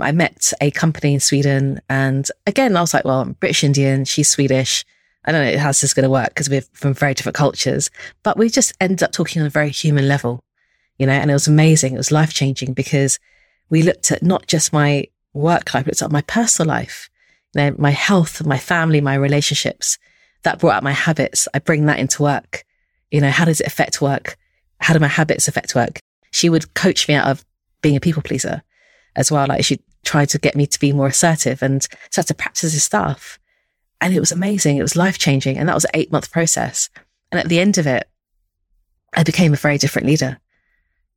I 0.00 0.12
met 0.12 0.52
a 0.60 0.70
company 0.70 1.14
in 1.14 1.20
Sweden. 1.20 1.80
And 1.88 2.28
again, 2.46 2.76
I 2.76 2.80
was 2.80 2.94
like, 2.94 3.04
well, 3.04 3.20
I'm 3.20 3.32
British 3.32 3.64
Indian. 3.64 4.04
She's 4.04 4.28
Swedish. 4.28 4.84
I 5.24 5.32
don't 5.32 5.44
know 5.44 5.58
how 5.58 5.68
this 5.68 5.84
is 5.84 5.94
going 5.94 6.04
to 6.04 6.10
work 6.10 6.28
because 6.28 6.48
we're 6.48 6.62
from 6.72 6.94
very 6.94 7.14
different 7.14 7.36
cultures, 7.36 7.90
but 8.22 8.38
we 8.38 8.48
just 8.48 8.72
ended 8.80 9.02
up 9.02 9.12
talking 9.12 9.42
on 9.42 9.46
a 9.46 9.50
very 9.50 9.70
human 9.70 10.08
level, 10.08 10.42
you 10.98 11.06
know, 11.06 11.12
and 11.12 11.30
it 11.30 11.34
was 11.34 11.48
amazing. 11.48 11.94
It 11.94 11.98
was 11.98 12.12
life 12.12 12.32
changing 12.32 12.72
because 12.72 13.18
we 13.68 13.82
looked 13.82 14.10
at 14.10 14.22
not 14.22 14.46
just 14.46 14.72
my 14.72 15.06
work 15.34 15.74
life, 15.74 15.86
looked 15.86 16.00
at 16.00 16.12
my 16.12 16.22
personal 16.22 16.68
life, 16.68 17.10
you 17.54 17.60
know, 17.60 17.74
my 17.78 17.90
health, 17.90 18.46
my 18.46 18.58
family, 18.58 19.00
my 19.00 19.14
relationships. 19.14 19.98
That 20.44 20.60
brought 20.60 20.76
out 20.76 20.82
my 20.84 20.92
habits. 20.92 21.48
I 21.52 21.58
bring 21.58 21.86
that 21.86 21.98
into 21.98 22.22
work. 22.22 22.64
You 23.10 23.20
know, 23.20 23.30
how 23.30 23.44
does 23.44 23.60
it 23.60 23.66
affect 23.66 24.00
work? 24.00 24.36
How 24.80 24.94
do 24.94 25.00
my 25.00 25.08
habits 25.08 25.48
affect 25.48 25.74
work? 25.74 25.98
She 26.30 26.48
would 26.48 26.74
coach 26.74 27.08
me 27.08 27.14
out 27.14 27.26
of 27.26 27.44
being 27.82 27.96
a 27.96 28.00
people 28.00 28.22
pleaser 28.22 28.62
as 29.16 29.32
well. 29.32 29.46
Like 29.48 29.64
she 29.64 29.80
tried 30.04 30.28
to 30.30 30.38
get 30.38 30.56
me 30.56 30.66
to 30.66 30.80
be 30.80 30.92
more 30.92 31.08
assertive 31.08 31.62
and 31.62 31.86
start 32.10 32.26
to 32.28 32.34
practice 32.34 32.72
this 32.72 32.84
stuff. 32.84 33.38
And 34.00 34.14
it 34.14 34.20
was 34.20 34.32
amazing. 34.32 34.76
It 34.76 34.82
was 34.82 34.96
life 34.96 35.18
changing. 35.18 35.58
And 35.58 35.68
that 35.68 35.74
was 35.74 35.84
an 35.84 35.90
eight 35.94 36.12
month 36.12 36.30
process. 36.30 36.88
And 37.30 37.40
at 37.40 37.48
the 37.48 37.60
end 37.60 37.78
of 37.78 37.86
it, 37.86 38.08
I 39.14 39.22
became 39.22 39.52
a 39.52 39.56
very 39.56 39.78
different 39.78 40.06
leader. 40.06 40.38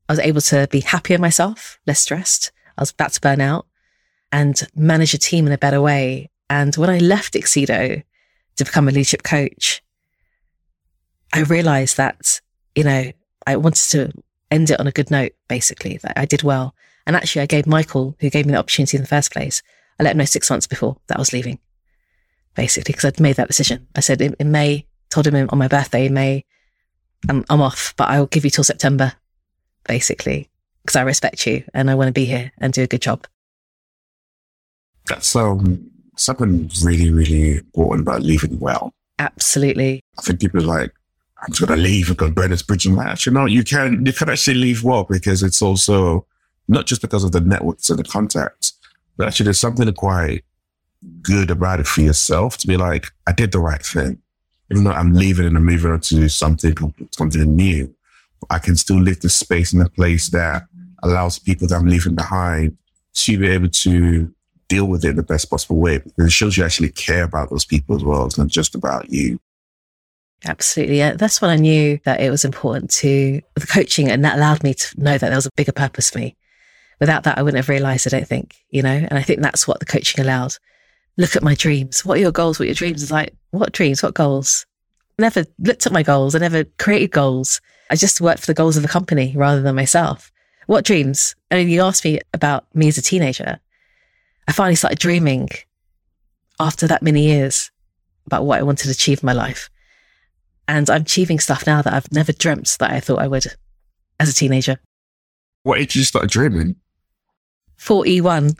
I 0.10 0.14
was 0.14 0.20
able 0.20 0.42
to 0.42 0.68
be 0.72 0.82
happier 0.82 1.18
myself, 1.18 1.80
less 1.86 2.00
stressed. 2.00 2.52
I 2.78 2.82
was 2.82 2.92
about 2.92 3.14
to 3.14 3.22
burn 3.22 3.42
out 3.42 3.66
and 4.32 4.62
manage 4.76 5.14
a 5.14 5.18
team 5.18 5.46
in 5.46 5.54
a 5.54 5.58
better 5.58 5.82
way. 5.82 6.30
And 6.50 6.76
when 6.76 6.90
I 6.90 6.98
left 6.98 7.36
Accedo 7.36 8.04
to 8.58 8.66
become 8.66 8.88
a 8.88 8.92
leadership 8.92 9.24
coach, 9.24 9.82
I 11.34 11.42
realized 11.42 11.98
that, 11.98 12.42
you 12.76 12.84
know, 12.84 13.12
I 13.48 13.56
wanted 13.56 13.90
to 13.92 14.12
end 14.50 14.70
it 14.70 14.80
on 14.80 14.88
a 14.88 14.92
good 14.92 15.12
note, 15.12 15.32
basically, 15.48 15.98
that 15.98 16.18
I 16.18 16.26
did 16.26 16.44
well. 16.44 16.76
And 17.06 17.16
actually, 17.16 17.42
I 17.42 17.48
gave 17.48 17.66
Michael, 17.66 18.16
who 18.20 18.30
gave 18.30 18.46
me 18.46 18.52
the 18.54 18.60
opportunity 18.60 18.98
in 18.98 19.04
the 19.04 19.08
first 19.10 19.32
place, 19.32 19.62
I 20.00 20.04
let 20.04 20.12
him 20.12 20.18
know 20.20 20.26
six 20.26 20.50
months 20.50 20.68
before 20.68 20.98
that 21.08 21.18
I 21.18 21.22
was 21.22 21.34
leaving, 21.34 21.60
basically, 22.56 22.94
because 22.94 23.06
I'd 23.06 23.20
made 23.20 23.36
that 23.36 23.48
decision. 23.48 23.88
I 23.96 24.00
said 24.00 24.22
in, 24.22 24.36
in 24.40 24.52
May, 24.52 24.88
told 25.10 25.28
him 25.28 25.48
on 25.50 25.58
my 25.58 25.68
birthday 25.68 26.06
in 26.06 26.14
May, 26.14 26.46
I'm, 27.30 27.46
I'm 27.50 27.62
off, 27.62 27.94
but 27.98 28.10
I'll 28.10 28.26
give 28.26 28.46
you 28.46 28.52
till 28.52 28.64
September, 28.64 29.14
basically, 29.88 30.50
because 30.84 30.96
I 30.96 31.02
respect 31.02 31.46
you 31.46 31.64
and 31.74 31.90
I 31.90 31.96
want 31.96 32.08
to 32.08 32.14
be 32.14 32.26
here 32.26 32.52
and 32.58 32.74
do 32.74 32.84
a 32.84 32.88
good 32.88 33.02
job. 33.02 33.28
That's 35.08 35.36
um, 35.36 35.90
something 36.16 36.70
really, 36.84 37.12
really 37.12 37.58
important 37.58 38.08
about 38.08 38.22
leaving 38.22 38.60
well. 38.60 38.94
Absolutely. 39.20 40.02
I 40.18 40.22
think 40.22 40.40
people 40.40 40.62
are 40.62 40.66
like, 40.66 40.92
I'm 41.44 41.52
just 41.54 41.68
going 41.68 41.78
to 41.78 41.84
leave 41.84 42.08
and 42.08 42.18
go 42.18 42.30
burn 42.30 42.52
this 42.52 42.64
bridge 42.64 42.86
and 42.86 42.98
that. 42.98 43.26
You 43.26 43.32
know, 43.32 43.46
you 43.46 43.64
can, 43.64 44.06
you 44.06 44.14
can 44.14 44.30
actually 44.30 44.56
leave 44.56 44.84
well 44.84 45.04
because 45.04 45.44
it's 45.44 45.62
also 45.62 46.26
not 46.72 46.86
just 46.86 47.02
because 47.02 47.26
of 47.26 47.34
the 47.34 47.42
networks 47.42 47.90
and 47.90 48.00
the 48.00 48.04
contacts, 48.04 48.74
but 49.18 49.28
actually 49.28 49.44
there's 49.44 49.60
something 49.60 49.92
quite 49.94 50.46
good 51.22 51.52
about 51.52 51.82
it 51.82 51.88
for 51.88 52.00
yourself 52.00 52.58
to 52.60 52.68
be 52.68 52.78
like, 52.78 53.08
I 53.28 53.34
did 53.34 53.52
the 53.52 53.60
right 53.60 53.84
thing. 53.84 54.20
Even 54.72 54.86
though 54.86 54.92
I'm 54.92 55.14
leaving 55.14 55.46
and 55.46 55.58
I'm 55.58 55.66
moving 55.66 55.92
on 55.92 56.00
to 56.00 56.30
something, 56.30 56.94
something 57.12 57.56
new, 57.56 57.94
I 58.50 58.58
can 58.58 58.78
still 58.78 59.02
live 59.02 59.20
the 59.20 59.30
space 59.30 59.74
in 59.74 59.82
a 59.82 59.90
place 59.90 60.30
that 60.30 60.64
allows 61.04 61.40
people 61.40 61.68
that 61.68 61.76
I'm 61.76 61.88
leaving 61.88 62.16
behind 62.16 62.78
to 63.16 63.38
be 63.38 63.48
able 63.48 63.68
to 63.68 64.34
deal 64.70 64.86
with 64.86 65.04
it 65.04 65.10
in 65.10 65.16
the 65.18 65.24
best 65.24 65.50
possible 65.50 65.76
way 65.76 65.98
because 65.98 66.26
it 66.26 66.32
shows 66.32 66.56
you 66.56 66.64
actually 66.64 66.90
care 66.90 67.24
about 67.24 67.50
those 67.50 67.66
people 67.66 67.98
as 67.98 68.04
well. 68.06 68.26
It's 68.26 68.38
not 68.38 68.48
just 68.48 68.76
about 68.76 69.10
you. 69.10 69.42
Absolutely. 70.46 71.00
That's 71.00 71.42
when 71.42 71.52
I 71.52 71.58
knew 71.58 72.00
that 72.06 72.22
it 72.22 72.30
was 72.30 72.46
important 72.46 72.90
to 72.92 73.42
the 73.56 73.68
coaching 73.68 74.10
and 74.10 74.24
that 74.24 74.38
allowed 74.38 74.64
me 74.64 74.74
to 74.74 75.02
know 75.02 75.18
that 75.18 75.28
there 75.28 75.36
was 75.36 75.46
a 75.46 75.52
bigger 75.58 75.74
purpose 75.74 76.10
for 76.10 76.20
me. 76.20 76.38
Without 77.02 77.24
that, 77.24 77.38
I 77.38 77.42
wouldn't 77.42 77.58
have 77.58 77.68
realized, 77.68 78.08
I 78.08 78.12
don't 78.12 78.28
think, 78.28 78.56
you 78.70 78.84
know, 78.84 78.90
and 78.90 79.14
I 79.14 79.24
think 79.24 79.42
that's 79.42 79.68
what 79.68 79.80
the 79.80 79.86
coaching 79.86 80.24
allowed. 80.24 80.56
Look 81.18 81.36
at 81.36 81.44
my 81.44 81.56
dreams. 81.56 82.06
What 82.06 82.18
are 82.18 82.22
your 82.22 82.32
goals? 82.32 82.60
What 82.60 82.64
are 82.64 82.68
your 82.68 82.76
dreams? 82.76 83.02
It's 83.02 83.12
like, 83.12 83.34
what 83.50 83.74
dreams? 83.74 84.02
What 84.04 84.14
goals? 84.14 84.66
I 85.18 85.24
never 85.24 85.44
looked 85.60 85.88
at 85.88 85.92
my 85.92 86.04
goals. 86.04 86.36
I 86.36 86.40
never 86.40 86.64
created 86.78 87.12
goals. 87.12 87.60
I 87.90 87.96
just 87.96 88.22
worked 88.22 88.40
for 88.42 88.46
the 88.46 88.54
goals 88.54 88.78
of 88.78 88.84
the 88.84 88.88
company 88.88 89.34
rather 89.36 89.62
than 89.62 89.76
myself. 89.76 90.32
What 90.68 90.86
dreams? 90.86 91.36
I 91.50 91.56
mean, 91.56 91.70
you 91.70 91.82
asked 91.82 92.06
me 92.06 92.20
about 92.34 92.66
me 92.76 92.88
as 92.88 93.00
a 93.00 93.02
teenager. 93.02 93.60
I 94.48 94.52
finally 94.52 94.76
started 94.76 95.00
dreaming 95.00 95.50
after 96.60 96.88
that 96.88 97.02
many 97.02 97.24
years 97.24 97.72
about 98.28 98.46
what 98.46 98.60
I 98.60 98.64
wanted 98.64 98.86
to 98.86 98.92
achieve 98.92 99.24
in 99.24 99.26
my 99.26 99.34
life. 99.34 99.70
And 100.68 100.88
I'm 100.90 101.02
achieving 101.02 101.40
stuff 101.40 101.66
now 101.66 101.82
that 101.82 101.94
I've 101.94 102.12
never 102.12 102.32
dreamt 102.32 102.78
that 102.80 102.92
I 102.92 103.00
thought 103.00 103.20
I 103.20 103.28
would 103.28 103.48
as 104.20 104.30
a 104.30 104.34
teenager. 104.34 104.78
What 105.64 105.80
age 105.80 105.94
did 105.94 106.00
you 106.00 106.06
start 106.06 106.30
dreaming? 106.30 106.76
41. 107.82 108.52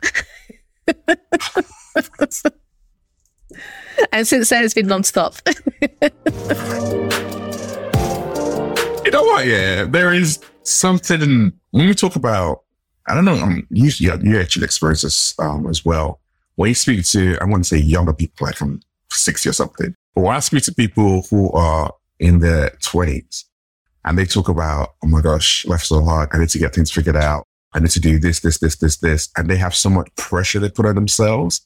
and 4.12 4.28
since 4.28 4.50
then, 4.50 4.64
it's 4.64 4.74
been 4.74 4.88
non-stop. 4.88 5.36
you 5.46 5.54
know 9.12 9.22
what? 9.22 9.46
Yeah, 9.46 9.86
there 9.86 10.12
is 10.12 10.40
something 10.64 11.52
when 11.70 11.88
we 11.88 11.94
talk 11.94 12.16
about. 12.16 12.64
I 13.08 13.14
don't 13.14 13.26
know. 13.26 13.36
Um, 13.36 13.68
you, 13.70 13.92
you 14.00 14.40
actually 14.40 14.66
experience 14.66 15.04
this 15.04 15.38
um, 15.38 15.68
as 15.68 15.86
well. 15.86 16.20
When 16.56 16.70
you 16.70 16.76
speak 16.76 17.06
to, 17.06 17.38
I 17.40 17.46
want 17.46 17.64
to 17.64 17.68
say 17.68 17.78
younger 17.78 18.14
people, 18.14 18.48
like 18.48 18.56
from 18.56 18.82
sixty 19.12 19.50
or 19.50 19.54
something. 19.54 19.96
But 20.16 20.22
when 20.22 20.36
I 20.36 20.40
speak 20.40 20.64
to 20.64 20.74
people 20.74 21.28
who 21.30 21.52
are 21.52 21.94
in 22.20 22.40
their 22.40 22.72
twenties, 22.82 23.46
and 24.04 24.18
they 24.18 24.26
talk 24.26 24.50
about, 24.50 24.96
oh 25.04 25.08
my 25.08 25.22
gosh, 25.22 25.64
life's 25.68 25.90
so 25.90 26.04
hard. 26.04 26.30
I 26.34 26.40
need 26.40 26.50
to 26.50 26.60
get 26.60 26.74
things 26.74 26.92
figured 26.92 27.16
out. 27.16 27.46
I 27.74 27.80
need 27.80 27.92
to 27.92 28.00
do 28.00 28.20
this, 28.20 28.42
this, 28.42 28.60
this, 28.60 28.76
this, 28.78 28.98
this. 28.98 29.30
And 29.38 29.50
they 29.50 29.58
have 29.58 29.76
so 29.76 29.90
much 29.90 30.14
pressure 30.16 30.60
they 30.60 30.70
put 30.70 30.86
on 30.86 30.96
themselves. 30.96 31.66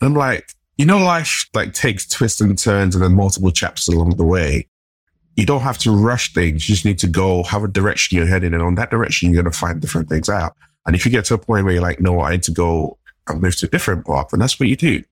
And 0.00 0.08
I'm 0.08 0.14
like, 0.14 0.52
you 0.78 0.86
know, 0.86 0.98
life 0.98 1.46
like 1.54 1.74
takes 1.74 2.06
twists 2.06 2.40
and 2.40 2.56
turns 2.56 2.94
and 2.94 3.04
then 3.04 3.14
multiple 3.14 3.50
chapters 3.50 3.88
along 3.88 4.16
the 4.16 4.24
way. 4.24 4.66
You 5.36 5.46
don't 5.46 5.60
have 5.60 5.78
to 5.78 5.90
rush 5.90 6.32
things. 6.32 6.68
You 6.68 6.74
just 6.74 6.84
need 6.84 6.98
to 7.00 7.06
go 7.06 7.42
have 7.44 7.64
a 7.64 7.68
direction 7.68 8.16
you're 8.16 8.26
heading 8.26 8.54
and 8.54 8.62
on 8.62 8.76
that 8.76 8.90
direction, 8.90 9.30
you're 9.30 9.42
going 9.42 9.52
to 9.52 9.58
find 9.58 9.80
different 9.80 10.08
things 10.08 10.28
out. 10.28 10.56
And 10.86 10.96
if 10.96 11.04
you 11.04 11.10
get 11.10 11.26
to 11.26 11.34
a 11.34 11.38
point 11.38 11.64
where 11.64 11.74
you're 11.74 11.82
like, 11.82 12.00
no, 12.00 12.20
I 12.20 12.32
need 12.32 12.42
to 12.44 12.52
go 12.52 12.98
and 13.28 13.40
move 13.40 13.56
to 13.56 13.66
a 13.66 13.68
different 13.68 14.06
path, 14.06 14.28
then 14.30 14.40
that's 14.40 14.58
what 14.58 14.68
you 14.68 14.76
do. 14.76 15.02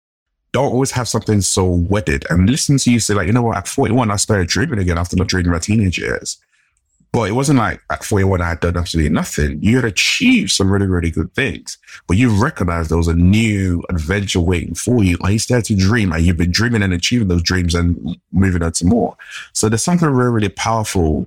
Don't 0.52 0.72
always 0.72 0.92
have 0.92 1.08
something 1.08 1.42
so 1.42 1.66
wedded 1.66 2.24
and 2.30 2.48
listen 2.48 2.78
to 2.78 2.90
you 2.90 3.00
say 3.00 3.14
like, 3.14 3.26
you 3.26 3.32
know 3.32 3.42
what, 3.42 3.58
at 3.58 3.68
41, 3.68 4.10
I 4.10 4.16
started 4.16 4.48
dreaming 4.48 4.78
again 4.78 4.96
after 4.96 5.16
not 5.16 5.28
dreaming 5.28 5.52
my 5.52 5.58
teenage 5.58 5.98
years. 5.98 6.38
But 7.12 7.28
it 7.28 7.32
wasn't 7.32 7.58
like 7.58 7.80
at 7.90 8.04
41 8.04 8.42
I 8.42 8.50
had 8.50 8.60
done 8.60 8.76
absolutely 8.76 9.10
nothing. 9.10 9.58
You 9.62 9.76
had 9.76 9.86
achieved 9.86 10.50
some 10.50 10.70
really, 10.70 10.86
really 10.86 11.10
good 11.10 11.32
things, 11.34 11.78
but 12.06 12.18
you 12.18 12.30
recognized 12.30 12.90
there 12.90 12.98
was 12.98 13.08
a 13.08 13.14
new 13.14 13.82
adventure 13.88 14.40
waiting 14.40 14.74
for 14.74 15.02
you. 15.02 15.16
Like 15.16 15.32
you 15.32 15.38
started 15.38 15.64
to 15.66 15.76
dream 15.76 16.12
and 16.12 16.22
you've 16.22 16.36
been 16.36 16.52
dreaming 16.52 16.82
and 16.82 16.92
achieving 16.92 17.28
those 17.28 17.42
dreams 17.42 17.74
and 17.74 18.18
moving 18.32 18.62
on 18.62 18.72
to 18.72 18.84
more. 18.84 19.16
So 19.54 19.68
there's 19.68 19.82
something 19.82 20.08
really, 20.08 20.30
really 20.30 20.48
powerful 20.50 21.26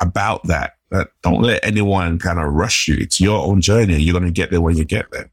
about 0.00 0.46
that. 0.46 0.74
That 0.90 1.08
don't 1.22 1.40
let 1.40 1.64
anyone 1.64 2.18
kind 2.18 2.38
of 2.38 2.52
rush 2.52 2.86
you. 2.86 2.96
It's 3.00 3.20
your 3.20 3.44
own 3.44 3.60
journey. 3.60 4.00
You're 4.00 4.12
going 4.12 4.26
to 4.26 4.30
get 4.30 4.50
there 4.50 4.60
when 4.60 4.76
you 4.76 4.84
get 4.84 5.10
there. 5.10 5.30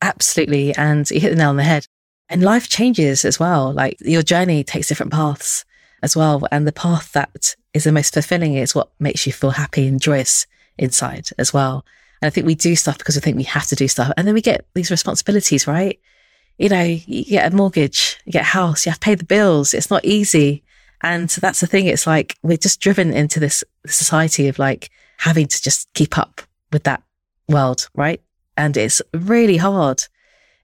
Absolutely. 0.00 0.74
And 0.76 1.10
you 1.10 1.20
hit 1.20 1.30
the 1.30 1.36
nail 1.36 1.50
on 1.50 1.56
the 1.56 1.64
head. 1.64 1.86
And 2.28 2.42
life 2.42 2.68
changes 2.68 3.24
as 3.24 3.38
well. 3.38 3.72
Like 3.72 3.98
your 4.00 4.22
journey 4.22 4.64
takes 4.64 4.88
different 4.88 5.12
paths 5.12 5.66
as 6.02 6.16
well. 6.16 6.46
And 6.50 6.66
the 6.66 6.72
path 6.72 7.12
that 7.12 7.56
is 7.74 7.84
the 7.84 7.92
most 7.92 8.14
fulfilling 8.14 8.54
is 8.54 8.74
what 8.74 8.90
makes 8.98 9.26
you 9.26 9.32
feel 9.32 9.50
happy 9.50 9.86
and 9.86 10.00
joyous 10.00 10.46
inside 10.78 11.28
as 11.38 11.52
well. 11.52 11.84
And 12.20 12.26
I 12.26 12.30
think 12.30 12.46
we 12.46 12.54
do 12.54 12.76
stuff 12.76 12.98
because 12.98 13.16
we 13.16 13.20
think 13.20 13.36
we 13.36 13.44
have 13.44 13.66
to 13.68 13.76
do 13.76 13.88
stuff. 13.88 14.12
And 14.16 14.26
then 14.26 14.34
we 14.34 14.42
get 14.42 14.66
these 14.74 14.90
responsibilities, 14.90 15.66
right? 15.66 15.98
You 16.58 16.68
know, 16.68 16.82
you 16.82 17.24
get 17.24 17.52
a 17.52 17.56
mortgage, 17.56 18.20
you 18.24 18.32
get 18.32 18.42
a 18.42 18.46
house, 18.46 18.84
you 18.84 18.90
have 18.90 19.00
to 19.00 19.04
pay 19.04 19.14
the 19.14 19.24
bills. 19.24 19.74
It's 19.74 19.90
not 19.90 20.04
easy. 20.04 20.62
And 21.00 21.28
that's 21.28 21.60
the 21.60 21.66
thing. 21.66 21.86
It's 21.86 22.06
like 22.06 22.36
we're 22.42 22.56
just 22.56 22.80
driven 22.80 23.12
into 23.12 23.40
this 23.40 23.64
society 23.86 24.48
of 24.48 24.58
like 24.58 24.90
having 25.18 25.48
to 25.48 25.62
just 25.62 25.92
keep 25.94 26.16
up 26.16 26.42
with 26.72 26.84
that 26.84 27.02
world, 27.48 27.88
right? 27.94 28.20
And 28.56 28.76
it's 28.76 29.02
really 29.12 29.56
hard. 29.56 30.04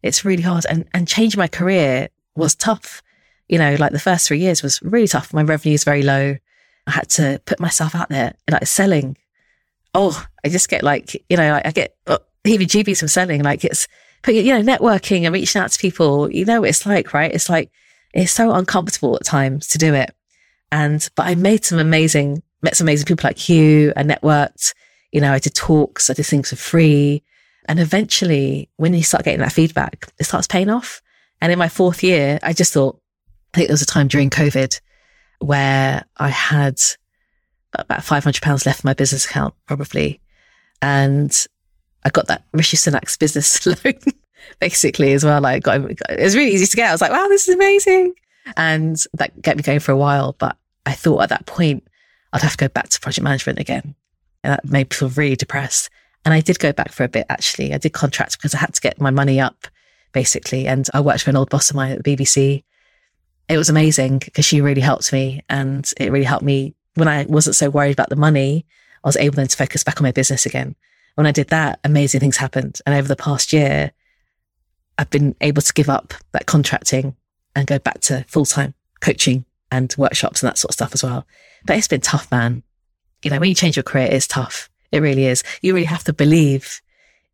It's 0.03 0.25
really 0.25 0.43
hard. 0.43 0.65
And, 0.71 0.85
and 0.95 1.09
changing 1.09 1.39
my 1.39 1.49
career 1.49 2.09
was 2.37 2.55
tough. 2.55 3.03
You 3.49 3.59
know, 3.59 3.77
like 3.79 3.93
the 3.93 3.99
first 3.99 4.29
three 4.29 4.39
years 4.39 4.63
was 4.63 4.81
really 4.83 5.09
tough. 5.09 5.33
My 5.33 5.43
revenue 5.43 5.75
is 5.75 5.85
very 5.85 6.03
low. 6.03 6.37
I 6.87 6.91
had 6.91 7.09
to 7.11 7.41
put 7.45 7.61
myself 7.61 7.95
out 7.95 8.09
there, 8.09 8.35
and 8.47 8.53
like 8.53 8.67
selling. 8.67 9.17
Oh, 9.95 10.25
I 10.45 10.49
just 10.49 10.69
get 10.69 10.83
like, 10.83 11.25
you 11.29 11.37
know, 11.37 11.61
I 11.65 11.71
get 11.71 11.97
uh, 12.07 12.19
heebie 12.45 12.67
jeebies 12.67 12.99
from 12.99 13.09
selling. 13.09 13.43
Like 13.43 13.65
it's, 13.65 13.89
you 14.27 14.53
know, 14.53 14.63
networking 14.63 15.25
and 15.25 15.35
reaching 15.35 15.61
out 15.61 15.71
to 15.71 15.79
people. 15.79 16.31
You 16.31 16.45
know 16.45 16.61
what 16.61 16.71
it's 16.71 16.85
like, 16.85 17.15
right? 17.15 17.33
It's 17.33 17.49
like, 17.49 17.71
it's 18.13 18.33
so 18.33 18.53
uncomfortable 18.53 19.17
at 19.17 19.25
times 19.25 19.67
to 19.69 19.79
do 19.79 19.95
it. 19.95 20.15
And, 20.71 21.09
but 21.17 21.27
I 21.27 21.35
made 21.35 21.65
some 21.65 21.79
amazing, 21.79 22.43
met 22.63 22.77
some 22.77 22.85
amazing 22.85 23.07
people 23.07 23.27
like 23.27 23.49
you 23.49 23.93
and 23.97 24.11
networked. 24.11 24.75
You 25.11 25.23
know, 25.23 25.33
I 25.33 25.39
did 25.39 25.55
talks, 25.55 26.11
I 26.11 26.13
did 26.13 26.27
things 26.27 26.51
for 26.51 26.57
free. 26.57 27.23
And 27.67 27.81
eventually, 27.81 28.69
when 28.77 28.95
you 28.95 29.03
start 29.03 29.25
getting 29.25 29.41
that 29.41 29.53
feedback, 29.53 30.13
it 30.19 30.25
starts 30.25 30.47
paying 30.47 30.71
off. 30.71 31.03
And 31.41 31.51
in 31.51 31.59
my 31.59 31.69
fourth 31.69 32.03
year, 32.03 32.39
I 32.43 32.53
just 32.53 32.73
thought, 32.75 33.01
I 33.55 33.59
think 33.59 33.69
there 33.69 33.75
was 33.75 33.83
a 33.83 33.87
time 33.87 34.09
during 34.09 34.31
COVID 34.31 34.81
where 35.41 36.05
I 36.17 36.29
had 36.29 36.81
about 37.75 38.01
£500 38.01 38.67
left 38.67 38.85
in 38.85 38.89
my 38.89 38.95
business 38.95 39.25
account, 39.25 39.55
probably. 39.67 40.21
And 40.83 41.35
I 42.05 42.11
got 42.11 42.29
that 42.29 42.45
Rishi 42.53 42.77
Sunak's 42.77 43.17
business 43.17 43.67
loan, 43.85 43.95
basically, 44.61 45.13
as 45.13 45.25
well. 45.25 45.41
Like, 45.41 45.63
got, 45.63 45.81
it 45.81 46.21
was 46.21 46.37
really 46.37 46.53
easy 46.53 46.67
to 46.67 46.77
get. 46.77 46.89
I 46.89 46.93
was 46.93 47.01
like, 47.01 47.13
wow, 47.13 47.29
this 47.29 47.49
is 47.49 47.55
amazing. 47.55 48.15
And 48.57 48.97
that 49.15 49.33
kept 49.43 49.57
me 49.57 49.63
going 49.63 49.81
for 49.81 49.93
a 49.93 49.97
while. 49.97 50.35
But 50.39 50.57
I 50.87 50.93
thought 50.93 51.23
at 51.23 51.29
that 51.29 51.47
point, 51.47 51.87
I'd 52.33 52.43
have 52.43 52.53
to 52.53 52.59
go 52.59 52.69
back 52.69 52.89
to 52.91 53.01
project 53.01 53.25
management 53.25 53.59
again. 53.59 53.95
And 54.45 54.53
that 54.53 54.65
made 54.65 54.91
me 54.91 54.97
feel 54.97 55.09
really 55.11 55.37
depressed. 55.37 55.91
And 56.25 56.35
I 56.35 56.41
did 56.41 56.59
go 56.59 56.73
back 56.73 56.93
for 56.93 57.05
a 57.05 57.09
bit, 57.09 57.27
actually. 57.29 57.75
I 57.75 57.79
did 57.79 57.93
contracts 57.93 58.37
because 58.37 58.55
I 58.55 58.59
had 58.59 58.75
to 58.75 58.81
get 58.81 59.01
my 59.01 59.11
money 59.11 59.41
up, 59.41 59.67
basically. 60.13 60.67
And 60.67 60.87
I 60.95 61.01
worked 61.01 61.23
for 61.23 61.31
an 61.31 61.37
old 61.37 61.51
boss 61.51 61.71
of 61.71 61.77
mine 61.77 61.93
at 61.93 62.03
the 62.03 62.17
BBC. 62.17 62.65
It 63.49 63.57
was 63.57 63.69
amazing 63.69 64.19
because 64.19 64.45
she 64.45 64.61
really 64.61 64.81
helped 64.81 65.13
me. 65.13 65.43
And 65.49 65.91
it 65.99 66.13
really 66.13 66.25
helped 66.25 66.45
me 66.45 66.75
when 66.95 67.09
I 67.09 67.25
wasn't 67.25 67.57
so 67.57 67.71
worried 67.71 67.93
about 67.93 68.11
the 68.11 68.17
money. 68.17 68.67
I 69.05 69.09
was 69.09 69.17
able 69.17 69.37
then 69.37 69.49
to 69.49 69.57
focus 69.57 69.85
back 69.85 70.01
on 70.01 70.05
my 70.05 70.13
business 70.13 70.45
again. 70.47 70.75
When 71.15 71.27
I 71.27 71.33
did 71.33 71.49
that, 71.49 71.81
amazing 71.85 72.21
things 72.21 72.37
happened. 72.37 72.81
And 72.87 72.95
over 72.95 73.09
the 73.09 73.17
past 73.17 73.53
year, 73.53 73.93
I've 74.99 75.11
been 75.11 75.35
able 75.41 75.63
to 75.63 75.73
give 75.73 75.89
up 75.89 76.15
that 76.33 76.47
contracting 76.47 77.17
and 77.55 77.67
go 77.67 77.79
back 77.79 78.01
to 78.03 78.25
full 78.29 78.45
time 78.45 78.75
coaching 79.01 79.45
and 79.71 79.95
workshops 79.97 80.43
and 80.43 80.49
that 80.49 80.59
sort 80.59 80.71
of 80.71 80.75
stuff 80.75 80.95
as 80.95 81.03
well. 81.03 81.27
But 81.65 81.77
it's 81.77 81.89
been 81.89 82.01
tough, 82.01 82.31
man. 82.31 82.63
You 83.23 83.31
know, 83.31 83.39
when 83.39 83.49
you 83.49 83.55
change 83.55 83.77
your 83.77 83.83
career, 83.83 84.09
it's 84.11 84.27
tough. 84.27 84.69
It 84.93 85.01
really 85.01 85.27
is. 85.27 85.43
You 85.63 85.75
really 85.75 85.87
have 85.87 86.05
to 86.05 86.13
believe 86.13 86.81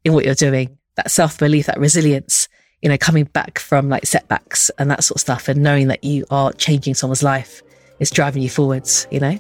in 0.05 0.13
what 0.13 0.25
you're 0.25 0.35
doing, 0.35 0.79
that 0.97 1.11
self 1.11 1.39
belief, 1.39 1.67
that 1.67 1.79
resilience, 1.79 2.49
you 2.85 2.91
know, 2.91 2.99
coming 2.99 3.25
back 3.25 3.59
from 3.59 3.89
like 3.89 4.05
setbacks 4.05 4.71
and 4.79 4.91
that 4.91 5.03
sort 5.03 5.17
of 5.17 5.21
stuff 5.23 5.49
and 5.49 5.63
knowing 5.63 5.89
that 5.89 6.05
you 6.05 6.27
are 6.31 6.53
changing 6.53 6.93
someone's 6.93 7.23
life 7.23 7.63
is 7.99 8.11
driving 8.11 8.43
you 8.43 8.51
forwards, 8.51 9.09
you 9.11 9.19
know? 9.19 9.33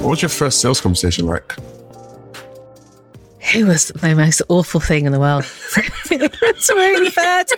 What 0.00 0.08
was 0.08 0.22
your 0.22 0.30
first 0.30 0.62
sales 0.62 0.80
conversation 0.80 1.26
like? 1.26 1.54
It 3.54 3.66
was 3.66 3.88
the 3.88 4.14
most 4.14 4.40
awful 4.48 4.80
thing 4.80 5.04
in 5.04 5.12
the 5.12 5.20
world. 5.20 5.44
it's 5.76 6.70
really 6.70 7.10
bad. 7.10 7.48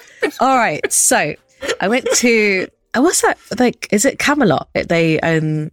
All 0.40 0.56
right. 0.56 0.92
So 0.92 1.36
I 1.80 1.86
went 1.86 2.06
to, 2.16 2.66
uh, 2.94 3.02
what's 3.02 3.22
that? 3.22 3.38
Like, 3.56 3.86
is 3.92 4.04
it 4.04 4.18
Camelot? 4.18 4.68
They 4.74 5.20
own 5.20 5.70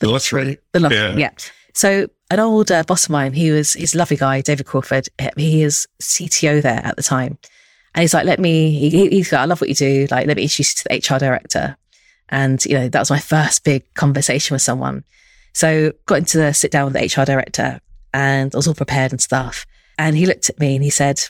the 0.00 0.08
lottery. 0.08 0.58
The 0.72 0.80
lottery. 0.80 0.98
Yeah. 0.98 1.16
yeah. 1.16 1.30
So 1.74 2.08
an 2.30 2.40
old 2.40 2.70
uh, 2.70 2.82
boss 2.82 3.04
of 3.04 3.10
mine, 3.10 3.32
he 3.32 3.50
was, 3.50 3.74
he's 3.74 3.94
lovely 3.94 4.16
guy, 4.16 4.40
David 4.40 4.66
Crawford. 4.66 5.08
He 5.36 5.62
is 5.62 5.86
CTO 6.02 6.60
there 6.62 6.80
at 6.84 6.96
the 6.96 7.02
time. 7.02 7.38
And 7.94 8.02
he's 8.02 8.12
like, 8.12 8.26
let 8.26 8.40
me, 8.40 8.72
he, 8.72 9.08
he's 9.08 9.32
like, 9.32 9.40
I 9.40 9.44
love 9.44 9.60
what 9.60 9.68
you 9.68 9.74
do. 9.74 10.06
Like, 10.10 10.26
let 10.26 10.36
me 10.36 10.42
introduce 10.42 10.72
you 10.72 10.82
to 10.82 10.84
the 10.88 11.14
HR 11.14 11.18
director. 11.18 11.76
And, 12.28 12.64
you 12.66 12.74
know, 12.74 12.88
that 12.88 12.98
was 12.98 13.10
my 13.10 13.20
first 13.20 13.64
big 13.64 13.82
conversation 13.94 14.54
with 14.54 14.62
someone. 14.62 15.04
So 15.52 15.92
got 16.04 16.18
into 16.18 16.38
the 16.38 16.52
sit 16.52 16.70
down 16.70 16.92
with 16.92 16.94
the 16.94 17.20
HR 17.20 17.24
director 17.24 17.80
and 18.12 18.54
I 18.54 18.58
was 18.58 18.68
all 18.68 18.74
prepared 18.74 19.12
and 19.12 19.20
stuff. 19.20 19.64
And 19.98 20.16
he 20.16 20.26
looked 20.26 20.50
at 20.50 20.58
me 20.58 20.74
and 20.74 20.84
he 20.84 20.90
said, 20.90 21.22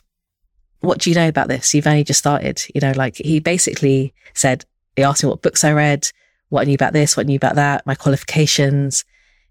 what 0.81 0.99
do 0.99 1.11
you 1.11 1.17
know 1.17 1.29
about 1.29 1.49
this? 1.49 1.75
You've 1.75 1.87
only 1.87 2.05
just 2.05 2.19
started, 2.19 2.63
you 2.75 2.81
know, 2.81 2.93
like 2.97 3.17
he 3.17 3.39
basically 3.39 4.15
said, 4.35 4.65
he 4.97 5.03
asked 5.03 5.23
me 5.23 5.29
what 5.29 5.43
books 5.43 5.63
I 5.63 5.73
read, 5.73 6.11
what 6.49 6.63
I 6.63 6.65
knew 6.65 6.75
about 6.75 6.93
this, 6.93 7.17
what 7.17 7.27
I 7.27 7.29
knew 7.29 7.37
about 7.37 7.57
that, 7.57 7.87
my 7.87 7.95
qualifications. 7.95 9.05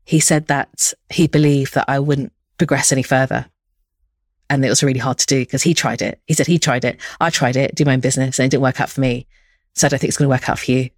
He 0.05 0.19
said 0.19 0.47
that 0.47 0.93
he 1.09 1.27
believed 1.27 1.73
that 1.73 1.85
I 1.87 1.99
wouldn't 1.99 2.31
progress 2.57 2.91
any 2.91 3.03
further. 3.03 3.47
And 4.49 4.63
it 4.63 4.69
was 4.69 4.83
really 4.83 4.99
hard 4.99 5.17
to 5.17 5.25
do 5.25 5.41
because 5.41 5.63
he 5.63 5.73
tried 5.73 6.01
it. 6.01 6.21
He 6.25 6.35
said 6.35 6.47
he 6.47 6.59
tried 6.59 6.85
it. 6.85 6.99
I 7.19 7.31
tried 7.31 7.55
it, 7.55 7.73
do 7.73 7.83
my 7.83 7.93
own 7.93 7.99
business 7.99 8.37
and 8.37 8.45
it 8.45 8.49
didn't 8.49 8.61
work 8.61 8.79
out 8.79 8.89
for 8.89 9.01
me. 9.01 9.25
So 9.73 9.87
I 9.87 9.89
don't 9.89 9.99
think 9.99 10.09
it's 10.09 10.17
going 10.17 10.29
to 10.29 10.33
work 10.33 10.47
out 10.47 10.59
for 10.59 10.71
you. 10.71 10.91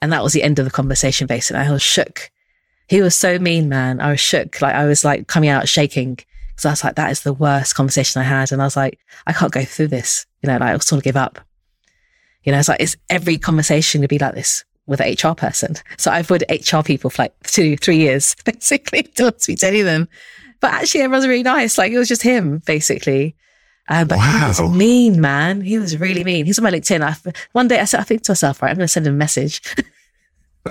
And 0.00 0.12
that 0.12 0.22
was 0.22 0.32
the 0.32 0.44
end 0.44 0.58
of 0.58 0.64
the 0.64 0.70
conversation 0.70 1.26
basically. 1.26 1.62
I 1.62 1.70
was 1.70 1.82
shook 1.82 2.30
he 2.88 3.02
was 3.02 3.16
so 3.16 3.38
mean, 3.38 3.68
man. 3.68 4.00
I 4.00 4.10
was 4.10 4.20
shook. 4.20 4.60
Like 4.62 4.74
I 4.74 4.84
was 4.84 5.04
like 5.04 5.26
coming 5.26 5.50
out 5.50 5.68
shaking 5.68 6.14
because 6.14 6.64
I 6.64 6.70
was 6.70 6.84
like, 6.84 6.94
that 6.96 7.10
is 7.10 7.22
the 7.22 7.32
worst 7.32 7.74
conversation 7.74 8.20
I 8.20 8.24
had. 8.24 8.52
And 8.52 8.62
I 8.62 8.64
was 8.64 8.76
like, 8.76 8.98
I 9.26 9.32
can't 9.32 9.52
go 9.52 9.64
through 9.64 9.88
this. 9.88 10.26
You 10.42 10.48
know, 10.48 10.54
like 10.54 10.62
I 10.62 10.74
was 10.74 10.86
sort 10.86 10.98
of 10.98 11.04
give 11.04 11.16
up. 11.16 11.40
You 12.44 12.52
know, 12.52 12.58
it's 12.58 12.68
like, 12.68 12.80
it's 12.80 12.96
every 13.10 13.38
conversation 13.38 14.02
to 14.02 14.08
be 14.08 14.18
like 14.18 14.34
this 14.34 14.64
with 14.86 15.00
an 15.00 15.12
HR 15.12 15.34
person. 15.34 15.74
So 15.96 16.10
I've 16.10 16.26
avoided 16.26 16.50
HR 16.50 16.82
people 16.82 17.10
for 17.10 17.22
like 17.22 17.34
two, 17.42 17.76
three 17.76 17.98
years, 17.98 18.36
basically, 18.44 19.02
don't 19.14 19.40
speak 19.40 19.58
to 19.60 19.66
any 19.66 19.80
of 19.80 19.86
them. 19.86 20.08
But 20.60 20.72
actually, 20.72 21.02
everyone's 21.02 21.26
really 21.26 21.42
nice. 21.42 21.78
Like 21.78 21.92
it 21.92 21.98
was 21.98 22.08
just 22.08 22.22
him, 22.22 22.62
basically. 22.66 23.36
Um, 23.88 24.08
but 24.08 24.18
wow. 24.18 24.38
he 24.38 24.62
was 24.62 24.76
mean, 24.76 25.20
man. 25.20 25.60
He 25.60 25.78
was 25.78 25.98
really 25.98 26.24
mean. 26.24 26.46
He's 26.46 26.58
on 26.58 26.64
my 26.64 26.70
LinkedIn. 26.70 27.02
I, 27.02 27.32
one 27.52 27.68
day 27.68 27.78
I 27.78 27.84
said, 27.84 28.00
I 28.00 28.04
think 28.04 28.22
to 28.22 28.32
myself, 28.32 28.62
right, 28.62 28.70
I'm 28.70 28.76
going 28.76 28.84
to 28.84 28.88
send 28.88 29.06
him 29.06 29.14
a 29.14 29.16
message. 29.16 29.60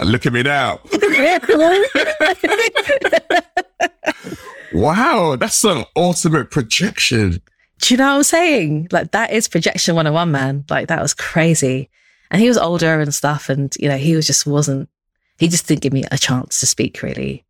Look 0.04 0.26
at 0.26 0.34
me 0.34 0.44
now. 0.44 0.82
wow, 4.74 5.38
that's 5.38 5.64
an 5.64 5.86
ultimate 5.96 6.52
projection. 6.52 7.42
Do 7.80 7.94
you 7.94 7.98
know 7.98 8.12
what 8.12 8.18
I'm 8.18 8.24
saying? 8.24 8.90
Like 8.92 9.12
that 9.12 9.32
is 9.32 9.48
projection 9.48 9.96
101, 9.96 10.32
man. 10.32 10.66
Like 10.70 10.88
that 10.88 11.02
was 11.02 11.14
crazy. 11.14 11.90
And 12.32 12.42
he 12.42 12.48
was 12.48 12.58
older 12.58 13.00
and 13.00 13.14
stuff. 13.14 13.50
And, 13.50 13.74
you 13.80 13.88
know, 13.88 13.98
he 13.98 14.16
was 14.16 14.28
just 14.28 14.46
wasn't, 14.46 14.90
he 15.38 15.48
just 15.48 15.68
didn't 15.68 15.82
give 15.82 15.94
me 15.94 16.04
a 16.12 16.18
chance 16.18 16.60
to 16.60 16.66
speak 16.66 17.02
really, 17.02 17.46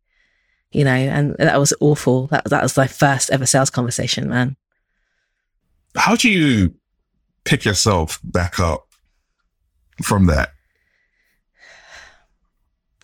you 0.72 0.84
know, 0.84 0.90
and 0.90 1.36
that 1.38 1.58
was 1.58 1.72
awful. 1.80 2.26
That, 2.28 2.44
that 2.46 2.62
was 2.62 2.76
my 2.76 2.86
first 2.86 3.30
ever 3.30 3.46
sales 3.46 3.70
conversation, 3.70 4.28
man. 4.28 4.56
How 5.96 6.16
do 6.16 6.30
you 6.30 6.74
pick 7.44 7.64
yourself 7.64 8.20
back 8.22 8.60
up 8.60 8.86
from 10.02 10.26
that? 10.26 10.50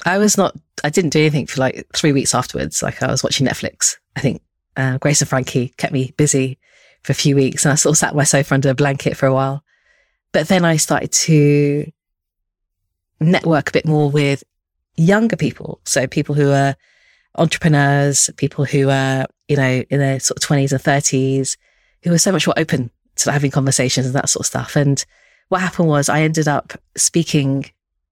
I 0.05 0.19
was 0.19 0.37
not, 0.37 0.57
I 0.85 0.91
didn't 0.91 1.11
do 1.11 1.21
anything 1.21 1.47
for 1.47 1.61
like 1.61 1.87
three 1.95 2.13
weeks 2.13 2.35
afterwards. 2.35 2.83
Like 2.83 3.03
I 3.03 3.11
was 3.11 3.23
watching 3.23 3.47
Netflix. 3.47 3.97
I 4.17 4.21
think 4.21 4.43
uh, 4.77 4.99
Grace 4.99 5.23
and 5.23 5.29
Frankie 5.29 5.69
kept 5.77 5.93
me 5.93 6.13
busy 6.17 6.59
for 7.03 7.13
a 7.13 7.15
few 7.15 7.37
weeks 7.37 7.65
and 7.65 7.73
I 7.73 7.77
sort 7.77 7.95
of 7.95 7.99
sat 7.99 8.11
on 8.11 8.17
my 8.17 8.25
sofa 8.25 8.55
under 8.55 8.71
a 8.71 8.75
blanket 8.75 9.17
for 9.17 9.27
a 9.27 9.35
while. 9.35 9.65
But 10.33 10.49
then 10.49 10.65
I 10.65 10.77
started 10.77 11.13
to 11.13 11.91
network 13.21 13.69
a 13.69 13.73
bit 13.73 13.87
more 13.87 14.11
with 14.11 14.43
younger 14.97 15.37
people. 15.37 15.81
So 15.85 16.07
people 16.07 16.35
who 16.35 16.51
are 16.51 16.75
entrepreneurs, 17.37 18.31
people 18.37 18.65
who 18.65 18.89
are, 18.91 19.27
you 19.49 19.57
know, 19.57 19.85
in 19.89 19.99
their 19.99 20.21
sort 20.21 20.43
of 20.43 20.49
20s 20.49 20.73
and 20.73 20.81
30s, 20.81 21.57
who 22.03 22.13
are 22.13 22.19
so 22.19 22.33
much 22.33 22.47
more 22.47 22.59
open 22.59 22.91
to 23.17 23.33
having 23.33 23.51
conversations 23.51 24.07
and 24.07 24.15
that 24.15 24.29
sort 24.29 24.43
of 24.43 24.47
stuff. 24.47 24.77
And 24.77 25.05
what 25.49 25.61
happened 25.61 25.89
was 25.89 26.09
I 26.09 26.23
ended 26.23 26.49
up 26.49 26.73
speaking 26.97 27.67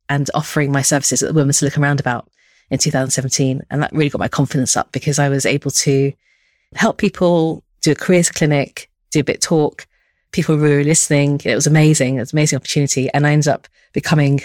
and 0.08 0.28
offering 0.34 0.72
my 0.72 0.82
services 0.82 1.22
at 1.22 1.28
the 1.28 1.34
Women's 1.34 1.58
Silicon 1.58 1.82
Roundabout 1.82 2.28
in 2.70 2.78
2017. 2.78 3.62
And 3.70 3.82
that 3.82 3.92
really 3.92 4.10
got 4.10 4.18
my 4.18 4.28
confidence 4.28 4.76
up 4.76 4.92
because 4.92 5.18
I 5.18 5.28
was 5.28 5.46
able 5.46 5.70
to 5.70 6.12
help 6.74 6.98
people 6.98 7.64
do 7.80 7.92
a 7.92 7.94
careers 7.94 8.30
clinic, 8.30 8.90
do 9.10 9.20
a 9.20 9.24
bit 9.24 9.40
talk. 9.40 9.86
People 10.32 10.56
were 10.56 10.84
listening. 10.84 11.40
It 11.44 11.54
was 11.54 11.66
amazing. 11.66 12.16
It 12.16 12.20
was 12.20 12.32
an 12.32 12.38
amazing 12.38 12.56
opportunity. 12.56 13.10
And 13.12 13.26
I 13.26 13.32
ended 13.32 13.48
up 13.48 13.68
becoming, 13.92 14.40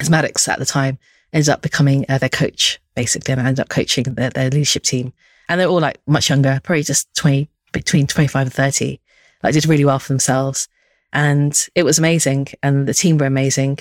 as 0.00 0.10
Maddox 0.10 0.48
at 0.48 0.58
the 0.58 0.66
time, 0.66 0.98
ended 1.32 1.48
up 1.48 1.62
becoming 1.62 2.04
uh, 2.08 2.18
their 2.18 2.28
coach, 2.28 2.80
basically. 2.94 3.32
And 3.32 3.40
I 3.40 3.46
ended 3.46 3.60
up 3.60 3.68
coaching 3.68 4.04
their, 4.04 4.30
their 4.30 4.50
leadership 4.50 4.82
team. 4.82 5.12
And 5.48 5.60
they're 5.60 5.68
all 5.68 5.80
like 5.80 6.00
much 6.06 6.28
younger, 6.28 6.60
probably 6.62 6.82
just 6.82 7.14
20, 7.14 7.48
between 7.72 8.06
25 8.06 8.46
and 8.46 8.52
30. 8.52 9.00
Like 9.42 9.54
did 9.54 9.66
really 9.66 9.84
well 9.84 9.98
for 9.98 10.08
themselves. 10.08 10.68
And 11.12 11.56
it 11.74 11.84
was 11.84 11.98
amazing. 11.98 12.48
And 12.62 12.86
the 12.86 12.94
team 12.94 13.18
were 13.18 13.26
amazing. 13.26 13.78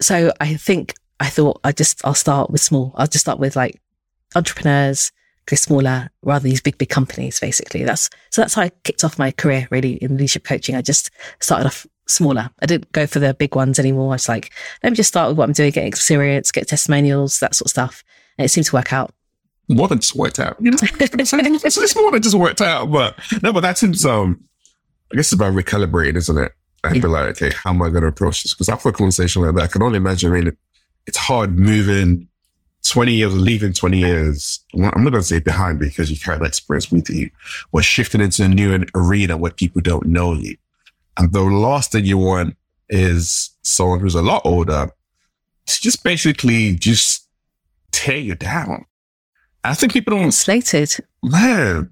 So 0.00 0.32
I 0.40 0.54
think 0.54 0.94
I 1.20 1.28
thought 1.28 1.60
I 1.62 1.72
just, 1.72 2.04
I'll 2.04 2.14
start 2.14 2.50
with 2.50 2.62
small. 2.62 2.92
I'll 2.96 3.06
just 3.06 3.24
start 3.24 3.38
with 3.38 3.54
like 3.54 3.80
entrepreneurs, 4.34 5.12
smaller 5.56 6.10
rather 6.22 6.44
these 6.44 6.60
big, 6.60 6.78
big 6.78 6.88
companies, 6.88 7.40
basically. 7.40 7.84
That's, 7.84 8.10
so 8.30 8.42
that's 8.42 8.54
how 8.54 8.62
I 8.62 8.70
kicked 8.84 9.04
off 9.04 9.18
my 9.18 9.30
career 9.32 9.68
really 9.70 9.94
in 9.94 10.16
leadership 10.16 10.44
coaching. 10.44 10.74
I 10.74 10.82
just 10.82 11.10
started 11.40 11.66
off 11.66 11.86
smaller. 12.06 12.50
I 12.60 12.66
didn't 12.66 12.90
go 12.92 13.06
for 13.06 13.18
the 13.18 13.34
big 13.34 13.54
ones 13.54 13.78
anymore. 13.78 14.12
I 14.12 14.14
was 14.14 14.28
like, 14.28 14.52
let 14.82 14.90
me 14.90 14.96
just 14.96 15.08
start 15.08 15.28
with 15.28 15.38
what 15.38 15.44
I'm 15.44 15.52
doing, 15.52 15.70
get 15.70 15.86
experience, 15.86 16.50
get 16.50 16.68
testimonials, 16.68 17.40
that 17.40 17.54
sort 17.54 17.66
of 17.66 17.70
stuff. 17.70 18.04
And 18.38 18.44
it 18.44 18.48
seemed 18.48 18.66
to 18.66 18.76
work 18.76 18.92
out. 18.92 19.12
More 19.68 19.86
than 19.86 20.00
just 20.00 20.16
worked 20.16 20.40
out. 20.40 20.56
You 20.60 20.72
know, 20.72 20.78
it's, 20.80 21.76
it's 21.76 21.96
more 21.96 22.10
than 22.10 22.22
just 22.22 22.34
worked 22.34 22.60
out, 22.60 22.90
but 22.90 23.16
no, 23.42 23.52
but 23.52 23.60
that's 23.60 23.82
in 23.82 23.94
um, 24.10 24.42
I 25.12 25.16
guess 25.16 25.32
it's 25.32 25.32
about 25.32 25.54
recalibrating, 25.54 26.16
isn't 26.16 26.38
it? 26.38 26.52
And 26.82 26.96
yeah. 26.96 27.02
be 27.02 27.08
like, 27.08 27.26
okay, 27.30 27.54
how 27.62 27.70
am 27.70 27.82
I 27.82 27.90
going 27.90 28.02
to 28.02 28.08
approach 28.08 28.42
this? 28.42 28.54
Because 28.54 28.68
after 28.68 28.88
a 28.88 28.92
conversation 28.92 29.42
like 29.42 29.54
that, 29.54 29.62
I 29.64 29.66
can 29.66 29.82
only 29.82 29.98
imagine, 29.98 30.32
I 30.32 30.40
mean, 30.40 30.56
it's 31.06 31.18
hard 31.18 31.58
moving 31.58 32.28
20 32.88 33.12
years, 33.12 33.32
of 33.32 33.38
leaving 33.38 33.72
20 33.72 33.98
years. 33.98 34.60
I'm 34.74 34.80
not 34.80 34.94
going 34.94 35.12
to 35.12 35.22
say 35.22 35.40
behind 35.40 35.78
because 35.78 36.10
you 36.10 36.18
carry 36.18 36.38
that 36.38 36.46
experience 36.46 36.90
with 36.90 37.10
you, 37.10 37.30
but 37.72 37.84
shifting 37.84 38.20
into 38.20 38.44
a 38.44 38.48
new 38.48 38.84
arena 38.94 39.36
where 39.36 39.52
people 39.52 39.80
don't 39.82 40.06
know 40.06 40.32
you. 40.34 40.56
And 41.16 41.32
the 41.32 41.42
last 41.42 41.92
thing 41.92 42.04
you 42.04 42.18
want 42.18 42.56
is 42.88 43.50
someone 43.62 44.00
who's 44.00 44.14
a 44.14 44.22
lot 44.22 44.42
older 44.44 44.90
to 45.66 45.80
just 45.80 46.02
basically 46.02 46.74
just 46.76 47.28
tear 47.92 48.18
you 48.18 48.34
down. 48.34 48.86
I 49.62 49.74
think 49.74 49.92
people 49.92 50.16
don't. 50.16 50.32
Slated. 50.32 50.96
Man. 51.22 51.90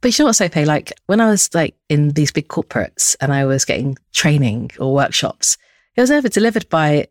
But 0.00 0.18
you 0.18 0.22
know 0.22 0.28
what, 0.28 0.36
Sope? 0.36 0.56
Like 0.56 0.92
when 1.06 1.20
I 1.20 1.30
was 1.30 1.52
like 1.54 1.74
in 1.88 2.10
these 2.10 2.30
big 2.30 2.48
corporates 2.48 3.16
and 3.20 3.32
I 3.32 3.44
was 3.46 3.64
getting 3.64 3.96
training 4.12 4.70
or 4.78 4.92
workshops, 4.92 5.56
it 5.96 6.00
was 6.00 6.10
never 6.10 6.28
delivered 6.28 6.68
by 6.68 7.08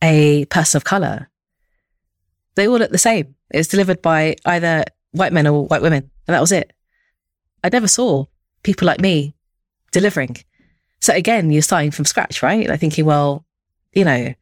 a 0.00 0.44
person 0.46 0.76
of 0.76 0.84
color. 0.84 1.28
They 2.58 2.66
all 2.66 2.78
look 2.78 2.90
the 2.90 2.98
same. 2.98 3.36
It's 3.50 3.68
delivered 3.68 4.02
by 4.02 4.34
either 4.44 4.84
white 5.12 5.32
men 5.32 5.46
or 5.46 5.64
white 5.66 5.80
women, 5.80 6.10
and 6.26 6.34
that 6.34 6.40
was 6.40 6.50
it. 6.50 6.72
I 7.62 7.68
never 7.68 7.86
saw 7.86 8.24
people 8.64 8.86
like 8.86 9.00
me 9.00 9.36
delivering. 9.92 10.38
So 11.00 11.14
again, 11.14 11.52
you're 11.52 11.62
starting 11.62 11.92
from 11.92 12.04
scratch, 12.04 12.42
right? 12.42 12.68
Like 12.68 12.80
thinking, 12.80 13.04
well, 13.04 13.44
you 13.92 14.04
know, 14.04 14.34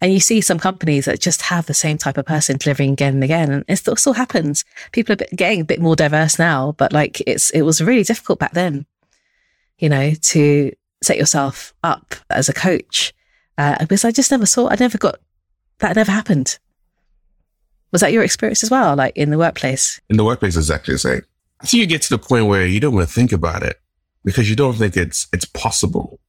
and 0.00 0.12
you 0.14 0.18
see 0.18 0.40
some 0.40 0.58
companies 0.58 1.04
that 1.04 1.20
just 1.20 1.42
have 1.42 1.66
the 1.66 1.74
same 1.74 1.98
type 1.98 2.16
of 2.16 2.24
person 2.24 2.56
delivering 2.56 2.92
again 2.92 3.12
and 3.12 3.24
again. 3.24 3.52
And 3.52 3.64
it 3.68 3.76
still, 3.76 3.96
still 3.96 4.14
happens. 4.14 4.64
People 4.92 5.12
are 5.12 5.36
getting 5.36 5.60
a 5.60 5.66
bit 5.66 5.78
more 5.78 5.94
diverse 5.94 6.38
now, 6.38 6.72
but 6.78 6.94
like 6.94 7.20
it's, 7.26 7.50
it 7.50 7.62
was 7.62 7.82
really 7.82 8.02
difficult 8.02 8.38
back 8.38 8.52
then, 8.52 8.86
you 9.78 9.90
know, 9.90 10.12
to 10.14 10.72
set 11.02 11.18
yourself 11.18 11.74
up 11.84 12.14
as 12.30 12.48
a 12.48 12.54
coach 12.54 13.12
uh, 13.58 13.76
because 13.80 14.06
I 14.06 14.10
just 14.10 14.30
never 14.30 14.46
saw, 14.46 14.70
I 14.70 14.76
never 14.80 14.96
got, 14.96 15.20
that 15.80 15.96
never 15.96 16.12
happened. 16.12 16.58
Was 17.92 18.00
that 18.00 18.12
your 18.12 18.22
experience 18.22 18.62
as 18.62 18.70
well, 18.70 18.96
like 18.96 19.16
in 19.16 19.30
the 19.30 19.38
workplace? 19.38 20.00
In 20.08 20.16
the 20.16 20.24
workplace, 20.24 20.56
exactly 20.56 20.94
the 20.94 20.98
same. 20.98 21.22
Think 21.62 21.72
you 21.80 21.86
get 21.86 22.02
to 22.02 22.10
the 22.10 22.18
point 22.18 22.46
where 22.46 22.66
you 22.66 22.80
don't 22.80 22.94
want 22.94 23.08
to 23.08 23.14
think 23.14 23.32
about 23.32 23.62
it 23.62 23.80
because 24.24 24.48
you 24.48 24.56
don't 24.56 24.74
think 24.74 24.96
it's 24.96 25.26
it's 25.32 25.44
possible 25.44 26.20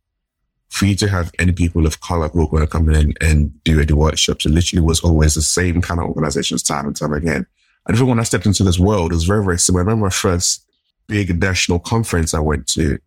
for 0.69 0.85
you 0.85 0.95
to 0.95 1.07
have 1.07 1.31
any 1.39 1.51
people 1.51 1.85
of 1.85 1.99
color 2.01 2.29
who 2.29 2.43
are 2.43 2.47
going 2.47 2.61
to 2.63 2.67
come 2.67 2.89
in 2.89 3.13
and 3.21 3.63
do 3.63 3.79
any 3.79 3.93
workshops. 3.93 4.45
It 4.45 4.49
literally 4.49 4.85
was 4.85 5.01
always 5.01 5.35
the 5.35 5.41
same 5.41 5.81
kind 5.81 5.99
of 5.99 6.07
organizations 6.07 6.63
time 6.63 6.85
and 6.85 6.95
time 6.95 7.13
again. 7.13 7.45
And 7.87 7.95
even 7.95 8.07
when 8.07 8.19
I 8.19 8.23
stepped 8.23 8.45
into 8.45 8.63
this 8.63 8.79
world, 8.79 9.11
it 9.11 9.15
was 9.15 9.23
very, 9.23 9.43
very 9.43 9.57
similar. 9.57 9.81
I 9.81 9.85
remember 9.85 10.05
my 10.05 10.11
first 10.11 10.65
big 11.07 11.39
national 11.41 11.79
conference 11.79 12.35
I 12.35 12.39
went 12.39 12.67
to, 12.67 12.99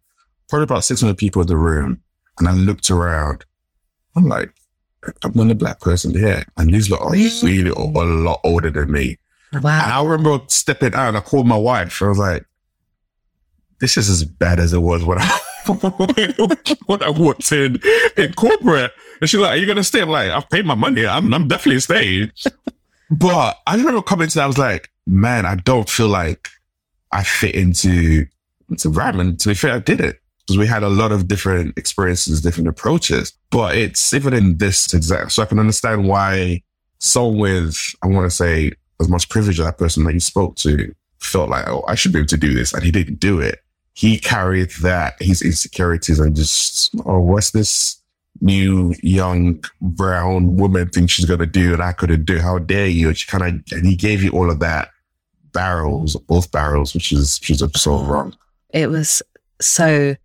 probably 0.48 0.64
about 0.64 0.84
600 0.84 1.16
people 1.16 1.40
in 1.42 1.48
the 1.48 1.56
room. 1.56 2.02
And 2.38 2.48
I 2.48 2.52
looked 2.52 2.90
around 2.90 3.44
I'm 4.14 4.28
like, 4.28 4.52
I'm 5.22 5.32
the 5.32 5.40
only 5.40 5.54
black 5.54 5.80
person 5.80 6.12
here. 6.12 6.44
And 6.56 6.72
these 6.72 6.90
lot 6.90 7.02
are 7.02 7.10
really 7.10 7.70
a 7.70 7.74
lot 7.74 8.40
older 8.44 8.70
than 8.70 8.90
me. 8.90 9.18
Wow. 9.52 9.82
And 9.82 9.92
I 9.92 10.02
remember 10.02 10.44
stepping 10.48 10.94
out 10.94 11.08
and 11.08 11.16
I 11.16 11.20
called 11.20 11.46
my 11.46 11.56
wife. 11.56 12.00
I 12.02 12.08
was 12.08 12.18
like, 12.18 12.44
this 13.80 13.96
is 13.96 14.08
as 14.08 14.24
bad 14.24 14.60
as 14.60 14.72
it 14.72 14.78
was 14.78 15.04
when 15.04 15.18
I, 15.18 15.40
when 16.86 17.02
I 17.02 17.10
walked 17.10 17.50
in, 17.52 17.80
in 18.16 18.32
corporate. 18.34 18.92
And 19.20 19.28
she's 19.28 19.40
like, 19.40 19.50
are 19.50 19.56
you 19.56 19.66
going 19.66 19.76
to 19.76 19.84
stay? 19.84 20.00
I'm 20.00 20.08
like, 20.08 20.30
I've 20.30 20.48
paid 20.50 20.64
my 20.64 20.76
money. 20.76 21.06
I'm, 21.06 21.34
I'm 21.34 21.48
definitely 21.48 21.80
staying. 21.80 22.30
but 23.10 23.58
I 23.66 23.76
remember 23.76 24.02
coming 24.02 24.28
to 24.28 24.34
that. 24.36 24.44
I 24.44 24.46
was 24.46 24.58
like, 24.58 24.90
man, 25.06 25.46
I 25.46 25.56
don't 25.56 25.88
feel 25.88 26.08
like 26.08 26.48
I 27.10 27.24
fit 27.24 27.54
into 27.54 28.26
this 28.68 28.84
environment. 28.84 29.40
To 29.40 29.48
be 29.48 29.54
fair, 29.54 29.74
I 29.74 29.78
did 29.80 30.00
it 30.00 30.21
because 30.46 30.58
we 30.58 30.66
had 30.66 30.82
a 30.82 30.88
lot 30.88 31.12
of 31.12 31.28
different 31.28 31.78
experiences, 31.78 32.40
different 32.40 32.68
approaches. 32.68 33.32
But 33.50 33.76
it's 33.76 34.12
even 34.12 34.34
in 34.34 34.58
this 34.58 34.92
exact, 34.92 35.32
so 35.32 35.42
I 35.42 35.46
can 35.46 35.58
understand 35.58 36.08
why 36.08 36.62
someone 36.98 37.38
with, 37.38 37.76
I 38.02 38.08
want 38.08 38.28
to 38.28 38.34
say, 38.34 38.72
as 39.00 39.08
much 39.08 39.28
privilege 39.28 39.58
as 39.58 39.66
that 39.66 39.78
person 39.78 40.04
that 40.04 40.14
you 40.14 40.20
spoke 40.20 40.56
to 40.56 40.94
felt 41.18 41.50
like, 41.50 41.66
oh, 41.68 41.84
I 41.88 41.94
should 41.94 42.12
be 42.12 42.20
able 42.20 42.28
to 42.28 42.36
do 42.36 42.54
this. 42.54 42.72
And 42.72 42.82
he 42.82 42.90
didn't 42.90 43.20
do 43.20 43.40
it. 43.40 43.60
He 43.94 44.18
carried 44.18 44.70
that, 44.82 45.14
his 45.20 45.42
insecurities 45.42 46.18
and 46.18 46.34
just, 46.34 46.94
oh, 47.04 47.20
what's 47.20 47.50
this 47.50 48.00
new 48.40 48.94
young 49.02 49.62
brown 49.80 50.56
woman 50.56 50.88
think 50.88 51.10
she's 51.10 51.26
going 51.26 51.40
to 51.40 51.46
do 51.46 51.72
and 51.72 51.82
I 51.82 51.92
couldn't 51.92 52.24
do? 52.24 52.38
How 52.38 52.58
dare 52.58 52.86
you? 52.86 53.08
And 53.08 53.18
she 53.18 53.26
kind 53.26 53.42
of, 53.42 53.72
and 53.76 53.86
he 53.86 53.96
gave 53.96 54.22
you 54.22 54.30
all 54.30 54.50
of 54.50 54.60
that 54.60 54.90
barrels, 55.52 56.16
both 56.16 56.50
barrels, 56.50 56.94
which 56.94 57.12
is, 57.12 57.38
which 57.40 57.50
is 57.50 57.62
so 57.74 58.02
wrong. 58.02 58.34
It 58.70 58.88
was 58.88 59.22
so 59.60 60.16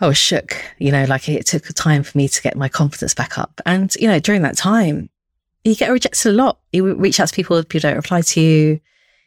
I 0.00 0.06
was 0.06 0.16
shook, 0.16 0.56
you 0.78 0.92
know, 0.92 1.04
like 1.04 1.28
it 1.28 1.46
took 1.46 1.64
time 1.74 2.02
for 2.04 2.16
me 2.16 2.28
to 2.28 2.42
get 2.42 2.56
my 2.56 2.68
confidence 2.68 3.14
back 3.14 3.36
up. 3.36 3.60
And, 3.66 3.92
you 3.96 4.06
know, 4.06 4.20
during 4.20 4.42
that 4.42 4.56
time, 4.56 5.10
you 5.64 5.74
get 5.74 5.90
rejected 5.90 6.30
a 6.30 6.32
lot. 6.32 6.60
You 6.72 6.94
reach 6.94 7.18
out 7.18 7.28
to 7.28 7.34
people, 7.34 7.62
people 7.64 7.88
don't 7.88 7.96
reply 7.96 8.20
to 8.20 8.40
you. 8.40 8.80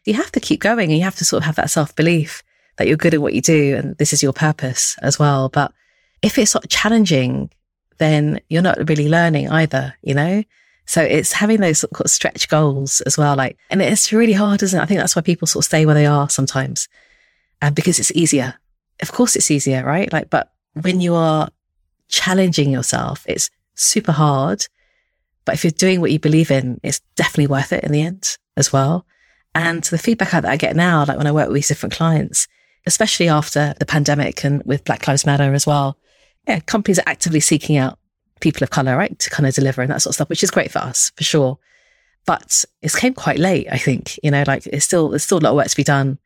You 0.05 0.13
have 0.13 0.31
to 0.31 0.39
keep 0.39 0.61
going 0.61 0.89
and 0.89 0.97
you 0.97 1.03
have 1.03 1.17
to 1.17 1.25
sort 1.25 1.43
of 1.43 1.45
have 1.45 1.57
that 1.57 1.69
self 1.69 1.95
belief 1.95 2.41
that 2.77 2.87
you're 2.87 2.97
good 2.97 3.13
at 3.13 3.21
what 3.21 3.33
you 3.33 3.41
do 3.41 3.75
and 3.75 3.97
this 3.97 4.13
is 4.13 4.23
your 4.23 4.33
purpose 4.33 4.97
as 5.01 5.19
well. 5.19 5.49
But 5.49 5.73
if 6.21 6.37
it's 6.37 6.51
sort 6.51 6.63
of 6.63 6.69
challenging, 6.69 7.51
then 7.97 8.39
you're 8.49 8.61
not 8.61 8.77
really 8.89 9.09
learning 9.09 9.49
either, 9.49 9.95
you 10.01 10.13
know? 10.13 10.43
So 10.85 11.01
it's 11.01 11.33
having 11.33 11.61
those 11.61 11.79
sort 11.79 11.99
of 11.99 12.09
stretch 12.09 12.49
goals 12.49 13.01
as 13.01 13.17
well. 13.17 13.35
Like, 13.35 13.57
and 13.69 13.81
it's 13.81 14.11
really 14.11 14.33
hard, 14.33 14.63
isn't 14.63 14.79
it? 14.79 14.81
I 14.81 14.85
think 14.85 14.99
that's 14.99 15.15
why 15.15 15.21
people 15.21 15.47
sort 15.47 15.63
of 15.63 15.67
stay 15.67 15.85
where 15.85 15.95
they 15.95 16.05
are 16.05 16.29
sometimes. 16.29 16.87
And 17.61 17.75
because 17.75 17.99
it's 17.99 18.11
easier. 18.13 18.55
Of 19.01 19.11
course 19.11 19.35
it's 19.35 19.51
easier, 19.51 19.85
right? 19.85 20.11
Like, 20.11 20.29
but 20.29 20.51
when 20.73 21.01
you 21.01 21.15
are 21.15 21.49
challenging 22.07 22.71
yourself, 22.71 23.25
it's 23.27 23.49
super 23.75 24.11
hard. 24.11 24.65
But 25.45 25.55
if 25.55 25.63
you're 25.63 25.71
doing 25.71 26.01
what 26.01 26.11
you 26.11 26.19
believe 26.19 26.51
in, 26.51 26.79
it's 26.83 27.01
definitely 27.15 27.47
worth 27.47 27.73
it 27.73 27.83
in 27.83 27.91
the 27.91 28.01
end 28.01 28.37
as 28.57 28.71
well. 28.71 29.05
And 29.53 29.83
the 29.83 29.97
feedback 29.97 30.31
that 30.31 30.45
I 30.45 30.55
get 30.55 30.75
now, 30.75 31.03
like 31.05 31.17
when 31.17 31.27
I 31.27 31.31
work 31.31 31.47
with 31.47 31.55
these 31.55 31.67
different 31.67 31.93
clients, 31.93 32.47
especially 32.85 33.27
after 33.27 33.73
the 33.79 33.85
pandemic 33.85 34.43
and 34.43 34.63
with 34.63 34.83
Black 34.85 35.07
Lives 35.07 35.25
Matter 35.25 35.53
as 35.53 35.67
well, 35.67 35.97
yeah, 36.47 36.59
companies 36.59 36.99
are 36.99 37.07
actively 37.07 37.39
seeking 37.39 37.77
out 37.77 37.99
people 38.39 38.63
of 38.63 38.69
color, 38.69 38.97
right, 38.97 39.17
to 39.19 39.29
kind 39.29 39.47
of 39.47 39.53
deliver 39.53 39.81
and 39.81 39.91
that 39.91 40.01
sort 40.01 40.11
of 40.11 40.15
stuff, 40.15 40.29
which 40.29 40.43
is 40.43 40.51
great 40.51 40.71
for 40.71 40.79
us 40.79 41.11
for 41.15 41.23
sure. 41.23 41.57
But 42.25 42.65
it 42.81 42.93
came 42.93 43.13
quite 43.13 43.39
late, 43.39 43.67
I 43.71 43.77
think. 43.77 44.19
You 44.23 44.31
know, 44.31 44.43
like 44.45 44.65
it's 44.67 44.85
still 44.85 45.09
there's 45.09 45.23
still 45.23 45.39
a 45.39 45.41
lot 45.41 45.51
of 45.51 45.55
work 45.55 45.67
to 45.67 45.75
be 45.75 45.83
done, 45.83 46.19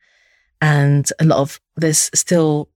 and 0.60 1.10
a 1.18 1.24
lot 1.24 1.38
of 1.38 1.60
there's 1.76 2.10
still 2.14 2.68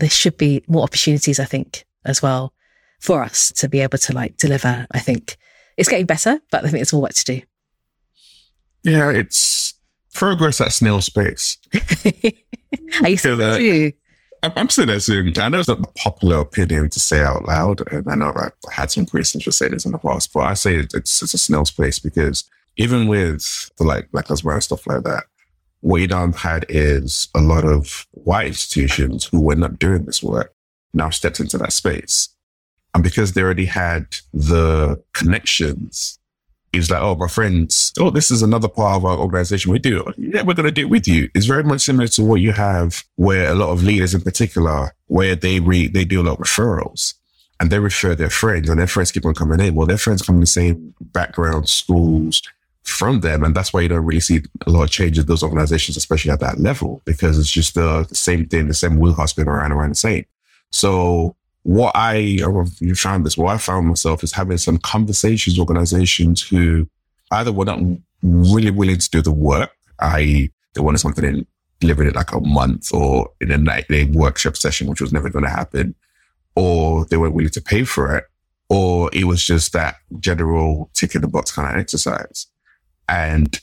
there 0.00 0.10
should 0.10 0.36
be 0.36 0.62
more 0.66 0.82
opportunities, 0.82 1.40
I 1.40 1.44
think, 1.44 1.84
as 2.04 2.22
well 2.22 2.52
for 3.00 3.22
us 3.22 3.52
to 3.52 3.68
be 3.68 3.80
able 3.80 3.98
to 3.98 4.12
like 4.12 4.36
deliver. 4.36 4.86
I 4.90 4.98
think 4.98 5.36
it's 5.76 5.88
getting 5.88 6.06
better, 6.06 6.40
but 6.50 6.58
I 6.58 6.68
think 6.68 6.78
there's 6.78 6.92
more 6.92 7.02
work 7.02 7.14
to 7.14 7.24
do. 7.24 7.42
Yeah, 8.82 9.10
it's 9.10 9.74
progress 10.14 10.60
at 10.60 10.72
snail 10.72 11.00
space. 11.00 11.58
I 13.02 13.08
used 13.08 13.24
to 13.24 13.92
I'm 14.42 14.68
still 14.68 14.88
assuming, 14.90 15.38
I 15.38 15.48
know 15.48 15.58
it's 15.58 15.68
not 15.68 15.80
a 15.80 15.92
popular 15.94 16.38
opinion 16.38 16.90
to 16.90 17.00
say 17.00 17.22
out 17.22 17.46
loud, 17.46 17.80
and 17.92 18.08
I 18.08 18.14
know 18.14 18.32
I've 18.36 18.52
had 18.72 18.90
some 18.90 19.04
Christians 19.04 19.44
just 19.44 19.58
say 19.58 19.68
this 19.68 19.84
in 19.84 19.92
the 19.92 19.98
past, 19.98 20.32
but 20.32 20.40
I 20.40 20.54
say 20.54 20.76
it's, 20.76 21.22
it's 21.22 21.34
a 21.34 21.38
snail's 21.38 21.72
pace 21.72 21.98
because 21.98 22.44
even 22.76 23.08
with 23.08 23.70
the 23.78 23.84
like 23.84 24.10
Black 24.12 24.30
Lives 24.30 24.44
Matter 24.44 24.60
stuff 24.60 24.86
like 24.86 25.02
that, 25.02 25.24
have 25.82 26.36
had 26.36 26.66
is 26.68 27.28
a 27.34 27.40
lot 27.40 27.64
of 27.64 28.06
white 28.12 28.48
institutions 28.48 29.24
who 29.24 29.40
were 29.40 29.56
not 29.56 29.78
doing 29.78 30.04
this 30.04 30.22
work 30.22 30.54
now 30.94 31.10
stepped 31.10 31.40
into 31.40 31.58
that 31.58 31.72
space. 31.72 32.30
And 32.94 33.04
because 33.04 33.32
they 33.32 33.42
already 33.42 33.66
had 33.66 34.06
the 34.32 35.02
connections, 35.12 36.18
it's 36.72 36.90
like, 36.90 37.00
oh, 37.00 37.14
my 37.14 37.28
friends, 37.28 37.92
oh, 37.98 38.10
this 38.10 38.30
is 38.30 38.42
another 38.42 38.68
part 38.68 38.96
of 38.96 39.04
our 39.04 39.18
organization. 39.18 39.72
We 39.72 39.78
do, 39.78 40.04
yeah, 40.16 40.42
we're 40.42 40.54
going 40.54 40.66
to 40.66 40.72
do 40.72 40.82
it 40.82 40.90
with 40.90 41.08
you. 41.08 41.28
It's 41.34 41.46
very 41.46 41.64
much 41.64 41.82
similar 41.82 42.08
to 42.08 42.24
what 42.24 42.40
you 42.40 42.52
have 42.52 43.04
where 43.16 43.50
a 43.50 43.54
lot 43.54 43.70
of 43.70 43.82
leaders 43.82 44.14
in 44.14 44.20
particular, 44.20 44.94
where 45.06 45.34
they 45.34 45.60
re, 45.60 45.88
they 45.88 46.04
do 46.04 46.20
a 46.20 46.24
lot 46.24 46.38
of 46.38 46.38
referrals 46.38 47.14
and 47.60 47.70
they 47.70 47.78
refer 47.78 48.14
their 48.14 48.30
friends 48.30 48.68
and 48.68 48.78
their 48.78 48.86
friends 48.86 49.12
keep 49.12 49.24
on 49.24 49.34
coming 49.34 49.60
in. 49.60 49.74
Well, 49.74 49.86
their 49.86 49.98
friends 49.98 50.22
come 50.22 50.36
from 50.36 50.40
the 50.40 50.46
same 50.46 50.94
background, 51.00 51.68
schools 51.68 52.42
from 52.88 53.20
them. 53.20 53.44
And 53.44 53.54
that's 53.54 53.72
why 53.72 53.80
you 53.80 53.88
don't 53.88 54.04
really 54.04 54.20
see 54.20 54.42
a 54.66 54.70
lot 54.70 54.84
of 54.84 54.90
change 54.90 55.18
in 55.18 55.26
those 55.26 55.42
organizations, 55.42 55.96
especially 55.96 56.30
at 56.30 56.40
that 56.40 56.58
level, 56.58 57.02
because 57.04 57.38
it's 57.38 57.50
just 57.50 57.74
the, 57.74 58.04
same 58.12 58.46
thing, 58.46 58.68
the 58.68 58.74
same 58.74 58.98
wheelhouse 58.98 59.30
spin 59.30 59.48
around 59.48 59.72
around 59.72 59.90
the 59.90 59.96
same. 59.96 60.24
So 60.70 61.36
what 61.62 61.92
I, 61.94 62.16
you 62.78 62.94
found 62.94 63.24
this, 63.26 63.36
what 63.36 63.54
I 63.54 63.58
found 63.58 63.88
myself 63.88 64.22
is 64.22 64.32
having 64.32 64.58
some 64.58 64.78
conversations, 64.78 65.58
with 65.58 65.68
organizations 65.68 66.42
who 66.42 66.88
either 67.30 67.52
were 67.52 67.64
not 67.64 67.80
really 68.22 68.70
willing 68.70 68.98
to 68.98 69.10
do 69.10 69.22
the 69.22 69.32
work, 69.32 69.70
i.e. 70.00 70.50
they 70.74 70.80
wanted 70.80 70.98
something 70.98 71.24
in, 71.24 71.46
delivered 71.80 72.08
in 72.08 72.14
like 72.14 72.32
a 72.32 72.40
month 72.40 72.92
or 72.92 73.30
in 73.40 73.50
a 73.50 73.58
night 73.58 73.86
day 73.88 74.04
workshop 74.04 74.56
session, 74.56 74.88
which 74.88 75.00
was 75.00 75.12
never 75.12 75.30
going 75.30 75.44
to 75.44 75.50
happen 75.50 75.94
or 76.58 77.04
they 77.04 77.16
weren't 77.16 77.34
willing 77.34 77.50
to 77.50 77.60
pay 77.60 77.84
for 77.84 78.16
it, 78.16 78.24
or 78.68 79.08
it 79.12 79.24
was 79.24 79.44
just 79.44 79.72
that 79.72 79.94
general 80.18 80.90
tick 80.92 81.14
in 81.14 81.20
the 81.20 81.28
box 81.28 81.52
kind 81.52 81.72
of 81.72 81.80
exercise. 81.80 82.48
And 83.08 83.58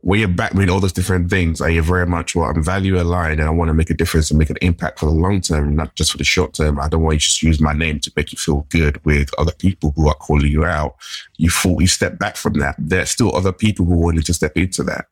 when 0.00 0.20
you're 0.20 0.28
back 0.28 0.54
with 0.54 0.70
all 0.70 0.80
those 0.80 0.92
different 0.92 1.28
things, 1.28 1.60
are 1.60 1.70
you 1.70 1.82
very 1.82 2.06
much 2.06 2.34
well, 2.34 2.48
I'm 2.48 2.62
value 2.62 3.00
aligned 3.00 3.40
and 3.40 3.48
I 3.48 3.52
want 3.52 3.68
to 3.68 3.74
make 3.74 3.90
a 3.90 3.94
difference 3.94 4.30
and 4.30 4.38
make 4.38 4.50
an 4.50 4.56
impact 4.62 5.00
for 5.00 5.06
the 5.06 5.12
long 5.12 5.40
term, 5.40 5.74
not 5.74 5.94
just 5.96 6.12
for 6.12 6.18
the 6.18 6.24
short 6.24 6.54
term. 6.54 6.78
I 6.78 6.88
don't 6.88 7.02
want 7.02 7.14
you 7.14 7.20
to 7.20 7.24
just 7.24 7.42
use 7.42 7.60
my 7.60 7.72
name 7.72 7.98
to 8.00 8.12
make 8.16 8.32
you 8.32 8.38
feel 8.38 8.66
good 8.70 9.04
with 9.04 9.30
other 9.38 9.52
people 9.52 9.92
who 9.96 10.08
are 10.08 10.14
calling 10.14 10.50
you 10.50 10.64
out. 10.64 10.94
You 11.36 11.50
fully 11.50 11.86
step 11.86 12.18
back 12.18 12.36
from 12.36 12.54
that. 12.54 12.76
There's 12.78 13.10
still 13.10 13.34
other 13.34 13.52
people 13.52 13.86
who 13.86 13.96
wanted 13.96 14.24
to 14.26 14.34
step 14.34 14.56
into 14.56 14.84
that. 14.84 15.06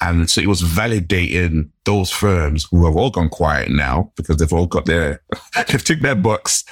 And 0.00 0.28
so 0.28 0.40
it 0.40 0.48
was 0.48 0.62
validating 0.62 1.70
those 1.84 2.10
firms 2.10 2.66
who 2.70 2.84
have 2.86 2.96
all 2.96 3.10
gone 3.10 3.28
quiet 3.28 3.70
now 3.70 4.12
because 4.16 4.36
they've 4.36 4.52
all 4.52 4.66
got 4.66 4.86
their, 4.86 5.22
they've 5.68 5.84
ticked 5.84 6.02
their 6.02 6.16
books. 6.16 6.64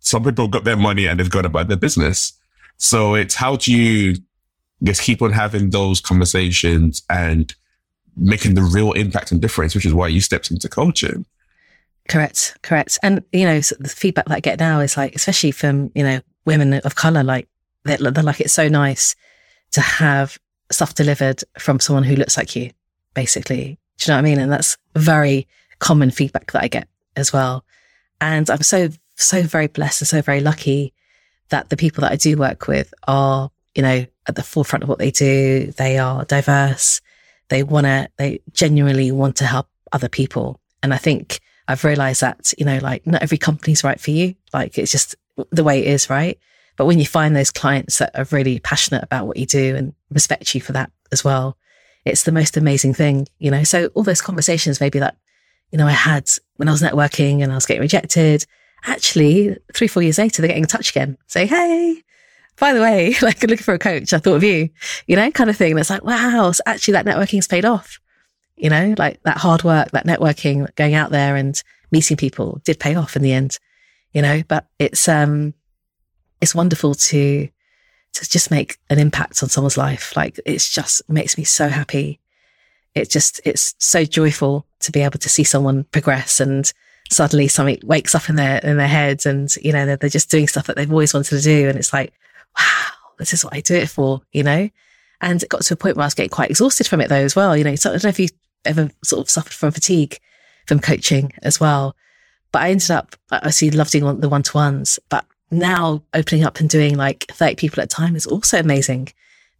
Some 0.00 0.24
people 0.24 0.48
got 0.48 0.64
their 0.64 0.76
money 0.76 1.06
and 1.06 1.20
they've 1.20 1.30
gone 1.30 1.44
about 1.44 1.68
their 1.68 1.76
business. 1.76 2.32
So 2.76 3.14
it's 3.14 3.34
how 3.34 3.56
do 3.56 3.72
you 3.72 4.16
just 4.82 5.02
keep 5.02 5.22
on 5.22 5.32
having 5.32 5.70
those 5.70 6.00
conversations 6.00 7.02
and 7.10 7.54
making 8.16 8.54
the 8.54 8.62
real 8.62 8.92
impact 8.92 9.32
and 9.32 9.40
difference, 9.40 9.74
which 9.74 9.86
is 9.86 9.94
why 9.94 10.08
you 10.08 10.20
stepped 10.20 10.50
into 10.50 10.68
coaching. 10.68 11.24
Correct, 12.08 12.56
correct. 12.62 12.98
And, 13.02 13.22
you 13.32 13.44
know, 13.44 13.60
so 13.60 13.76
the 13.78 13.88
feedback 13.88 14.26
that 14.26 14.36
I 14.36 14.40
get 14.40 14.58
now 14.58 14.80
is 14.80 14.96
like, 14.96 15.14
especially 15.14 15.50
from, 15.50 15.90
you 15.94 16.02
know, 16.02 16.20
women 16.44 16.72
of 16.74 16.94
color, 16.94 17.22
like 17.22 17.48
they're, 17.84 17.98
they're 17.98 18.24
like, 18.24 18.40
it's 18.40 18.52
so 18.52 18.68
nice 18.68 19.14
to 19.72 19.80
have 19.80 20.38
stuff 20.70 20.94
delivered 20.94 21.42
from 21.58 21.80
someone 21.80 22.04
who 22.04 22.16
looks 22.16 22.36
like 22.36 22.56
you, 22.56 22.70
basically. 23.14 23.78
Do 23.98 24.10
you 24.10 24.12
know 24.12 24.16
what 24.16 24.26
I 24.26 24.30
mean? 24.30 24.38
And 24.38 24.50
that's 24.50 24.76
very 24.94 25.46
common 25.80 26.10
feedback 26.10 26.52
that 26.52 26.62
I 26.62 26.68
get 26.68 26.88
as 27.16 27.32
well. 27.32 27.64
And 28.20 28.48
I'm 28.48 28.62
so, 28.62 28.88
so 29.16 29.42
very 29.42 29.66
blessed 29.66 30.02
and 30.02 30.08
so 30.08 30.22
very 30.22 30.40
lucky 30.40 30.94
that 31.50 31.68
the 31.68 31.76
people 31.76 32.02
that 32.02 32.12
I 32.12 32.16
do 32.16 32.36
work 32.36 32.68
with 32.68 32.92
are, 33.06 33.50
you 33.74 33.82
know, 33.82 34.06
at 34.28 34.36
the 34.36 34.42
forefront 34.42 34.82
of 34.82 34.88
what 34.88 34.98
they 34.98 35.10
do. 35.10 35.72
They 35.76 35.98
are 35.98 36.24
diverse. 36.24 37.00
They 37.48 37.62
want 37.62 37.86
to, 37.86 38.08
they 38.18 38.40
genuinely 38.52 39.10
want 39.10 39.36
to 39.36 39.46
help 39.46 39.68
other 39.92 40.08
people. 40.08 40.60
And 40.82 40.92
I 40.92 40.98
think 40.98 41.40
I've 41.66 41.84
realized 41.84 42.20
that, 42.20 42.52
you 42.58 42.64
know, 42.64 42.78
like 42.78 43.06
not 43.06 43.22
every 43.22 43.38
company's 43.38 43.82
right 43.82 43.98
for 43.98 44.10
you. 44.10 44.34
Like 44.52 44.78
it's 44.78 44.92
just 44.92 45.16
the 45.50 45.64
way 45.64 45.80
it 45.80 45.86
is, 45.86 46.10
right? 46.10 46.38
But 46.76 46.86
when 46.86 46.98
you 46.98 47.06
find 47.06 47.34
those 47.34 47.50
clients 47.50 47.98
that 47.98 48.16
are 48.16 48.26
really 48.30 48.60
passionate 48.60 49.02
about 49.02 49.26
what 49.26 49.36
you 49.36 49.46
do 49.46 49.74
and 49.74 49.94
respect 50.10 50.54
you 50.54 50.60
for 50.60 50.72
that 50.72 50.92
as 51.10 51.24
well, 51.24 51.56
it's 52.04 52.22
the 52.22 52.32
most 52.32 52.56
amazing 52.56 52.94
thing, 52.94 53.26
you 53.38 53.50
know? 53.50 53.64
So 53.64 53.86
all 53.94 54.02
those 54.02 54.22
conversations 54.22 54.80
maybe 54.80 54.98
that, 55.00 55.16
you 55.72 55.78
know, 55.78 55.86
I 55.86 55.92
had 55.92 56.28
when 56.56 56.68
I 56.68 56.72
was 56.72 56.82
networking 56.82 57.42
and 57.42 57.50
I 57.50 57.56
was 57.56 57.66
getting 57.66 57.82
rejected, 57.82 58.46
actually 58.84 59.56
three, 59.74 59.88
four 59.88 60.02
years 60.02 60.18
later, 60.18 60.40
they're 60.40 60.48
getting 60.48 60.64
in 60.64 60.68
touch 60.68 60.90
again, 60.90 61.18
say, 61.26 61.46
Hey, 61.46 62.02
by 62.60 62.72
the 62.72 62.80
way, 62.80 63.14
like 63.22 63.42
looking 63.42 63.58
for 63.58 63.74
a 63.74 63.78
coach, 63.78 64.12
I 64.12 64.18
thought 64.18 64.36
of 64.36 64.44
you, 64.44 64.70
you 65.06 65.16
know, 65.16 65.30
kind 65.30 65.50
of 65.50 65.56
thing. 65.56 65.74
That's 65.74 65.90
like, 65.90 66.04
wow, 66.04 66.52
so 66.52 66.62
actually 66.66 66.92
that 66.92 67.06
networking's 67.06 67.46
paid 67.46 67.64
off, 67.64 67.98
you 68.56 68.70
know, 68.70 68.94
like 68.98 69.22
that 69.22 69.38
hard 69.38 69.64
work, 69.64 69.90
that 69.92 70.06
networking, 70.06 70.74
going 70.76 70.94
out 70.94 71.10
there 71.10 71.36
and 71.36 71.62
meeting 71.90 72.16
people 72.16 72.60
did 72.64 72.78
pay 72.78 72.94
off 72.94 73.16
in 73.16 73.22
the 73.22 73.32
end, 73.32 73.58
you 74.12 74.22
know, 74.22 74.42
but 74.48 74.66
it's, 74.78 75.08
um, 75.08 75.54
it's 76.40 76.54
wonderful 76.54 76.94
to 76.94 77.48
to 78.14 78.28
just 78.28 78.50
make 78.50 78.78
an 78.90 78.98
impact 78.98 79.42
on 79.42 79.48
someone's 79.48 79.76
life. 79.76 80.16
Like 80.16 80.40
it's 80.44 80.72
just 80.72 81.08
makes 81.08 81.38
me 81.38 81.44
so 81.44 81.68
happy. 81.68 82.20
It 82.94 83.10
just 83.10 83.40
it's 83.44 83.74
so 83.78 84.04
joyful 84.04 84.66
to 84.80 84.92
be 84.92 85.00
able 85.00 85.18
to 85.20 85.28
see 85.28 85.44
someone 85.44 85.84
progress 85.84 86.40
and 86.40 86.72
suddenly 87.10 87.48
something 87.48 87.80
wakes 87.84 88.14
up 88.14 88.28
in 88.28 88.36
their 88.36 88.58
in 88.58 88.76
their 88.76 88.88
heads 88.88 89.24
and 89.24 89.54
you 89.62 89.72
know 89.72 89.86
they're, 89.86 89.96
they're 89.96 90.10
just 90.10 90.30
doing 90.30 90.46
stuff 90.46 90.66
that 90.66 90.76
they've 90.76 90.90
always 90.90 91.14
wanted 91.14 91.36
to 91.36 91.40
do 91.40 91.68
and 91.68 91.78
it's 91.78 91.92
like 91.92 92.12
wow 92.58 92.92
this 93.18 93.32
is 93.32 93.44
what 93.44 93.54
I 93.54 93.60
do 93.60 93.74
it 93.74 93.88
for 93.88 94.22
you 94.32 94.42
know 94.42 94.68
and 95.20 95.42
it 95.42 95.48
got 95.48 95.62
to 95.62 95.74
a 95.74 95.76
point 95.76 95.96
where 95.96 96.04
I 96.04 96.06
was 96.06 96.14
getting 96.14 96.30
quite 96.30 96.50
exhausted 96.50 96.86
from 96.86 97.00
it 97.00 97.08
though 97.08 97.16
as 97.16 97.36
well 97.36 97.56
you 97.56 97.64
know 97.64 97.70
I 97.70 97.76
don't 97.76 98.02
know 98.02 98.08
if 98.08 98.20
you 98.20 98.28
ever 98.64 98.90
sort 99.04 99.22
of 99.22 99.30
suffered 99.30 99.52
from 99.52 99.72
fatigue 99.72 100.18
from 100.66 100.80
coaching 100.80 101.32
as 101.42 101.58
well 101.58 101.96
but 102.52 102.62
I 102.62 102.70
ended 102.70 102.90
up 102.90 103.16
I 103.30 103.50
see 103.50 103.70
loving 103.70 104.20
the 104.20 104.28
one 104.28 104.42
to 104.42 104.56
ones 104.56 104.98
but 105.08 105.24
now 105.50 106.02
opening 106.14 106.44
up 106.44 106.60
and 106.60 106.68
doing 106.68 106.96
like 106.96 107.26
30 107.30 107.56
people 107.56 107.80
at 107.80 107.86
a 107.86 107.94
time 107.94 108.16
is 108.16 108.26
also 108.26 108.58
amazing 108.58 109.08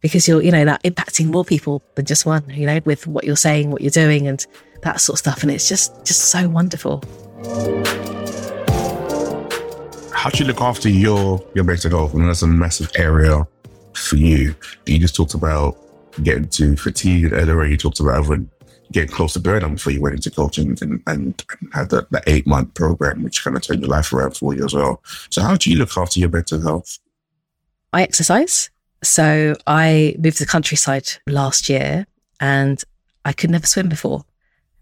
because 0.01 0.27
you're, 0.27 0.41
you 0.41 0.51
know, 0.51 0.65
that 0.65 0.83
impacting 0.83 1.27
more 1.27 1.43
people 1.43 1.83
than 1.95 2.05
just 2.05 2.25
one, 2.25 2.43
you 2.49 2.65
know, 2.65 2.79
with 2.85 3.07
what 3.07 3.23
you're 3.23 3.35
saying, 3.35 3.71
what 3.71 3.81
you're 3.81 3.91
doing 3.91 4.27
and 4.27 4.45
that 4.83 5.01
sort 5.01 5.15
of 5.15 5.19
stuff. 5.19 5.43
And 5.43 5.51
it's 5.51 5.67
just, 5.67 6.05
just 6.05 6.21
so 6.25 6.47
wonderful. 6.47 7.03
How 10.13 10.29
do 10.29 10.39
you 10.39 10.45
look 10.45 10.61
after 10.61 10.89
your, 10.89 11.43
your 11.55 11.63
mental 11.63 11.91
health? 11.91 12.13
I 12.13 12.17
mean, 12.17 12.27
that's 12.27 12.41
a 12.41 12.47
massive 12.47 12.91
area 12.95 13.47
for 13.93 14.15
you. 14.15 14.55
You 14.85 14.99
just 14.99 15.15
talked 15.15 15.33
about 15.33 15.77
getting 16.23 16.47
to 16.49 16.75
fatigue 16.75 17.31
earlier. 17.31 17.65
You 17.65 17.77
talked 17.77 17.99
about 17.99 18.23
having 18.23 18.49
get 18.91 19.11
close 19.11 19.33
to 19.33 19.39
burnout 19.39 19.75
before 19.75 19.93
you 19.93 20.01
went 20.01 20.15
into 20.15 20.31
coaching 20.31 20.77
and, 20.81 21.01
and 21.05 21.43
had 21.73 21.89
that, 21.89 22.09
the 22.09 22.21
eight 22.27 22.47
month 22.47 22.73
program, 22.73 23.23
which 23.23 23.43
kind 23.43 23.55
of 23.55 23.61
turned 23.61 23.81
your 23.81 23.89
life 23.89 24.11
around 24.11 24.35
for 24.35 24.53
you 24.53 24.65
as 24.65 24.73
well. 24.73 25.01
So 25.29 25.41
how 25.41 25.55
do 25.55 25.69
you 25.69 25.77
look 25.77 25.95
after 25.95 26.19
your 26.19 26.29
mental 26.29 26.61
health? 26.61 26.97
I 27.93 28.01
exercise. 28.01 28.69
So 29.03 29.55
I 29.67 30.15
moved 30.17 30.37
to 30.37 30.43
the 30.43 30.49
countryside 30.49 31.07
last 31.27 31.69
year 31.69 32.07
and 32.39 32.83
I 33.25 33.33
could 33.33 33.49
never 33.49 33.67
swim 33.67 33.89
before. 33.89 34.25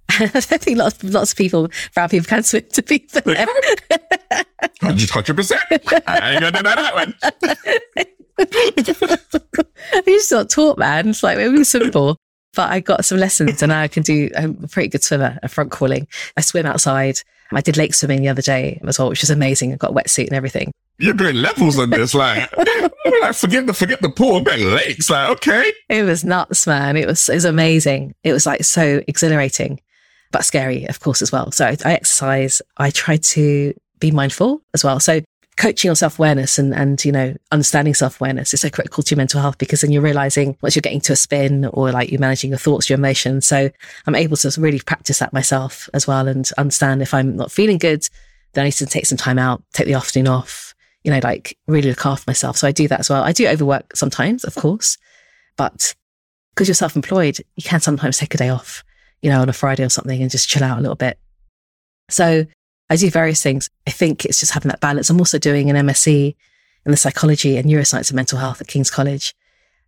I 0.19 0.41
think 0.41 0.77
lots, 0.77 1.01
lots 1.03 1.31
of 1.31 1.37
people, 1.37 1.69
brown 1.93 2.09
people 2.09 2.27
can 2.27 2.43
swim 2.43 2.65
to 2.73 2.81
be 2.81 3.07
fair. 3.09 3.23
Hundred 4.81 5.35
percent. 5.35 5.61
I 6.07 6.31
ain't 6.31 6.41
gonna 6.41 6.51
deny 6.51 6.75
that 6.75 6.95
one. 6.95 7.13
I 9.93 10.01
just 10.05 10.29
got 10.29 10.49
taught, 10.49 10.77
man. 10.77 11.09
It's 11.09 11.23
like 11.23 11.37
it 11.37 11.49
was 11.49 11.69
simple 11.69 12.17
but 12.57 12.71
I 12.71 12.79
got 12.79 13.05
some 13.05 13.19
lessons 13.19 13.61
and 13.61 13.71
I 13.71 13.87
can 13.87 14.01
do, 14.01 14.31
I'm 14.35 14.57
a 14.63 14.67
pretty 14.67 14.89
good 14.89 15.03
swimmer, 15.03 15.37
a 15.43 15.47
front 15.47 15.71
crawling. 15.71 16.07
I 16.35 16.41
swim 16.41 16.65
outside. 16.65 17.21
I 17.51 17.61
did 17.61 17.77
lake 17.77 17.93
swimming 17.93 18.21
the 18.21 18.29
other 18.29 18.41
day 18.41 18.81
as 18.83 18.97
well, 18.97 19.09
which 19.09 19.21
was 19.21 19.29
amazing. 19.29 19.71
I 19.71 19.75
got 19.75 19.91
a 19.91 19.93
wetsuit 19.93 20.25
and 20.25 20.33
everything. 20.33 20.71
You're 20.97 21.13
doing 21.13 21.35
levels 21.35 21.77
on 21.77 21.91
this, 21.91 22.15
like, 22.15 22.51
like 23.21 23.35
forget 23.35 23.67
the 23.67 23.73
forget 23.73 24.01
the 24.01 24.09
pool, 24.09 24.41
but 24.41 24.59
lakes, 24.59 25.11
like, 25.11 25.29
okay. 25.29 25.71
It 25.87 26.01
was 26.01 26.25
nuts, 26.25 26.65
man. 26.65 26.97
It 26.97 27.05
was 27.05 27.29
it 27.29 27.35
was 27.35 27.45
amazing. 27.45 28.15
It 28.23 28.33
was 28.33 28.47
like 28.47 28.63
so 28.63 29.03
exhilarating, 29.07 29.79
but 30.31 30.45
scary, 30.45 30.85
of 30.85 30.99
course, 30.99 31.21
as 31.21 31.31
well. 31.31 31.51
So 31.51 31.65
I, 31.65 31.77
I 31.85 31.93
exercise. 31.93 32.61
I 32.77 32.91
try 32.91 33.17
to 33.17 33.73
be 33.99 34.11
mindful 34.11 34.61
as 34.73 34.83
well. 34.83 34.99
So 34.99 35.21
coaching 35.57 35.89
on 35.89 35.95
self 35.95 36.19
awareness 36.19 36.59
and, 36.59 36.73
and, 36.73 37.03
you 37.03 37.11
know, 37.11 37.35
understanding 37.51 37.93
self 37.93 38.21
awareness 38.21 38.53
is 38.53 38.61
so 38.61 38.69
critical 38.69 39.03
to 39.03 39.15
your 39.15 39.17
mental 39.17 39.41
health 39.41 39.57
because 39.57 39.81
then 39.81 39.91
you're 39.91 40.01
realizing 40.01 40.55
once 40.61 40.75
you're 40.75 40.81
getting 40.81 41.01
to 41.01 41.13
a 41.13 41.15
spin 41.15 41.65
or 41.65 41.91
like 41.91 42.11
you're 42.11 42.21
managing 42.21 42.51
your 42.51 42.59
thoughts, 42.59 42.89
your 42.89 42.97
emotions. 42.97 43.47
So 43.47 43.69
I'm 44.05 44.15
able 44.15 44.37
to 44.37 44.61
really 44.61 44.79
practice 44.79 45.19
that 45.19 45.33
myself 45.33 45.89
as 45.93 46.07
well 46.07 46.27
and 46.27 46.49
understand 46.57 47.01
if 47.01 47.13
I'm 47.13 47.35
not 47.35 47.51
feeling 47.51 47.77
good, 47.79 48.07
then 48.53 48.63
I 48.63 48.67
need 48.67 48.73
to 48.73 48.85
take 48.85 49.05
some 49.05 49.17
time 49.17 49.39
out, 49.39 49.63
take 49.73 49.87
the 49.87 49.95
afternoon 49.95 50.27
off, 50.27 50.73
you 51.03 51.11
know, 51.11 51.19
like 51.23 51.57
really 51.67 51.89
look 51.89 52.05
after 52.05 52.29
myself. 52.29 52.57
So 52.57 52.67
I 52.67 52.71
do 52.71 52.87
that 52.87 52.99
as 52.99 53.09
well. 53.09 53.23
I 53.23 53.31
do 53.31 53.47
overwork 53.47 53.95
sometimes, 53.95 54.43
of 54.43 54.55
course, 54.55 54.97
but 55.57 55.95
because 56.53 56.67
you're 56.67 56.75
self 56.75 56.95
employed, 56.95 57.39
you 57.55 57.63
can 57.63 57.79
sometimes 57.79 58.17
take 58.17 58.33
a 58.33 58.37
day 58.37 58.49
off, 58.49 58.83
you 59.21 59.29
know, 59.29 59.41
on 59.41 59.49
a 59.49 59.53
Friday 59.53 59.83
or 59.83 59.89
something 59.89 60.21
and 60.21 60.31
just 60.31 60.49
chill 60.49 60.63
out 60.63 60.77
a 60.77 60.81
little 60.81 60.95
bit. 60.95 61.19
So 62.09 62.45
I 62.89 62.95
do 62.95 63.09
various 63.09 63.43
things. 63.43 63.69
I 63.85 63.91
think 63.91 64.25
it's 64.25 64.39
just 64.39 64.53
having 64.53 64.69
that 64.69 64.79
balance. 64.79 65.09
I'm 65.09 65.19
also 65.19 65.39
doing 65.39 65.69
an 65.69 65.87
MSc 65.87 66.35
in 66.85 66.91
the 66.91 66.97
psychology 66.97 67.57
and 67.57 67.69
neuroscience 67.69 68.09
of 68.09 68.15
mental 68.15 68.39
health 68.39 68.61
at 68.61 68.67
King's 68.67 68.89
College, 68.91 69.35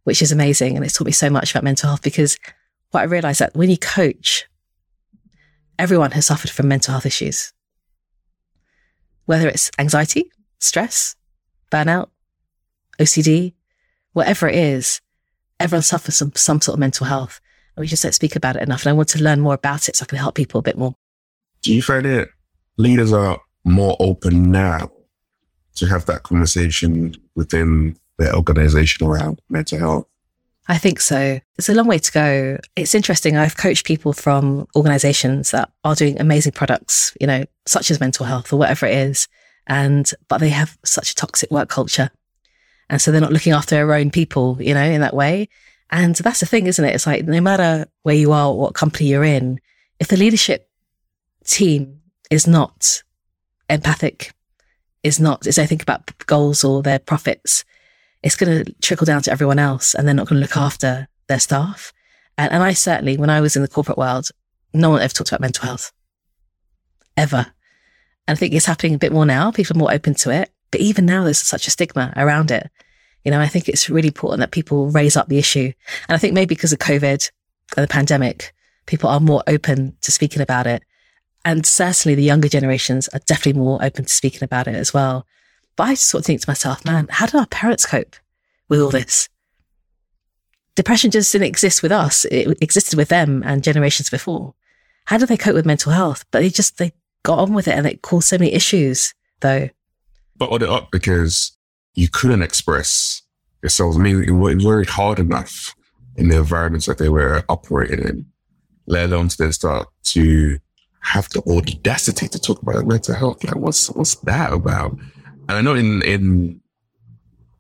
which 0.03 0.21
is 0.21 0.31
amazing. 0.31 0.75
And 0.75 0.85
it's 0.85 0.95
taught 0.95 1.05
me 1.05 1.13
so 1.13 1.29
much 1.29 1.51
about 1.51 1.63
mental 1.63 1.89
health 1.89 2.01
because 2.01 2.37
what 2.91 3.01
I 3.01 3.03
realized 3.03 3.39
that 3.39 3.55
when 3.55 3.69
you 3.69 3.77
coach, 3.77 4.47
everyone 5.77 6.11
has 6.11 6.25
suffered 6.25 6.51
from 6.51 6.67
mental 6.67 6.91
health 6.91 7.05
issues, 7.05 7.53
whether 9.25 9.47
it's 9.47 9.71
anxiety, 9.79 10.29
stress, 10.59 11.15
burnout, 11.71 12.09
OCD, 12.99 13.53
whatever 14.13 14.49
it 14.49 14.55
is, 14.55 14.99
everyone 15.59 15.83
suffers 15.83 16.15
some, 16.15 16.33
some 16.35 16.59
sort 16.59 16.75
of 16.75 16.79
mental 16.79 17.07
health. 17.07 17.39
We 17.79 17.87
just 17.87 18.03
don't 18.03 18.13
speak 18.13 18.35
about 18.35 18.55
it 18.55 18.61
enough. 18.61 18.83
And 18.83 18.89
I 18.89 18.93
want 18.93 19.09
to 19.09 19.23
learn 19.23 19.39
more 19.39 19.53
about 19.53 19.89
it 19.89 19.95
so 19.95 20.03
I 20.03 20.05
can 20.05 20.17
help 20.17 20.35
people 20.35 20.59
a 20.59 20.63
bit 20.63 20.77
more. 20.77 20.95
Do 21.61 21.73
you 21.73 21.81
find 21.81 22.05
that 22.05 22.29
leaders 22.77 23.11
are 23.11 23.39
more 23.63 23.95
open 23.99 24.51
now 24.51 24.91
to 25.75 25.85
have 25.87 26.05
that 26.05 26.23
conversation 26.23 27.15
within 27.35 27.97
their 28.17 28.35
organization 28.35 29.07
around 29.07 29.41
mental 29.49 29.79
health? 29.79 30.05
I 30.67 30.77
think 30.77 30.99
so. 30.99 31.39
It's 31.57 31.69
a 31.69 31.73
long 31.73 31.87
way 31.87 31.97
to 31.97 32.11
go. 32.11 32.59
It's 32.75 32.93
interesting. 32.93 33.37
I've 33.37 33.57
coached 33.57 33.87
people 33.87 34.13
from 34.13 34.67
organizations 34.75 35.49
that 35.51 35.71
are 35.83 35.95
doing 35.95 36.19
amazing 36.21 36.51
products, 36.51 37.17
you 37.19 37.25
know, 37.25 37.45
such 37.65 37.89
as 37.89 37.99
mental 37.99 38.25
health 38.25 38.53
or 38.53 38.57
whatever 38.57 38.85
it 38.85 38.95
is. 38.95 39.27
And, 39.65 40.11
but 40.27 40.39
they 40.39 40.49
have 40.49 40.77
such 40.85 41.11
a 41.11 41.15
toxic 41.15 41.49
work 41.49 41.69
culture. 41.69 42.11
And 42.89 43.01
so 43.01 43.11
they're 43.11 43.21
not 43.21 43.33
looking 43.33 43.53
after 43.53 43.75
their 43.75 43.93
own 43.93 44.11
people, 44.11 44.57
you 44.59 44.73
know, 44.73 44.83
in 44.83 45.01
that 45.01 45.15
way. 45.15 45.49
And 45.91 46.15
that's 46.15 46.39
the 46.39 46.45
thing, 46.45 46.67
isn't 46.67 46.83
it? 46.83 46.93
It's 46.93 47.07
like 47.07 47.25
no 47.25 47.41
matter 47.41 47.87
where 48.03 48.15
you 48.15 48.31
are, 48.31 48.53
what 48.53 48.75
company 48.75 49.09
you're 49.09 49.23
in, 49.23 49.59
if 49.99 50.07
the 50.07 50.17
leadership 50.17 50.69
team 51.45 52.01
is 52.29 52.45
not 52.45 53.03
empathic, 53.69 54.33
is 55.03 55.19
not, 55.19 55.47
is 55.47 55.55
they 55.55 55.65
think 55.65 55.81
about 55.81 56.15
goals 56.27 56.63
or 56.63 56.83
their 56.83 56.99
profits, 56.99 57.65
it's 58.21 58.35
going 58.35 58.65
to 58.65 58.73
trickle 58.81 59.05
down 59.05 59.21
to 59.23 59.31
everyone 59.31 59.59
else 59.59 59.95
and 59.95 60.07
they're 60.07 60.13
not 60.13 60.27
going 60.27 60.37
to 60.37 60.41
look 60.41 60.57
after 60.57 61.07
their 61.27 61.39
staff. 61.39 61.91
And, 62.37 62.51
and 62.51 62.61
I 62.61 62.73
certainly, 62.73 63.17
when 63.17 63.29
I 63.29 63.41
was 63.41 63.55
in 63.55 63.61
the 63.61 63.67
corporate 63.67 63.97
world, 63.97 64.29
no 64.73 64.91
one 64.91 65.01
ever 65.01 65.13
talked 65.13 65.31
about 65.31 65.41
mental 65.41 65.65
health 65.65 65.91
ever. 67.17 67.47
And 68.27 68.35
I 68.35 68.39
think 68.39 68.53
it's 68.53 68.65
happening 68.65 68.93
a 68.93 68.99
bit 68.99 69.11
more 69.11 69.25
now. 69.25 69.51
People 69.51 69.75
are 69.75 69.79
more 69.79 69.93
open 69.93 70.13
to 70.15 70.31
it. 70.31 70.51
But 70.71 70.81
even 70.81 71.05
now, 71.05 71.23
there's 71.23 71.39
such 71.39 71.67
a 71.67 71.71
stigma 71.71 72.13
around 72.15 72.51
it. 72.51 72.69
You 73.23 73.31
know, 73.31 73.39
I 73.39 73.47
think 73.47 73.67
it's 73.67 73.89
really 73.89 74.07
important 74.07 74.39
that 74.39 74.51
people 74.51 74.89
raise 74.89 75.17
up 75.17 75.27
the 75.27 75.37
issue. 75.37 75.71
And 76.07 76.15
I 76.15 76.17
think 76.17 76.33
maybe 76.33 76.55
because 76.55 76.73
of 76.73 76.79
COVID 76.79 77.29
and 77.75 77.83
the 77.83 77.87
pandemic, 77.87 78.53
people 78.85 79.09
are 79.09 79.19
more 79.19 79.43
open 79.47 79.95
to 80.01 80.11
speaking 80.11 80.41
about 80.41 80.67
it. 80.67 80.83
And 81.45 81.65
certainly 81.65 82.15
the 82.15 82.23
younger 82.23 82.49
generations 82.49 83.07
are 83.09 83.19
definitely 83.25 83.61
more 83.61 83.83
open 83.83 84.05
to 84.05 84.13
speaking 84.13 84.43
about 84.43 84.67
it 84.67 84.75
as 84.75 84.93
well. 84.93 85.25
But 85.75 85.83
I 85.83 85.93
sort 85.93 86.21
of 86.21 86.25
think 86.25 86.41
to 86.41 86.49
myself, 86.49 86.83
man, 86.85 87.07
how 87.09 87.25
did 87.25 87.35
our 87.35 87.45
parents 87.47 87.85
cope 87.85 88.15
with 88.67 88.81
all 88.81 88.89
this? 88.89 89.29
Depression 90.75 91.11
just 91.11 91.31
didn't 91.31 91.47
exist 91.47 91.83
with 91.83 91.91
us. 91.91 92.25
It 92.25 92.61
existed 92.61 92.97
with 92.97 93.09
them 93.09 93.43
and 93.45 93.63
generations 93.63 94.09
before. 94.09 94.53
How 95.05 95.17
did 95.17 95.29
they 95.29 95.37
cope 95.37 95.55
with 95.55 95.65
mental 95.65 95.91
health? 95.91 96.25
But 96.31 96.39
they 96.39 96.49
just, 96.49 96.77
they 96.77 96.93
got 97.23 97.39
on 97.39 97.53
with 97.53 97.67
it 97.67 97.77
and 97.77 97.87
it 97.87 98.01
caused 98.01 98.27
so 98.27 98.37
many 98.37 98.53
issues 98.53 99.13
though. 99.41 99.69
Bottled 100.37 100.63
it 100.63 100.69
up 100.69 100.89
because 100.91 101.57
you 101.99 102.07
couldn't 102.07 102.41
express 102.41 103.21
yourselves. 103.61 103.97
I 103.97 103.99
mean, 103.99 104.23
it 104.23 104.63
very 104.63 104.85
hard 104.85 105.19
enough 105.19 105.75
in 106.15 106.29
the 106.29 106.37
environments 106.37 106.85
that 106.85 106.97
they 106.97 107.09
were 107.09 107.43
operating 107.49 107.99
in, 107.99 108.25
let 108.87 109.05
alone 109.05 109.27
to 109.27 109.37
then 109.37 109.51
start 109.51 109.87
to 110.03 110.57
have 111.01 111.29
the 111.29 111.41
audacity 111.41 112.27
to 112.29 112.39
talk 112.39 112.61
about 112.61 112.85
mental 112.85 113.15
health. 113.15 113.43
Like, 113.43 113.55
what's 113.55 113.89
what's 113.89 114.15
that 114.15 114.53
about? 114.53 114.91
And 115.47 115.51
I 115.57 115.61
know 115.61 115.75
in 115.75 116.01
in 116.03 116.61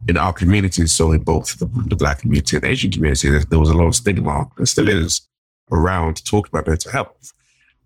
in 0.07 0.15
our 0.15 0.31
communities, 0.31 0.93
so 0.93 1.11
in 1.11 1.23
both 1.23 1.59
the, 1.59 1.65
the 1.87 1.95
black 1.97 2.19
community 2.19 2.55
and 2.55 2.65
Asian 2.65 2.91
community, 2.91 3.29
there, 3.29 3.43
there 3.43 3.59
was 3.59 3.69
a 3.69 3.73
lot 3.73 3.87
of 3.87 3.95
stigma, 3.95 4.49
and 4.57 4.69
still 4.69 4.87
is, 4.87 5.27
around 5.69 6.23
talking 6.25 6.49
about 6.53 6.67
mental 6.67 6.91
health. 6.91 7.33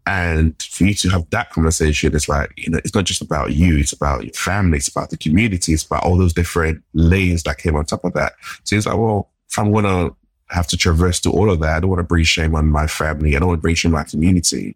And 0.05 0.61
for 0.61 0.83
you 0.83 0.93
to 0.95 1.09
have 1.09 1.29
that 1.29 1.51
conversation, 1.51 2.13
it's 2.13 2.27
like, 2.27 2.51
you 2.57 2.69
know, 2.69 2.79
it's 2.79 2.93
not 2.93 3.05
just 3.05 3.21
about 3.21 3.53
you, 3.53 3.77
it's 3.77 3.93
about 3.93 4.23
your 4.25 4.33
family, 4.33 4.77
it's 4.77 4.89
about 4.89 5.09
the 5.09 5.17
community, 5.17 5.73
it's 5.73 5.83
about 5.83 6.03
all 6.03 6.17
those 6.17 6.33
different 6.33 6.83
layers 6.93 7.43
that 7.43 7.57
came 7.57 7.75
on 7.75 7.85
top 7.85 8.03
of 8.03 8.13
that. 8.13 8.33
So 8.63 8.75
it's 8.75 8.85
like, 8.85 8.97
well, 8.97 9.31
if 9.49 9.57
I'm 9.57 9.71
going 9.71 9.85
to 9.85 10.15
have 10.49 10.67
to 10.67 10.77
traverse 10.77 11.19
through 11.19 11.31
all 11.31 11.49
of 11.49 11.59
that, 11.61 11.77
I 11.77 11.79
don't 11.79 11.89
want 11.89 11.99
to 11.99 12.03
bring 12.03 12.25
shame 12.25 12.53
on 12.53 12.67
my 12.67 12.85
family, 12.85 13.35
I 13.35 13.39
don't 13.39 13.47
want 13.47 13.59
to 13.59 13.61
bring 13.61 13.75
shame 13.75 13.95
on 13.95 14.01
my 14.01 14.03
community. 14.03 14.75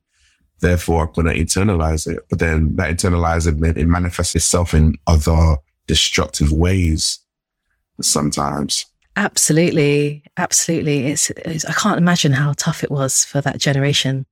Therefore, 0.59 1.07
I'm 1.07 1.13
going 1.13 1.27
to 1.27 1.39
internalize 1.39 2.11
it. 2.11 2.25
But 2.29 2.39
then 2.39 2.75
that 2.77 2.89
internalizing, 2.89 3.59
then 3.59 3.77
it 3.77 3.85
manifests 3.85 4.35
itself 4.35 4.73
in 4.73 4.95
other 5.05 5.57
destructive 5.87 6.51
ways 6.51 7.19
sometimes. 8.01 8.85
Absolutely. 9.17 10.23
Absolutely. 10.37 11.07
It's, 11.07 11.29
it's, 11.31 11.65
I 11.65 11.73
can't 11.73 11.97
imagine 11.97 12.31
how 12.31 12.53
tough 12.55 12.83
it 12.83 12.91
was 12.91 13.25
for 13.25 13.41
that 13.41 13.59
generation 13.59 14.25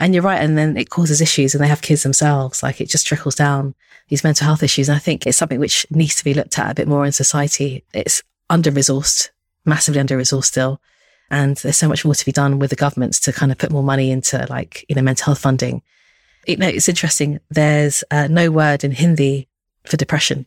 and 0.00 0.14
you're 0.14 0.24
right. 0.24 0.42
And 0.42 0.56
then 0.56 0.78
it 0.78 0.88
causes 0.88 1.20
issues 1.20 1.54
and 1.54 1.62
they 1.62 1.68
have 1.68 1.82
kids 1.82 2.02
themselves. 2.02 2.62
Like 2.62 2.80
it 2.80 2.88
just 2.88 3.06
trickles 3.06 3.34
down 3.34 3.74
these 4.08 4.24
mental 4.24 4.46
health 4.46 4.62
issues. 4.62 4.88
And 4.88 4.96
I 4.96 4.98
think 4.98 5.26
it's 5.26 5.36
something 5.36 5.60
which 5.60 5.86
needs 5.90 6.16
to 6.16 6.24
be 6.24 6.32
looked 6.32 6.58
at 6.58 6.70
a 6.70 6.74
bit 6.74 6.88
more 6.88 7.04
in 7.04 7.12
society. 7.12 7.84
It's 7.92 8.22
under 8.48 8.72
resourced, 8.72 9.28
massively 9.66 10.00
under 10.00 10.16
resourced 10.16 10.46
still. 10.46 10.80
And 11.30 11.58
there's 11.58 11.76
so 11.76 11.86
much 11.86 12.04
more 12.04 12.14
to 12.14 12.24
be 12.24 12.32
done 12.32 12.58
with 12.58 12.70
the 12.70 12.76
governments 12.76 13.20
to 13.20 13.32
kind 13.32 13.52
of 13.52 13.58
put 13.58 13.70
more 13.70 13.82
money 13.82 14.10
into 14.10 14.44
like, 14.48 14.86
you 14.88 14.96
know, 14.96 15.02
mental 15.02 15.26
health 15.26 15.38
funding. 15.38 15.82
You 16.46 16.56
know, 16.56 16.68
it's 16.68 16.88
interesting. 16.88 17.38
There's 17.50 18.02
uh, 18.10 18.26
no 18.28 18.50
word 18.50 18.82
in 18.82 18.92
Hindi 18.92 19.48
for 19.84 19.98
depression. 19.98 20.46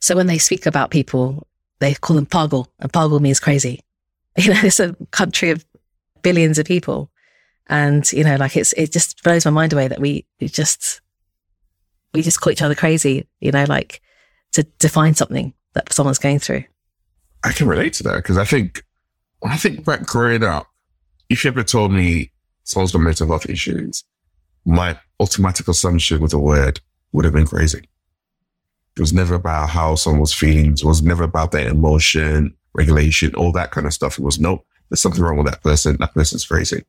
So 0.00 0.14
when 0.14 0.28
they 0.28 0.38
speak 0.38 0.64
about 0.64 0.92
people, 0.92 1.46
they 1.80 1.94
call 1.94 2.14
them 2.14 2.26
pagal 2.26 2.68
and 2.78 2.92
pagal 2.92 3.20
means 3.20 3.40
crazy. 3.40 3.80
You 4.38 4.54
know, 4.54 4.60
it's 4.62 4.80
a 4.80 4.96
country 5.10 5.50
of 5.50 5.62
billions 6.22 6.58
of 6.58 6.64
people. 6.64 7.10
And, 7.72 8.12
you 8.12 8.22
know, 8.22 8.36
like 8.36 8.54
it's, 8.54 8.74
it 8.74 8.92
just 8.92 9.22
blows 9.22 9.46
my 9.46 9.50
mind 9.50 9.72
away 9.72 9.88
that 9.88 9.98
we, 9.98 10.26
just, 10.42 11.00
we 12.12 12.20
just 12.20 12.38
call 12.38 12.52
each 12.52 12.60
other 12.60 12.74
crazy, 12.74 13.26
you 13.40 13.50
know, 13.50 13.64
like 13.64 14.02
to 14.52 14.64
define 14.78 15.14
something 15.14 15.54
that 15.72 15.90
someone's 15.90 16.18
going 16.18 16.38
through. 16.38 16.64
I 17.42 17.52
can 17.52 17.66
relate 17.66 17.94
to 17.94 18.02
that 18.02 18.16
because 18.16 18.36
I 18.36 18.44
think 18.44 18.84
when 19.38 19.52
I 19.52 19.56
think 19.56 19.86
back 19.86 20.04
growing 20.04 20.44
up, 20.44 20.66
if 21.30 21.44
you 21.44 21.48
ever 21.48 21.62
told 21.62 21.92
me 21.92 22.30
someone's 22.64 22.92
got 22.92 22.98
mental 22.98 23.26
health 23.26 23.48
issues, 23.48 24.04
my 24.66 24.98
automatic 25.18 25.66
assumption 25.66 26.20
with 26.20 26.32
the 26.32 26.38
word 26.38 26.78
would 27.12 27.24
have 27.24 27.32
been 27.32 27.46
crazy. 27.46 27.88
It 28.96 29.00
was 29.00 29.14
never 29.14 29.34
about 29.34 29.70
how 29.70 29.94
someone 29.94 30.20
was 30.20 30.34
feeling. 30.34 30.72
It 30.72 30.84
was 30.84 31.02
never 31.02 31.24
about 31.24 31.52
their 31.52 31.70
emotion, 31.70 32.54
regulation, 32.74 33.34
all 33.34 33.52
that 33.52 33.70
kind 33.70 33.86
of 33.86 33.94
stuff. 33.94 34.18
It 34.18 34.24
was 34.24 34.38
no, 34.38 34.62
there's 34.90 35.00
something 35.00 35.22
wrong 35.22 35.38
with 35.38 35.46
that 35.46 35.62
person. 35.62 35.96
That 36.00 36.12
person's 36.12 36.44
crazy. 36.44 36.84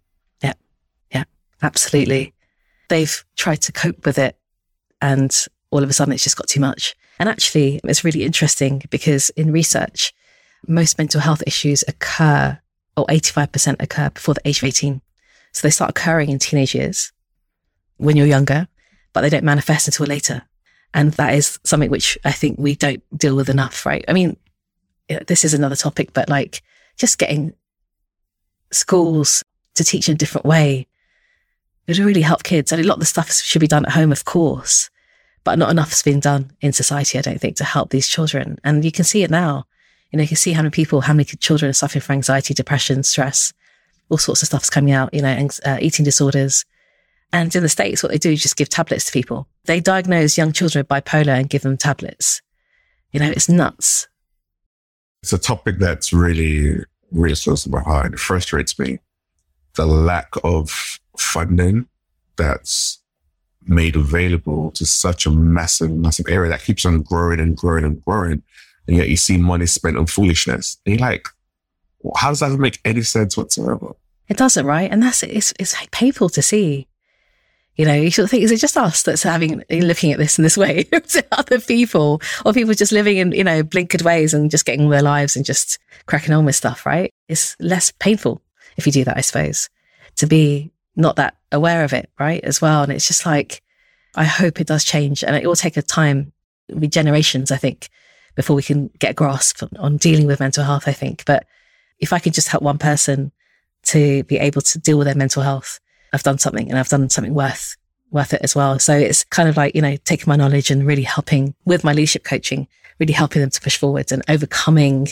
Absolutely. 1.64 2.34
They've 2.90 3.26
tried 3.38 3.62
to 3.62 3.72
cope 3.72 4.06
with 4.06 4.20
it 4.20 4.38
and 5.02 5.46
all 5.72 5.82
of 5.82 5.90
a 5.90 5.94
sudden 5.94 6.14
it's 6.14 6.24
just 6.24 6.38
got 6.38 6.48
too 6.48 6.60
much. 6.60 6.96
And 7.20 7.30
actually, 7.30 7.80
it's 7.84 8.04
really 8.04 8.24
interesting 8.24 8.84
because 8.90 9.30
in 9.32 9.52
research, 9.52 10.14
most 10.68 10.98
mental 10.98 11.22
health 11.22 11.42
issues 11.48 11.84
occur 11.88 12.60
or 12.96 13.06
85% 13.08 13.82
occur 13.82 14.10
before 14.10 14.36
the 14.36 14.48
age 14.48 14.60
of 14.60 14.66
18. 14.66 15.02
So 15.52 15.66
they 15.66 15.72
start 15.72 15.92
occurring 15.92 16.30
in 16.30 16.40
teenage 16.40 16.76
years 16.76 17.12
when 17.98 18.18
you're 18.18 18.28
younger, 18.28 18.68
but 19.14 19.22
they 19.22 19.30
don't 19.30 19.44
manifest 19.44 19.88
until 19.88 20.06
later. 20.06 20.44
And 20.94 21.14
that 21.14 21.34
is 21.34 21.60
something 21.64 21.90
which 21.90 22.18
I 22.24 22.32
think 22.32 22.60
we 22.60 22.76
don't 22.76 23.02
deal 23.18 23.36
with 23.36 23.50
enough, 23.50 23.86
right? 23.86 24.06
I 24.08 24.14
mean, 24.14 24.38
this 25.28 25.44
is 25.44 25.54
another 25.54 25.76
topic, 25.76 26.14
but 26.14 26.30
like 26.30 26.62
just 26.98 27.18
getting 27.18 27.54
schools 28.72 29.44
to 29.76 29.84
teach 29.84 30.08
in 30.08 30.16
a 30.16 30.18
different 30.18 30.46
way 30.46 30.88
it 31.88 31.98
would 31.98 32.06
really 32.06 32.22
help 32.22 32.44
kids. 32.44 32.72
And 32.72 32.82
a 32.82 32.88
lot 32.88 32.96
of 32.96 33.00
the 33.02 33.06
stuff 33.06 33.32
should 33.32 33.60
be 33.60 33.68
done 33.68 33.86
at 33.86 33.92
home, 33.92 34.12
of 34.12 34.26
course, 34.26 34.90
but 35.44 35.60
not 35.60 35.70
enough 35.70 35.92
is 35.92 36.04
being 36.04 36.20
done 36.20 36.52
in 36.62 36.74
society, 36.74 37.18
I 37.18 37.22
don't 37.22 37.40
think, 37.40 37.58
to 37.58 37.64
help 37.64 37.90
these 37.90 38.08
children. 38.08 38.58
And 38.64 38.86
you 38.86 38.92
can 38.92 39.04
see 39.04 39.24
it 39.24 39.32
now. 39.32 39.66
You 40.12 40.18
know, 40.18 40.24
you 40.24 40.30
can 40.30 40.38
see 40.38 40.54
how 40.54 40.62
many 40.62 40.72
people, 40.72 41.02
how 41.02 41.14
many 41.14 41.26
children 41.26 41.70
are 41.70 41.74
suffering 41.74 42.02
from 42.02 42.14
anxiety, 42.14 42.54
depression, 42.54 43.04
stress, 43.04 43.52
all 44.10 44.18
sorts 44.18 44.44
of 44.44 44.48
stuff's 44.48 44.70
coming 44.70 44.94
out, 44.94 45.14
you 45.14 45.22
know, 45.22 45.48
uh, 45.66 45.78
eating 45.82 46.06
disorders. 46.06 46.66
And 47.34 47.54
in 47.56 47.64
the 47.64 47.70
States, 47.70 48.04
what 48.04 48.12
they 48.12 48.20
do 48.20 48.32
is 48.32 48.42
just 48.42 48.58
give 48.58 48.70
tablets 48.70 49.06
to 49.08 49.12
people. 49.12 49.48
They 49.66 49.80
diagnose 49.80 50.38
young 50.38 50.54
children 50.54 50.86
with 50.88 51.04
bipolar 51.04 51.40
and 51.40 51.50
give 51.50 51.64
them 51.64 51.78
tablets. 51.78 52.42
You 53.12 53.20
know, 53.20 53.32
it's 53.32 53.50
nuts. 53.50 54.08
It's 55.24 55.34
a 55.34 55.40
topic 55.40 55.80
that's 55.80 56.14
really, 56.14 56.84
really 57.12 57.36
close 57.36 57.64
to 57.64 57.70
my 57.70 57.82
heart. 57.82 58.14
It 58.14 58.20
frustrates 58.20 58.78
me. 58.78 59.00
The 59.76 59.88
lack 59.88 60.32
of 60.44 61.00
funding 61.24 61.88
that's 62.38 63.00
made 63.66 63.96
available 63.96 64.72
to 64.72 64.86
such 64.86 65.26
a 65.26 65.32
massive, 65.32 65.92
massive 65.92 66.28
area 66.30 66.50
that 66.50 66.64
keeps 66.64 66.86
on 66.86 67.02
growing 67.02 67.40
and 67.40 67.56
growing 67.56 67.86
and 67.86 68.04
growing. 68.04 68.44
And 68.88 68.98
yet 68.98 69.10
you 69.10 69.18
see 69.18 69.38
money 69.38 69.66
spent 69.66 69.98
on 69.98 70.08
foolishness. 70.08 70.78
And 70.86 70.96
you're 71.00 71.08
like, 71.08 71.28
well, 72.00 72.14
how 72.18 72.30
does 72.30 72.42
that 72.42 72.58
make 72.58 72.80
any 72.84 73.02
sense 73.04 73.38
whatsoever? 73.38 73.94
It 74.28 74.38
doesn't, 74.38 74.66
right? 74.66 74.92
And 74.92 75.02
that's, 75.02 75.24
it's, 75.24 75.54
it's 75.60 75.76
painful 75.92 76.30
to 76.30 76.42
see. 76.42 76.88
You 77.76 77.86
know, 77.86 77.94
you 77.94 78.12
sort 78.12 78.26
of 78.26 78.30
think, 78.32 78.44
is 78.44 78.52
it 78.52 78.60
just 78.60 78.78
us 78.78 79.02
that's 79.02 79.24
having, 79.24 79.64
looking 79.70 80.12
at 80.12 80.20
this 80.20 80.38
in 80.38 80.44
this 80.44 80.58
way 80.58 80.88
other 81.32 81.60
people 81.60 82.22
or 82.46 82.54
people 82.54 82.74
just 82.74 82.92
living 82.92 83.18
in, 83.18 83.32
you 83.32 83.44
know, 83.44 83.64
blinkered 83.64 84.04
ways 84.04 84.34
and 84.34 84.52
just 84.52 84.66
getting 84.66 84.90
their 84.90 85.02
lives 85.02 85.36
and 85.36 85.44
just 85.44 85.80
cracking 86.06 86.34
on 86.34 86.46
with 86.46 86.56
stuff, 86.56 86.86
right? 86.86 87.12
It's 87.28 87.56
less 87.60 87.92
painful 87.92 88.42
if 88.78 88.86
you 88.86 88.92
do 88.92 89.04
that, 89.06 89.18
I 89.18 89.22
suppose, 89.22 89.70
to 90.18 90.28
be 90.28 90.73
not 90.96 91.16
that 91.16 91.38
aware 91.52 91.84
of 91.84 91.94
it, 91.94 92.10
right? 92.20 92.44
As 92.44 92.62
well. 92.62 92.84
And 92.84 92.92
it's 92.92 93.08
just 93.08 93.26
like, 93.26 93.62
I 94.16 94.26
hope 94.26 94.60
it 94.60 94.68
does 94.68 94.84
change 94.84 95.24
and 95.24 95.36
it 95.36 95.48
will 95.48 95.56
take 95.56 95.78
a 95.78 95.82
time, 95.82 96.34
be 96.78 96.88
generations, 96.88 97.52
I 97.52 97.58
think, 97.58 97.90
before 98.36 98.56
we 98.56 98.64
can 98.64 98.90
get 99.00 99.12
a 99.12 99.16
grasp 99.16 99.64
on 99.80 99.98
dealing 99.98 100.28
with 100.28 100.40
mental 100.40 100.64
health, 100.64 100.88
I 100.88 100.92
think. 100.92 101.24
But 101.26 101.46
if 102.00 102.14
I 102.14 102.20
could 102.20 102.34
just 102.34 102.50
help 102.50 102.64
one 102.64 102.78
person 102.78 103.32
to 103.84 104.24
be 104.24 104.38
able 104.38 104.62
to 104.62 104.80
deal 104.80 104.98
with 104.98 105.06
their 105.06 105.16
mental 105.16 105.44
health, 105.44 105.80
I've 106.14 106.24
done 106.24 106.38
something 106.38 106.70
and 106.70 106.78
I've 106.78 106.90
done 106.90 107.10
something 107.10 107.34
worth, 107.34 107.76
worth 108.12 108.34
it 108.34 108.42
as 108.44 108.56
well. 108.56 108.78
So 108.80 108.96
it's 108.96 109.24
kind 109.24 109.50
of 109.50 109.58
like, 109.58 109.74
you 109.76 109.82
know, 109.82 109.98
taking 109.98 110.30
my 110.30 110.36
knowledge 110.36 110.70
and 110.70 110.86
really 110.86 111.04
helping 111.04 111.56
with 111.66 111.84
my 111.84 111.94
leadership 111.94 112.24
coaching, 112.24 112.68
really 113.00 113.14
helping 113.14 113.42
them 113.42 113.50
to 113.50 113.62
push 113.62 113.78
forwards 113.78 114.12
and 114.12 114.22
overcoming 114.28 115.08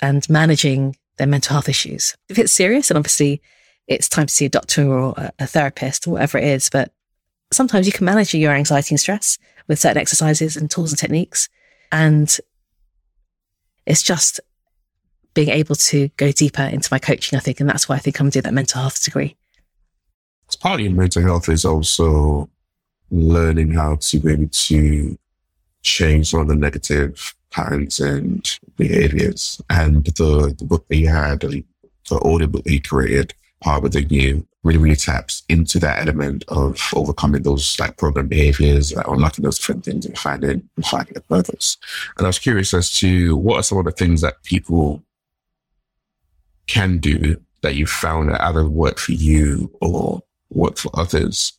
and 0.00 0.28
managing 0.30 0.96
their 1.18 1.26
mental 1.26 1.54
health 1.54 1.68
issues. 1.68 2.16
If 2.28 2.38
it's 2.38 2.52
serious, 2.52 2.90
and 2.90 2.98
obviously 2.98 3.42
it's 3.86 4.08
time 4.08 4.26
to 4.26 4.34
see 4.34 4.46
a 4.46 4.50
doctor 4.50 4.90
or 4.92 5.14
a 5.38 5.46
therapist 5.46 6.06
or 6.06 6.12
whatever 6.12 6.38
it 6.38 6.44
is, 6.44 6.68
but 6.70 6.92
sometimes 7.52 7.86
you 7.86 7.92
can 7.92 8.04
manage 8.04 8.34
your 8.34 8.52
anxiety 8.52 8.94
and 8.94 9.00
stress 9.00 9.38
with 9.68 9.78
certain 9.78 9.98
exercises 9.98 10.56
and 10.56 10.70
tools 10.70 10.92
and 10.92 10.98
techniques. 10.98 11.48
And 11.92 12.36
it's 13.86 14.02
just 14.02 14.40
being 15.34 15.50
able 15.50 15.76
to 15.76 16.08
go 16.16 16.32
deeper 16.32 16.62
into 16.62 16.88
my 16.90 16.98
coaching, 16.98 17.36
I 17.36 17.40
think. 17.40 17.60
And 17.60 17.68
that's 17.68 17.88
why 17.88 17.96
I 17.96 17.98
think 17.98 18.18
I'm 18.18 18.24
going 18.24 18.32
to 18.32 18.38
do 18.38 18.42
that 18.42 18.54
mental 18.54 18.80
health 18.80 19.04
degree. 19.04 19.36
It's 20.46 20.56
partly 20.56 20.88
mental 20.88 21.22
health 21.22 21.48
is 21.48 21.64
also 21.64 22.48
learning 23.10 23.72
how 23.72 23.96
to 23.96 24.18
be 24.18 24.32
able 24.32 24.48
to 24.48 25.18
change 25.82 26.30
some 26.30 26.40
of 26.40 26.48
the 26.48 26.56
negative 26.56 27.34
patterns 27.50 28.00
and 28.00 28.58
behaviors. 28.76 29.60
And 29.70 30.04
the, 30.04 30.54
the 30.58 30.64
book 30.64 30.86
that 30.88 30.96
you 30.96 31.08
had, 31.08 31.40
the 31.40 31.64
audio 32.10 32.46
book 32.48 32.64
that 32.64 32.72
you 32.72 32.82
created, 32.82 33.34
Uh, 33.60 33.64
Power 33.64 33.80
Within 33.80 34.08
You, 34.08 34.46
really, 34.62 34.78
really 34.78 34.96
taps 34.96 35.44
into 35.48 35.78
that 35.78 36.00
element 36.00 36.44
of 36.48 36.80
overcoming 36.94 37.42
those 37.42 37.78
like 37.78 37.96
program 37.96 38.28
behaviors, 38.28 38.92
like 38.92 39.06
unlocking 39.06 39.44
those 39.44 39.58
different 39.58 39.84
things 39.84 40.04
and 40.04 40.18
finding, 40.18 40.68
finding 40.84 41.16
a 41.16 41.20
purpose. 41.20 41.76
And 42.18 42.26
I 42.26 42.28
was 42.28 42.38
curious 42.38 42.74
as 42.74 42.90
to 42.98 43.36
what 43.36 43.56
are 43.56 43.62
some 43.62 43.78
of 43.78 43.84
the 43.84 43.92
things 43.92 44.20
that 44.22 44.42
people 44.42 45.02
can 46.66 46.98
do 46.98 47.40
that 47.62 47.76
you 47.76 47.86
found 47.86 48.28
that 48.28 48.42
either 48.42 48.68
work 48.68 48.98
for 48.98 49.12
you 49.12 49.70
or 49.80 50.22
work 50.50 50.76
for 50.76 50.90
others 50.98 51.52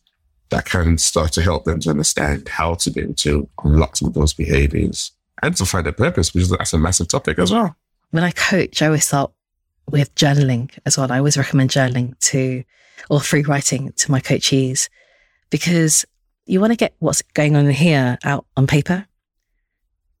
that 0.50 0.64
can 0.64 0.98
start 0.98 1.32
to 1.32 1.42
help 1.42 1.64
them 1.64 1.80
to 1.80 1.90
understand 1.90 2.48
how 2.48 2.74
to 2.74 2.90
be 2.90 3.02
able 3.02 3.14
to 3.14 3.48
unlock 3.64 3.96
some 3.96 4.08
of 4.08 4.14
those 4.14 4.32
behaviors 4.32 5.12
and 5.42 5.56
to 5.56 5.64
find 5.64 5.86
a 5.86 5.92
purpose, 5.92 6.30
because 6.30 6.50
that's 6.50 6.72
a 6.72 6.78
massive 6.78 7.08
topic 7.08 7.38
as 7.38 7.52
well. 7.52 7.76
When 8.10 8.24
I 8.24 8.30
coach, 8.30 8.80
I 8.82 8.86
always 8.86 9.08
thought 9.08 9.32
with 9.90 10.14
journaling 10.14 10.70
as 10.86 10.96
well. 10.96 11.10
I 11.10 11.18
always 11.18 11.36
recommend 11.36 11.70
journaling 11.70 12.18
to 12.30 12.64
or 13.10 13.20
free 13.20 13.42
writing 13.42 13.92
to 13.92 14.10
my 14.10 14.20
coachees 14.20 14.88
because 15.50 16.04
you 16.46 16.60
want 16.60 16.72
to 16.72 16.76
get 16.76 16.94
what's 16.98 17.22
going 17.34 17.56
on 17.56 17.66
in 17.66 17.72
here 17.72 18.18
out 18.24 18.46
on 18.56 18.66
paper 18.66 19.06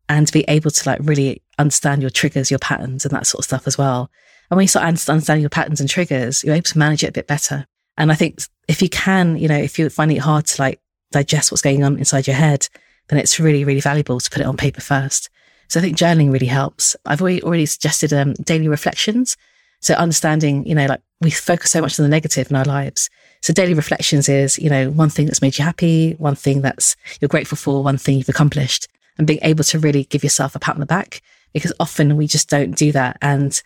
and 0.08 0.30
be 0.32 0.44
able 0.48 0.70
to 0.70 0.88
like 0.88 0.98
really 1.02 1.42
understand 1.58 2.02
your 2.02 2.10
triggers, 2.10 2.50
your 2.50 2.58
patterns 2.58 3.04
and 3.04 3.12
that 3.12 3.26
sort 3.26 3.40
of 3.40 3.44
stuff 3.44 3.66
as 3.66 3.76
well. 3.76 4.10
And 4.50 4.56
when 4.56 4.64
you 4.64 4.68
start 4.68 4.86
understanding 4.86 5.40
your 5.40 5.50
patterns 5.50 5.80
and 5.80 5.88
triggers, 5.88 6.42
you're 6.42 6.54
able 6.54 6.64
to 6.64 6.78
manage 6.78 7.04
it 7.04 7.08
a 7.08 7.12
bit 7.12 7.26
better. 7.26 7.66
And 7.96 8.10
I 8.10 8.14
think 8.14 8.40
if 8.68 8.80
you 8.80 8.88
can, 8.88 9.36
you 9.36 9.48
know, 9.48 9.58
if 9.58 9.78
you're 9.78 9.90
finding 9.90 10.16
it 10.16 10.20
hard 10.20 10.46
to 10.46 10.62
like 10.62 10.80
digest 11.10 11.50
what's 11.50 11.62
going 11.62 11.84
on 11.84 11.98
inside 11.98 12.26
your 12.26 12.36
head, 12.36 12.68
then 13.08 13.18
it's 13.18 13.40
really, 13.40 13.64
really 13.64 13.80
valuable 13.80 14.20
to 14.20 14.30
put 14.30 14.40
it 14.40 14.46
on 14.46 14.56
paper 14.56 14.80
first. 14.80 15.28
So 15.68 15.80
I 15.80 15.82
think 15.82 15.98
journaling 15.98 16.32
really 16.32 16.46
helps. 16.46 16.96
I've 17.04 17.20
already, 17.20 17.42
already 17.42 17.66
suggested 17.66 18.12
um, 18.12 18.32
daily 18.34 18.68
reflections. 18.68 19.36
So 19.80 19.94
understanding, 19.94 20.66
you 20.66 20.74
know, 20.74 20.86
like 20.86 21.00
we 21.20 21.30
focus 21.30 21.70
so 21.70 21.80
much 21.80 21.98
on 21.98 22.04
the 22.04 22.10
negative 22.10 22.50
in 22.50 22.56
our 22.56 22.64
lives. 22.64 23.08
So 23.42 23.52
daily 23.52 23.74
reflections 23.74 24.28
is, 24.28 24.58
you 24.58 24.70
know, 24.70 24.90
one 24.90 25.10
thing 25.10 25.26
that's 25.26 25.42
made 25.42 25.58
you 25.58 25.64
happy, 25.64 26.12
one 26.18 26.34
thing 26.34 26.62
that's 26.62 26.96
you're 27.20 27.28
grateful 27.28 27.56
for, 27.56 27.82
one 27.82 27.98
thing 27.98 28.18
you've 28.18 28.28
accomplished 28.28 28.88
and 29.16 29.26
being 29.26 29.40
able 29.42 29.64
to 29.64 29.78
really 29.78 30.04
give 30.04 30.22
yourself 30.22 30.54
a 30.54 30.58
pat 30.58 30.74
on 30.74 30.80
the 30.80 30.86
back 30.86 31.22
because 31.52 31.72
often 31.80 32.16
we 32.16 32.26
just 32.26 32.48
don't 32.48 32.76
do 32.76 32.92
that 32.92 33.18
and 33.22 33.62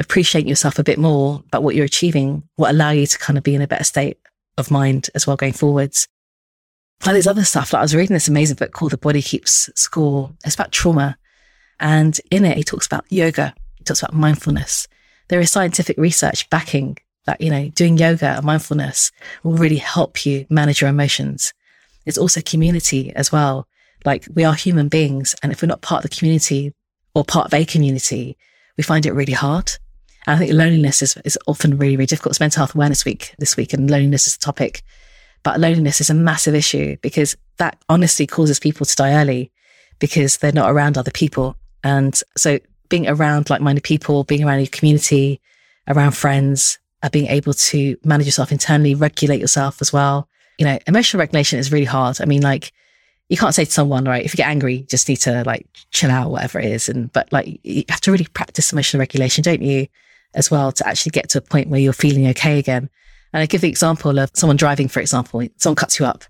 appreciate 0.00 0.46
yourself 0.46 0.78
a 0.78 0.84
bit 0.84 0.98
more 0.98 1.42
about 1.46 1.62
what 1.62 1.74
you're 1.74 1.84
achieving 1.84 2.42
will 2.56 2.70
allow 2.70 2.90
you 2.90 3.06
to 3.06 3.18
kind 3.18 3.38
of 3.38 3.44
be 3.44 3.54
in 3.54 3.62
a 3.62 3.68
better 3.68 3.84
state 3.84 4.18
of 4.58 4.70
mind 4.70 5.08
as 5.14 5.26
well 5.26 5.36
going 5.36 5.52
forwards. 5.52 6.08
Like 7.04 7.14
there's 7.14 7.26
other 7.26 7.44
stuff. 7.44 7.72
Like 7.72 7.80
I 7.80 7.82
was 7.82 7.94
reading 7.94 8.14
this 8.14 8.28
amazing 8.28 8.56
book 8.56 8.72
called 8.72 8.92
The 8.92 8.98
Body 8.98 9.22
Keeps 9.22 9.70
Score. 9.74 10.32
It's 10.44 10.54
about 10.54 10.72
trauma. 10.72 11.16
And 11.80 12.18
in 12.30 12.44
it, 12.44 12.56
he 12.56 12.62
talks 12.62 12.86
about 12.86 13.04
yoga. 13.10 13.54
He 13.76 13.84
talks 13.84 14.02
about 14.02 14.14
mindfulness 14.14 14.86
there 15.34 15.40
is 15.40 15.50
scientific 15.50 15.98
research 15.98 16.48
backing 16.48 16.96
that, 17.26 17.40
you 17.40 17.50
know, 17.50 17.68
doing 17.70 17.98
yoga 17.98 18.36
and 18.36 18.44
mindfulness 18.44 19.10
will 19.42 19.56
really 19.56 19.78
help 19.78 20.24
you 20.24 20.46
manage 20.48 20.80
your 20.80 20.88
emotions. 20.88 21.52
It's 22.06 22.16
also 22.16 22.40
community 22.40 23.12
as 23.16 23.32
well. 23.32 23.66
Like 24.04 24.28
we 24.32 24.44
are 24.44 24.54
human 24.54 24.86
beings. 24.86 25.34
And 25.42 25.50
if 25.50 25.60
we're 25.60 25.66
not 25.66 25.82
part 25.82 26.04
of 26.04 26.08
the 26.08 26.16
community 26.16 26.72
or 27.16 27.24
part 27.24 27.46
of 27.46 27.54
a 27.54 27.64
community, 27.64 28.36
we 28.76 28.84
find 28.84 29.06
it 29.06 29.12
really 29.12 29.32
hard. 29.32 29.72
And 30.24 30.36
I 30.36 30.38
think 30.38 30.52
loneliness 30.52 31.02
is, 31.02 31.16
is 31.24 31.36
often 31.48 31.78
really, 31.78 31.96
really 31.96 32.06
difficult. 32.06 32.34
It's 32.34 32.38
Mental 32.38 32.60
Health 32.60 32.76
Awareness 32.76 33.04
Week 33.04 33.34
this 33.40 33.56
week, 33.56 33.72
and 33.72 33.90
loneliness 33.90 34.28
is 34.28 34.36
a 34.36 34.38
topic. 34.38 34.84
But 35.42 35.58
loneliness 35.58 36.00
is 36.00 36.10
a 36.10 36.14
massive 36.14 36.54
issue 36.54 36.96
because 37.02 37.36
that 37.56 37.76
honestly 37.88 38.28
causes 38.28 38.60
people 38.60 38.86
to 38.86 38.94
die 38.94 39.20
early 39.20 39.50
because 39.98 40.36
they're 40.36 40.52
not 40.52 40.70
around 40.70 40.96
other 40.96 41.10
people. 41.10 41.56
And 41.82 42.14
so 42.36 42.60
being 42.88 43.08
around 43.08 43.50
like-minded 43.50 43.82
people, 43.82 44.24
being 44.24 44.44
around 44.44 44.60
your 44.60 44.68
community, 44.68 45.40
around 45.88 46.12
friends, 46.12 46.78
uh, 47.02 47.08
being 47.08 47.26
able 47.26 47.54
to 47.54 47.96
manage 48.04 48.26
yourself 48.26 48.52
internally, 48.52 48.94
regulate 48.94 49.40
yourself 49.40 49.80
as 49.80 49.92
well. 49.92 50.28
You 50.58 50.66
know, 50.66 50.78
emotional 50.86 51.20
regulation 51.20 51.58
is 51.58 51.72
really 51.72 51.84
hard. 51.84 52.20
I 52.20 52.24
mean, 52.24 52.42
like 52.42 52.72
you 53.28 53.36
can't 53.36 53.54
say 53.54 53.64
to 53.64 53.70
someone, 53.70 54.04
right, 54.04 54.24
if 54.24 54.32
you 54.32 54.36
get 54.36 54.48
angry, 54.48 54.76
you 54.76 54.84
just 54.84 55.08
need 55.08 55.16
to 55.16 55.42
like 55.44 55.66
chill 55.90 56.10
out, 56.10 56.30
whatever 56.30 56.60
it 56.60 56.66
is. 56.66 56.88
And, 56.88 57.12
but 57.12 57.32
like 57.32 57.60
you 57.62 57.84
have 57.88 58.00
to 58.02 58.12
really 58.12 58.26
practice 58.32 58.72
emotional 58.72 59.00
regulation, 59.00 59.42
don't 59.42 59.62
you? 59.62 59.86
As 60.34 60.50
well 60.50 60.72
to 60.72 60.86
actually 60.86 61.10
get 61.10 61.28
to 61.30 61.38
a 61.38 61.42
point 61.42 61.68
where 61.68 61.80
you're 61.80 61.92
feeling 61.92 62.26
okay 62.28 62.58
again. 62.58 62.90
And 63.32 63.42
I 63.42 63.46
give 63.46 63.60
the 63.60 63.68
example 63.68 64.18
of 64.18 64.30
someone 64.34 64.56
driving, 64.56 64.88
for 64.88 65.00
example, 65.00 65.42
someone 65.56 65.76
cuts 65.76 65.98
you 65.98 66.06
up. 66.06 66.24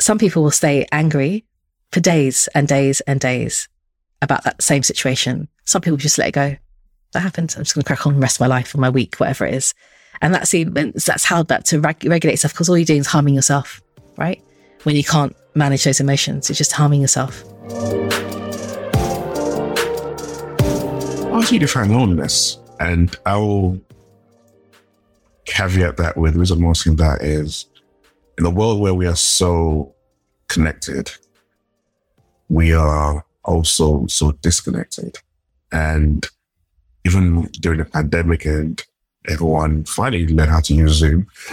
Some 0.00 0.18
people 0.18 0.42
will 0.42 0.50
stay 0.50 0.86
angry 0.90 1.44
for 1.90 2.00
days 2.00 2.48
and 2.54 2.66
days 2.66 3.00
and 3.02 3.20
days 3.20 3.68
about 4.20 4.44
that 4.44 4.62
same 4.62 4.82
situation. 4.82 5.48
Some 5.64 5.82
people 5.82 5.96
just 5.96 6.18
let 6.18 6.28
it 6.28 6.32
go. 6.32 6.56
That 7.12 7.20
happens. 7.20 7.56
I'm 7.56 7.62
just 7.62 7.74
going 7.74 7.82
to 7.82 7.86
crack 7.86 8.06
on 8.06 8.14
the 8.14 8.20
rest 8.20 8.36
of 8.36 8.40
my 8.40 8.46
life 8.46 8.74
or 8.74 8.78
my 8.78 8.90
week, 8.90 9.16
whatever 9.16 9.46
it 9.46 9.54
is. 9.54 9.74
And 10.20 10.34
that's 10.34 10.50
the, 10.50 10.64
that's 10.64 11.24
how 11.24 11.42
that 11.44 11.64
to 11.66 11.80
reg- 11.80 12.04
regulate 12.04 12.36
stuff 12.36 12.52
because 12.52 12.68
all 12.68 12.78
you're 12.78 12.84
doing 12.84 13.00
is 13.00 13.06
harming 13.06 13.34
yourself, 13.34 13.82
right? 14.16 14.42
When 14.84 14.96
you 14.96 15.04
can't 15.04 15.36
manage 15.54 15.84
those 15.84 16.00
emotions, 16.00 16.48
it's 16.48 16.58
just 16.58 16.72
harming 16.72 17.00
yourself. 17.00 17.42
How 21.30 21.40
do 21.40 21.54
you 21.54 21.60
define 21.60 21.90
loneliness? 21.90 22.58
And 22.78 23.14
I 23.26 23.36
will 23.36 23.80
caveat 25.44 25.96
that 25.96 26.16
with 26.16 26.34
the 26.34 26.40
reason 26.40 26.58
I'm 26.58 26.70
asking 26.70 26.96
that 26.96 27.22
is 27.22 27.66
in 28.38 28.46
a 28.46 28.50
world 28.50 28.80
where 28.80 28.94
we 28.94 29.06
are 29.06 29.16
so 29.16 29.94
connected, 30.48 31.10
we 32.48 32.72
are 32.74 33.24
also 33.44 34.06
so 34.06 34.32
disconnected. 34.32 35.18
And 35.72 36.26
even 37.04 37.44
during 37.60 37.78
the 37.78 37.84
pandemic 37.84 38.44
and 38.44 38.82
everyone 39.28 39.84
finally 39.84 40.26
learned 40.26 40.50
how 40.50 40.60
to 40.60 40.74
use 40.74 40.92
Zoom 40.92 41.26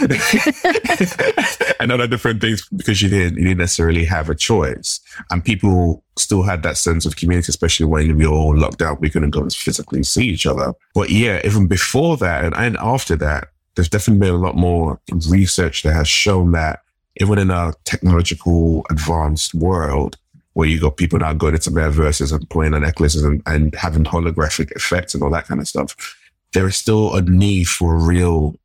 and 1.80 1.92
other 1.92 2.06
different 2.06 2.40
things 2.40 2.68
because 2.76 3.00
you 3.00 3.08
didn't, 3.08 3.38
you 3.38 3.44
didn't 3.44 3.58
necessarily 3.58 4.04
have 4.04 4.28
a 4.28 4.34
choice. 4.34 5.00
And 5.30 5.44
people 5.44 6.02
still 6.16 6.42
had 6.42 6.62
that 6.64 6.76
sense 6.76 7.06
of 7.06 7.16
community, 7.16 7.50
especially 7.50 7.86
when 7.86 8.16
we 8.16 8.26
were 8.26 8.34
all 8.34 8.56
locked 8.56 8.82
out. 8.82 9.00
We 9.00 9.10
couldn't 9.10 9.30
go 9.30 9.40
and 9.40 9.52
physically 9.52 10.02
see 10.02 10.26
each 10.26 10.46
other. 10.46 10.72
But 10.94 11.10
yeah, 11.10 11.40
even 11.44 11.66
before 11.66 12.16
that 12.18 12.44
and, 12.44 12.54
and 12.56 12.76
after 12.78 13.16
that, 13.16 13.48
there's 13.76 13.88
definitely 13.88 14.26
been 14.26 14.34
a 14.34 14.38
lot 14.38 14.56
more 14.56 15.00
research 15.28 15.84
that 15.84 15.92
has 15.92 16.08
shown 16.08 16.52
that 16.52 16.80
even 17.16 17.38
in 17.38 17.50
a 17.50 17.72
technological 17.84 18.84
advanced 18.90 19.54
world, 19.54 20.16
where 20.54 20.68
you 20.68 20.80
got 20.80 20.96
people 20.96 21.18
now 21.18 21.32
going 21.32 21.54
into 21.54 21.70
metaverses 21.70 22.32
and 22.32 22.48
playing 22.50 22.74
on 22.74 22.82
necklaces 22.82 23.22
and, 23.22 23.42
and 23.46 23.74
having 23.74 24.04
holographic 24.04 24.70
effects 24.72 25.14
and 25.14 25.22
all 25.22 25.30
that 25.30 25.46
kind 25.46 25.60
of 25.60 25.68
stuff. 25.68 26.16
There 26.52 26.66
is 26.66 26.76
still 26.76 27.14
a 27.14 27.22
need 27.22 27.64
for 27.64 27.94
a 27.94 28.04
real 28.04 28.56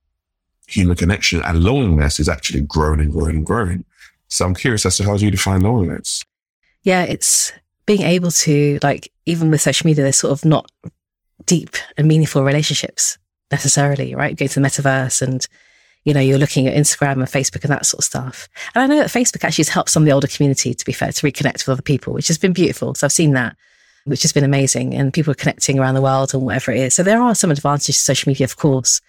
human 0.68 0.96
connection 0.96 1.42
and 1.44 1.64
loneliness 1.64 2.20
is 2.20 2.28
actually 2.28 2.62
growing 2.62 3.00
and 3.00 3.12
growing 3.12 3.38
and 3.38 3.46
growing. 3.46 3.86
So 4.28 4.46
I'm 4.46 4.56
curious 4.56 4.86
as 4.86 4.98
to 4.98 5.04
how 5.04 5.18
do 5.18 5.26
you 5.26 5.32
define 5.32 5.62
loneliness? 5.62 6.24
Yeah, 6.82 7.04
it's 7.04 7.54
being 7.86 8.02
able 8.02 8.32
to 8.32 8.80
like, 8.82 9.12
even 9.26 9.52
with 9.52 9.62
social 9.62 9.86
media, 9.86 10.04
there's 10.04 10.18
sort 10.18 10.32
of 10.32 10.44
not 10.44 10.72
deep 11.46 11.76
and 11.98 12.08
meaningful 12.08 12.44
relationships 12.44 13.20
necessarily, 13.52 14.16
right? 14.16 14.36
Go 14.36 14.48
to 14.48 14.60
the 14.60 14.68
metaverse 14.68 15.22
and 15.22 15.46
you 16.06 16.14
know, 16.14 16.20
you're 16.20 16.38
looking 16.38 16.68
at 16.68 16.76
Instagram 16.76 17.14
and 17.14 17.24
Facebook 17.24 17.64
and 17.64 17.72
that 17.72 17.86
sort 17.86 18.00
of 18.00 18.06
stuff. 18.06 18.48
And 18.74 18.84
I 18.84 18.88
know 18.88 19.02
that 19.02 19.10
Facebook 19.10 19.44
actually 19.44 19.64
has 19.64 19.70
helped 19.70 19.90
some 19.90 20.04
of 20.04 20.06
the 20.06 20.14
older 20.14 20.28
community, 20.28 20.74
to 20.74 20.86
be 20.86 20.94
fair, 20.94 21.12
to 21.12 21.28
reconnect 21.28 21.66
with 21.66 21.70
other 21.70 21.82
people, 21.82 22.14
which 22.14 22.28
has 22.28 22.38
been 22.38 22.54
beautiful. 22.54 22.94
So 22.94 23.08
I've 23.08 23.12
seen 23.12 23.34
that, 23.34 23.58
which 24.06 24.22
has 24.22 24.32
been 24.32 24.44
amazing. 24.44 24.94
And 24.94 25.12
people 25.12 25.32
are 25.32 25.36
connecting 25.36 25.80
around 25.80 25.96
the 25.96 26.04
world 26.04 26.34
and 26.34 26.44
whatever 26.44 26.72
it 26.72 26.78
is. 26.78 26.94
So 26.94 27.02
there 27.02 27.22
are 27.22 27.34
some 27.34 27.50
advantages 27.50 27.98
to 27.98 28.02
social 28.04 28.30
media, 28.30 28.46
of 28.46 28.56
course. 28.56 29.02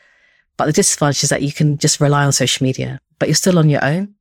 But 0.57 0.67
the 0.67 0.73
disadvantage 0.73 1.23
is 1.23 1.29
that 1.29 1.43
you 1.43 1.53
can 1.53 1.77
just 1.77 2.01
rely 2.01 2.25
on 2.25 2.33
social 2.33 2.65
media, 2.65 2.99
but 3.19 3.29
you're 3.29 3.35
still 3.35 3.59
on 3.59 3.69
your 3.69 3.85
own. 3.85 4.15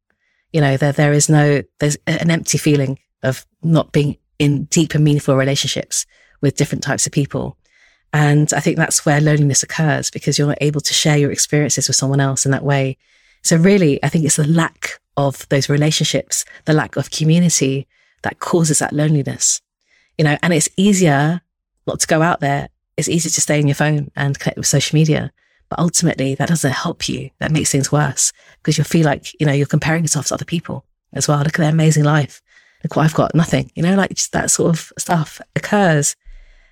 You 0.51 0.59
know, 0.59 0.76
there, 0.76 0.91
there 0.91 1.13
is 1.13 1.30
no, 1.30 1.61
there's 1.80 1.97
an 2.07 2.30
empty 2.30 2.57
feeling 2.57 2.99
of 3.23 3.45
not 3.63 3.93
being 3.93 4.17
in 4.38 4.65
deep 4.65 4.95
and 4.95 5.03
meaningful 5.03 5.38
relationships 5.38 6.05
with 6.41 6.57
different 6.57 6.84
types 6.84 7.05
of 7.05 7.13
people. 7.13 7.57
And 8.16 8.53
I 8.53 8.61
think 8.61 8.78
that's 8.78 9.05
where 9.05 9.20
loneliness 9.20 9.61
occurs 9.61 10.09
because 10.09 10.39
you're 10.39 10.47
not 10.47 10.57
able 10.61 10.80
to 10.80 10.93
share 10.93 11.18
your 11.18 11.34
experiences 11.34 11.89
with 11.89 11.97
someone 11.97 12.22
else 12.22 12.45
in 12.45 12.51
that 12.53 12.63
way. 12.63 12.95
So 13.43 13.57
really, 13.57 14.01
I 14.05 14.07
think 14.07 14.24
it's 14.24 14.38
the 14.38 14.47
lack 14.47 15.01
of 15.18 15.45
those 15.49 15.68
relationships, 15.68 16.45
the 16.63 16.72
lack 16.72 16.95
of 16.95 17.11
community 17.11 17.88
that 18.22 18.39
causes 18.39 18.80
that 18.80 18.93
loneliness, 18.93 19.61
you 20.18 20.24
know, 20.24 20.38
and 20.41 20.53
it's 20.53 20.70
easier 20.78 21.41
not 21.86 21.99
to 21.99 22.07
go 22.07 22.22
out 22.22 22.39
there. 22.39 22.70
It's 22.95 23.09
easier 23.09 23.32
to 23.32 23.41
stay 23.41 23.59
on 23.59 23.68
your 23.68 23.76
phone 23.76 24.09
and 24.16 24.39
connect 24.39 24.59
with 24.59 24.68
social 24.68 24.95
media. 24.95 25.34
But 25.68 25.80
ultimately 25.80 26.36
that 26.36 26.47
doesn't 26.47 26.72
help 26.72 27.09
you. 27.09 27.32
That 27.39 27.51
makes 27.51 27.74
things 27.74 27.91
worse 27.91 28.32
because 28.59 28.78
you'll 28.78 28.86
feel 28.86 29.03
like, 29.03 29.38
you 29.41 29.45
know, 29.45 29.51
you're 29.51 29.68
comparing 29.68 30.05
yourself 30.05 30.28
to 30.28 30.36
other 30.36 30.45
people 30.45 30.86
as 31.11 31.28
well. 31.28 31.39
Look 31.39 31.47
at 31.47 31.57
their 31.57 31.70
amazing 31.70 32.05
life. 32.05 32.41
Look 32.82 32.95
what 32.95 33.03
I've 33.03 33.13
got. 33.13 33.36
Nothing, 33.36 33.74
you 33.76 33.84
know, 33.84 33.95
like 33.95 34.11
just 34.11 34.32
that 34.32 34.51
sort 34.51 34.70
of 34.70 34.93
stuff 34.97 35.41
occurs. 35.57 36.16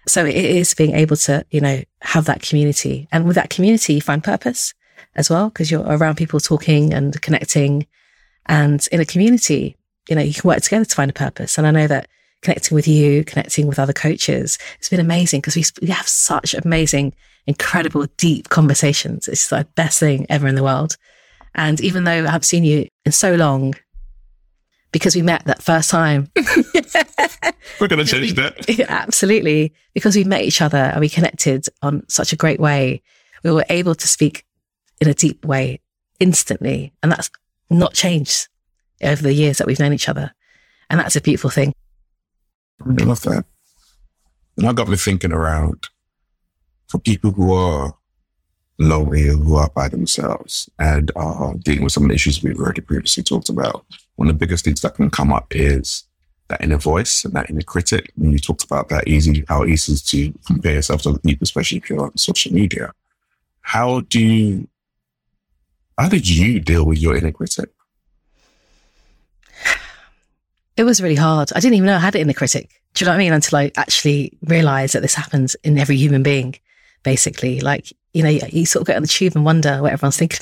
So 0.07 0.25
it 0.25 0.35
is 0.35 0.73
being 0.73 0.95
able 0.95 1.15
to, 1.17 1.45
you 1.49 1.61
know, 1.61 1.81
have 2.01 2.25
that 2.25 2.41
community. 2.41 3.07
And 3.11 3.25
with 3.25 3.35
that 3.35 3.49
community, 3.49 3.95
you 3.95 4.01
find 4.01 4.23
purpose 4.23 4.73
as 5.15 5.29
well, 5.29 5.49
because 5.49 5.71
you're 5.71 5.85
around 5.85 6.17
people 6.17 6.39
talking 6.39 6.93
and 6.93 7.19
connecting. 7.21 7.87
And 8.47 8.85
in 8.91 8.99
a 8.99 9.05
community, 9.05 9.77
you 10.09 10.15
know, 10.15 10.21
you 10.21 10.33
can 10.33 10.47
work 10.47 10.61
together 10.61 10.85
to 10.85 10.95
find 10.95 11.09
a 11.09 11.13
purpose. 11.13 11.57
And 11.57 11.65
I 11.65 11.71
know 11.71 11.87
that 11.87 12.09
connecting 12.41 12.75
with 12.75 12.87
you, 12.87 13.23
connecting 13.23 13.67
with 13.67 13.79
other 13.79 13.93
coaches, 13.93 14.57
it's 14.77 14.89
been 14.89 14.99
amazing 14.99 15.39
because 15.39 15.55
we, 15.55 15.63
we 15.81 15.87
have 15.87 16.07
such 16.07 16.53
amazing, 16.53 17.13
incredible, 17.47 18.05
deep 18.17 18.49
conversations. 18.49 19.27
It's 19.27 19.47
the 19.47 19.65
best 19.75 19.99
thing 19.99 20.25
ever 20.29 20.47
in 20.47 20.55
the 20.55 20.63
world. 20.63 20.97
And 21.55 21.79
even 21.81 22.03
though 22.03 22.11
I 22.11 22.31
haven't 22.31 22.43
seen 22.43 22.63
you 22.63 22.87
in 23.05 23.11
so 23.11 23.35
long, 23.35 23.75
because 24.93 25.15
we 25.15 25.21
met 25.21 25.43
that 25.45 25.61
first 25.61 25.89
time. 25.89 26.31
We're 27.81 27.87
going 27.87 28.05
to 28.05 28.05
change 28.05 28.35
that. 28.35 28.69
Yeah, 28.69 28.85
absolutely. 28.87 29.73
Because 29.93 30.15
we 30.15 30.23
met 30.23 30.43
each 30.43 30.61
other 30.61 30.77
and 30.77 31.01
we 31.01 31.09
connected 31.09 31.65
on 31.81 32.07
such 32.07 32.31
a 32.31 32.37
great 32.37 32.59
way. 32.59 33.01
We 33.43 33.51
were 33.51 33.65
able 33.69 33.95
to 33.95 34.07
speak 34.07 34.45
in 35.01 35.09
a 35.09 35.13
deep 35.13 35.43
way 35.43 35.81
instantly. 36.19 36.93
And 37.01 37.11
that's 37.11 37.29
not 37.69 37.93
changed 37.93 38.47
over 39.01 39.21
the 39.21 39.33
years 39.33 39.57
that 39.57 39.67
we've 39.67 39.79
known 39.79 39.93
each 39.93 40.07
other. 40.07 40.31
And 40.89 40.99
that's 40.99 41.15
a 41.15 41.21
beautiful 41.21 41.49
thing. 41.49 41.73
I 42.85 43.03
love 43.03 43.21
that. 43.23 43.45
And 44.57 44.67
I 44.67 44.73
got 44.73 44.87
me 44.87 44.95
thinking 44.95 45.33
around 45.33 45.89
for 46.87 46.99
people 46.99 47.31
who 47.31 47.51
are 47.51 47.95
lonely 48.79 49.23
who 49.23 49.55
are 49.55 49.69
by 49.69 49.87
themselves 49.87 50.69
and 50.77 51.11
are 51.15 51.53
dealing 51.63 51.83
with 51.83 51.93
some 51.93 52.03
of 52.03 52.09
the 52.09 52.15
issues 52.15 52.43
we've 52.43 52.59
already 52.59 52.81
previously 52.81 53.23
talked 53.23 53.49
about. 53.49 53.85
One 54.15 54.29
of 54.29 54.35
the 54.35 54.45
biggest 54.45 54.65
things 54.65 54.81
that 54.81 54.95
can 54.95 55.09
come 55.09 55.33
up 55.33 55.47
is 55.55 56.03
that 56.49 56.61
inner 56.61 56.77
voice 56.77 57.25
and 57.25 57.33
that 57.33 57.49
inner 57.49 57.61
critic. 57.61 58.11
When 58.15 58.31
you 58.31 58.39
talked 58.39 58.63
about 58.63 58.89
that 58.89 59.07
easy, 59.07 59.43
how 59.47 59.65
easy 59.65 59.95
to 59.95 60.39
compare 60.45 60.73
yourself 60.73 61.01
to 61.03 61.09
other 61.09 61.19
people, 61.19 61.43
especially 61.43 61.79
if 61.79 61.89
you're 61.89 62.03
on 62.03 62.17
social 62.17 62.53
media. 62.53 62.91
How 63.61 64.01
do 64.01 64.19
you, 64.19 64.67
how 65.97 66.09
did 66.09 66.29
you 66.29 66.59
deal 66.59 66.85
with 66.85 66.99
your 66.99 67.15
inner 67.15 67.31
critic? 67.31 67.69
It 70.75 70.83
was 70.83 71.01
really 71.01 71.15
hard. 71.15 71.51
I 71.55 71.59
didn't 71.59 71.75
even 71.75 71.87
know 71.87 71.95
I 71.95 71.99
had 71.99 72.15
it 72.15 72.21
in 72.21 72.27
the 72.27 72.33
critic. 72.33 72.81
Do 72.93 73.03
you 73.03 73.05
know 73.05 73.11
what 73.11 73.15
I 73.15 73.19
mean? 73.19 73.33
Until 73.33 73.59
I 73.59 73.71
actually 73.75 74.37
realized 74.43 74.95
that 74.95 75.01
this 75.01 75.13
happens 75.13 75.55
in 75.63 75.77
every 75.77 75.97
human 75.97 76.23
being, 76.23 76.55
basically. 77.03 77.61
Like, 77.61 77.93
you 78.13 78.23
know, 78.23 78.29
you 78.29 78.65
sort 78.65 78.81
of 78.81 78.87
get 78.87 78.95
on 78.95 79.03
the 79.03 79.07
tube 79.07 79.35
and 79.35 79.45
wonder 79.45 79.81
what 79.81 79.93
everyone's 79.93 80.17
thinking 80.17 80.39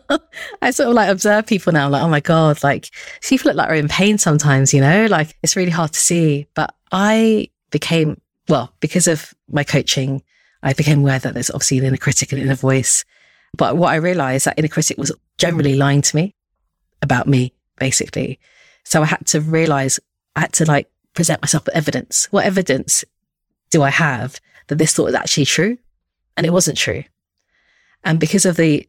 I 0.62 0.70
sort 0.70 0.88
of 0.88 0.94
like 0.94 1.08
observe 1.08 1.46
people 1.46 1.72
now, 1.72 1.88
like, 1.88 2.02
oh 2.02 2.08
my 2.08 2.20
God, 2.20 2.62
like 2.62 2.90
people 3.22 3.48
look 3.50 3.56
like 3.56 3.68
they're 3.68 3.76
in 3.76 3.88
pain 3.88 4.18
sometimes, 4.18 4.72
you 4.72 4.80
know, 4.80 5.06
like 5.06 5.36
it's 5.42 5.56
really 5.56 5.70
hard 5.70 5.92
to 5.92 5.98
see. 5.98 6.46
But 6.54 6.74
I 6.90 7.48
became, 7.70 8.20
well, 8.48 8.72
because 8.80 9.08
of 9.08 9.34
my 9.48 9.64
coaching, 9.64 10.22
I 10.62 10.72
became 10.72 11.00
aware 11.00 11.18
that 11.18 11.34
there's 11.34 11.50
obviously 11.50 11.78
an 11.78 11.84
inner 11.84 11.96
critic 11.96 12.32
and 12.32 12.40
inner 12.40 12.54
voice. 12.54 13.04
But 13.56 13.76
what 13.76 13.92
I 13.92 13.96
realized 13.96 14.46
that 14.46 14.58
inner 14.58 14.68
critic 14.68 14.96
was 14.98 15.12
generally 15.38 15.74
lying 15.74 16.02
to 16.02 16.16
me 16.16 16.34
about 17.02 17.26
me, 17.26 17.52
basically. 17.78 18.38
So 18.84 19.02
I 19.02 19.06
had 19.06 19.26
to 19.28 19.40
realize 19.40 19.98
I 20.36 20.40
had 20.40 20.52
to 20.54 20.64
like 20.64 20.88
present 21.14 21.42
myself 21.42 21.66
with 21.66 21.74
evidence. 21.74 22.28
What 22.30 22.46
evidence 22.46 23.04
do 23.70 23.82
I 23.82 23.90
have 23.90 24.40
that 24.68 24.76
this 24.76 24.94
thought 24.94 25.08
is 25.08 25.14
actually 25.14 25.46
true? 25.46 25.78
And 26.36 26.46
it 26.46 26.52
wasn't 26.52 26.78
true. 26.78 27.04
And 28.04 28.18
because 28.18 28.46
of 28.46 28.56
the 28.56 28.88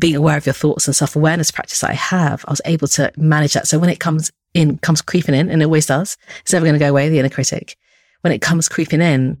being 0.00 0.16
aware 0.16 0.36
of 0.36 0.46
your 0.46 0.54
thoughts 0.54 0.88
and 0.88 0.96
self 0.96 1.14
awareness 1.14 1.50
practice 1.50 1.80
that 1.80 1.90
I 1.90 1.94
have, 1.94 2.44
I 2.48 2.52
was 2.52 2.62
able 2.64 2.88
to 2.88 3.12
manage 3.16 3.52
that. 3.52 3.68
So 3.68 3.78
when 3.78 3.90
it 3.90 4.00
comes 4.00 4.32
in, 4.54 4.78
comes 4.78 5.02
creeping 5.02 5.34
in, 5.34 5.48
and 5.50 5.62
it 5.62 5.66
always 5.66 5.86
does, 5.86 6.16
it's 6.40 6.52
never 6.52 6.64
going 6.64 6.74
to 6.74 6.84
go 6.84 6.88
away, 6.88 7.08
the 7.08 7.18
inner 7.18 7.28
critic. 7.28 7.76
When 8.22 8.32
it 8.32 8.40
comes 8.40 8.68
creeping 8.68 9.00
in, 9.00 9.38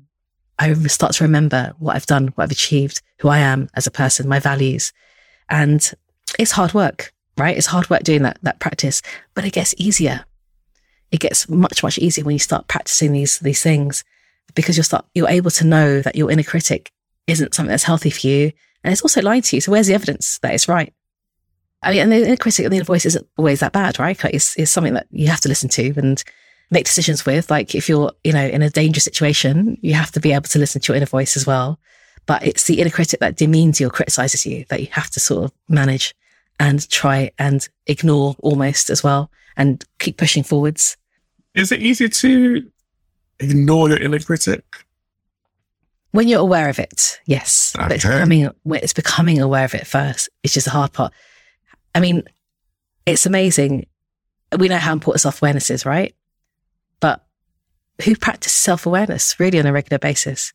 I 0.58 0.72
start 0.74 1.12
to 1.14 1.24
remember 1.24 1.72
what 1.78 1.96
I've 1.96 2.06
done, 2.06 2.28
what 2.28 2.44
I've 2.44 2.50
achieved, 2.50 3.00
who 3.18 3.28
I 3.28 3.38
am 3.38 3.68
as 3.74 3.86
a 3.86 3.90
person, 3.90 4.28
my 4.28 4.38
values. 4.38 4.92
And 5.48 5.90
it's 6.38 6.52
hard 6.52 6.74
work, 6.74 7.12
right? 7.38 7.56
It's 7.56 7.66
hard 7.66 7.88
work 7.88 8.02
doing 8.02 8.22
that, 8.22 8.38
that 8.42 8.60
practice, 8.60 9.00
but 9.34 9.44
it 9.44 9.52
gets 9.52 9.74
easier. 9.78 10.24
It 11.10 11.20
gets 11.20 11.48
much, 11.48 11.82
much 11.82 11.98
easier 11.98 12.24
when 12.24 12.34
you 12.34 12.38
start 12.38 12.68
practicing 12.68 13.12
these, 13.12 13.38
these 13.38 13.62
things 13.62 14.04
because 14.54 14.76
you'll 14.76 14.84
start, 14.84 15.06
you're 15.14 15.28
able 15.28 15.50
to 15.50 15.66
know 15.66 16.02
that 16.02 16.14
your 16.14 16.30
inner 16.30 16.42
critic 16.42 16.92
isn't 17.26 17.54
something 17.54 17.70
that's 17.70 17.84
healthy 17.84 18.10
for 18.10 18.26
you 18.26 18.52
and 18.82 18.92
it's 18.92 19.02
also 19.02 19.22
lying 19.22 19.42
to 19.42 19.56
you. 19.56 19.60
So 19.60 19.72
where's 19.72 19.86
the 19.86 19.94
evidence 19.94 20.38
that 20.38 20.54
it's 20.54 20.68
right? 20.68 20.92
I 21.82 21.92
mean, 21.92 22.00
and 22.02 22.12
the 22.12 22.26
inner 22.26 22.36
critic 22.36 22.64
and 22.64 22.72
the 22.72 22.76
inner 22.76 22.84
voice 22.84 23.06
isn't 23.06 23.26
always 23.36 23.60
that 23.60 23.72
bad, 23.72 23.98
right? 23.98 24.18
It's, 24.26 24.56
it's 24.56 24.70
something 24.70 24.94
that 24.94 25.06
you 25.10 25.28
have 25.28 25.40
to 25.40 25.48
listen 25.48 25.70
to 25.70 25.94
and 25.96 26.22
make 26.70 26.84
decisions 26.84 27.24
with. 27.24 27.50
Like 27.50 27.74
if 27.74 27.88
you're, 27.88 28.12
you 28.22 28.32
know, 28.32 28.46
in 28.46 28.62
a 28.62 28.70
dangerous 28.70 29.04
situation, 29.04 29.78
you 29.80 29.94
have 29.94 30.12
to 30.12 30.20
be 30.20 30.32
able 30.32 30.48
to 30.48 30.58
listen 30.58 30.80
to 30.82 30.92
your 30.92 30.96
inner 30.96 31.06
voice 31.06 31.36
as 31.36 31.46
well. 31.46 31.78
But 32.26 32.46
it's 32.46 32.64
the 32.64 32.80
inner 32.80 32.90
critic 32.90 33.20
that 33.20 33.36
demeans 33.36 33.80
you 33.80 33.86
or 33.86 33.90
criticizes 33.90 34.44
you 34.44 34.64
that 34.68 34.80
you 34.80 34.88
have 34.90 35.10
to 35.10 35.20
sort 35.20 35.44
of 35.44 35.52
manage 35.68 36.14
and 36.58 36.86
try 36.90 37.30
and 37.38 37.66
ignore 37.86 38.36
almost 38.40 38.90
as 38.90 39.02
well 39.02 39.30
and 39.56 39.84
keep 39.98 40.18
pushing 40.18 40.42
forwards. 40.42 40.96
Is 41.54 41.72
it 41.72 41.80
easy 41.80 42.08
to 42.08 42.70
ignore 43.40 43.88
your 43.88 43.98
inner 43.98 44.18
critic? 44.18 44.64
When 46.12 46.26
you're 46.26 46.40
aware 46.40 46.68
of 46.68 46.78
it, 46.78 47.20
yes. 47.26 47.72
Okay. 47.76 47.84
But 47.84 47.92
it's 47.92 48.04
becoming, 48.04 48.50
it's 48.66 48.92
becoming 48.92 49.40
aware 49.40 49.64
of 49.64 49.74
it 49.74 49.86
first. 49.86 50.28
It's 50.42 50.54
just 50.54 50.66
a 50.66 50.70
hard 50.70 50.92
part. 50.92 51.12
I 51.94 52.00
mean, 52.00 52.24
it's 53.06 53.26
amazing. 53.26 53.86
We 54.58 54.68
know 54.68 54.78
how 54.78 54.92
important 54.92 55.20
self 55.20 55.40
awareness 55.40 55.70
is, 55.70 55.86
right? 55.86 56.14
But 56.98 57.24
who 58.04 58.16
practices 58.16 58.58
self 58.58 58.86
awareness 58.86 59.38
really 59.38 59.60
on 59.60 59.66
a 59.66 59.72
regular 59.72 59.98
basis? 59.98 60.52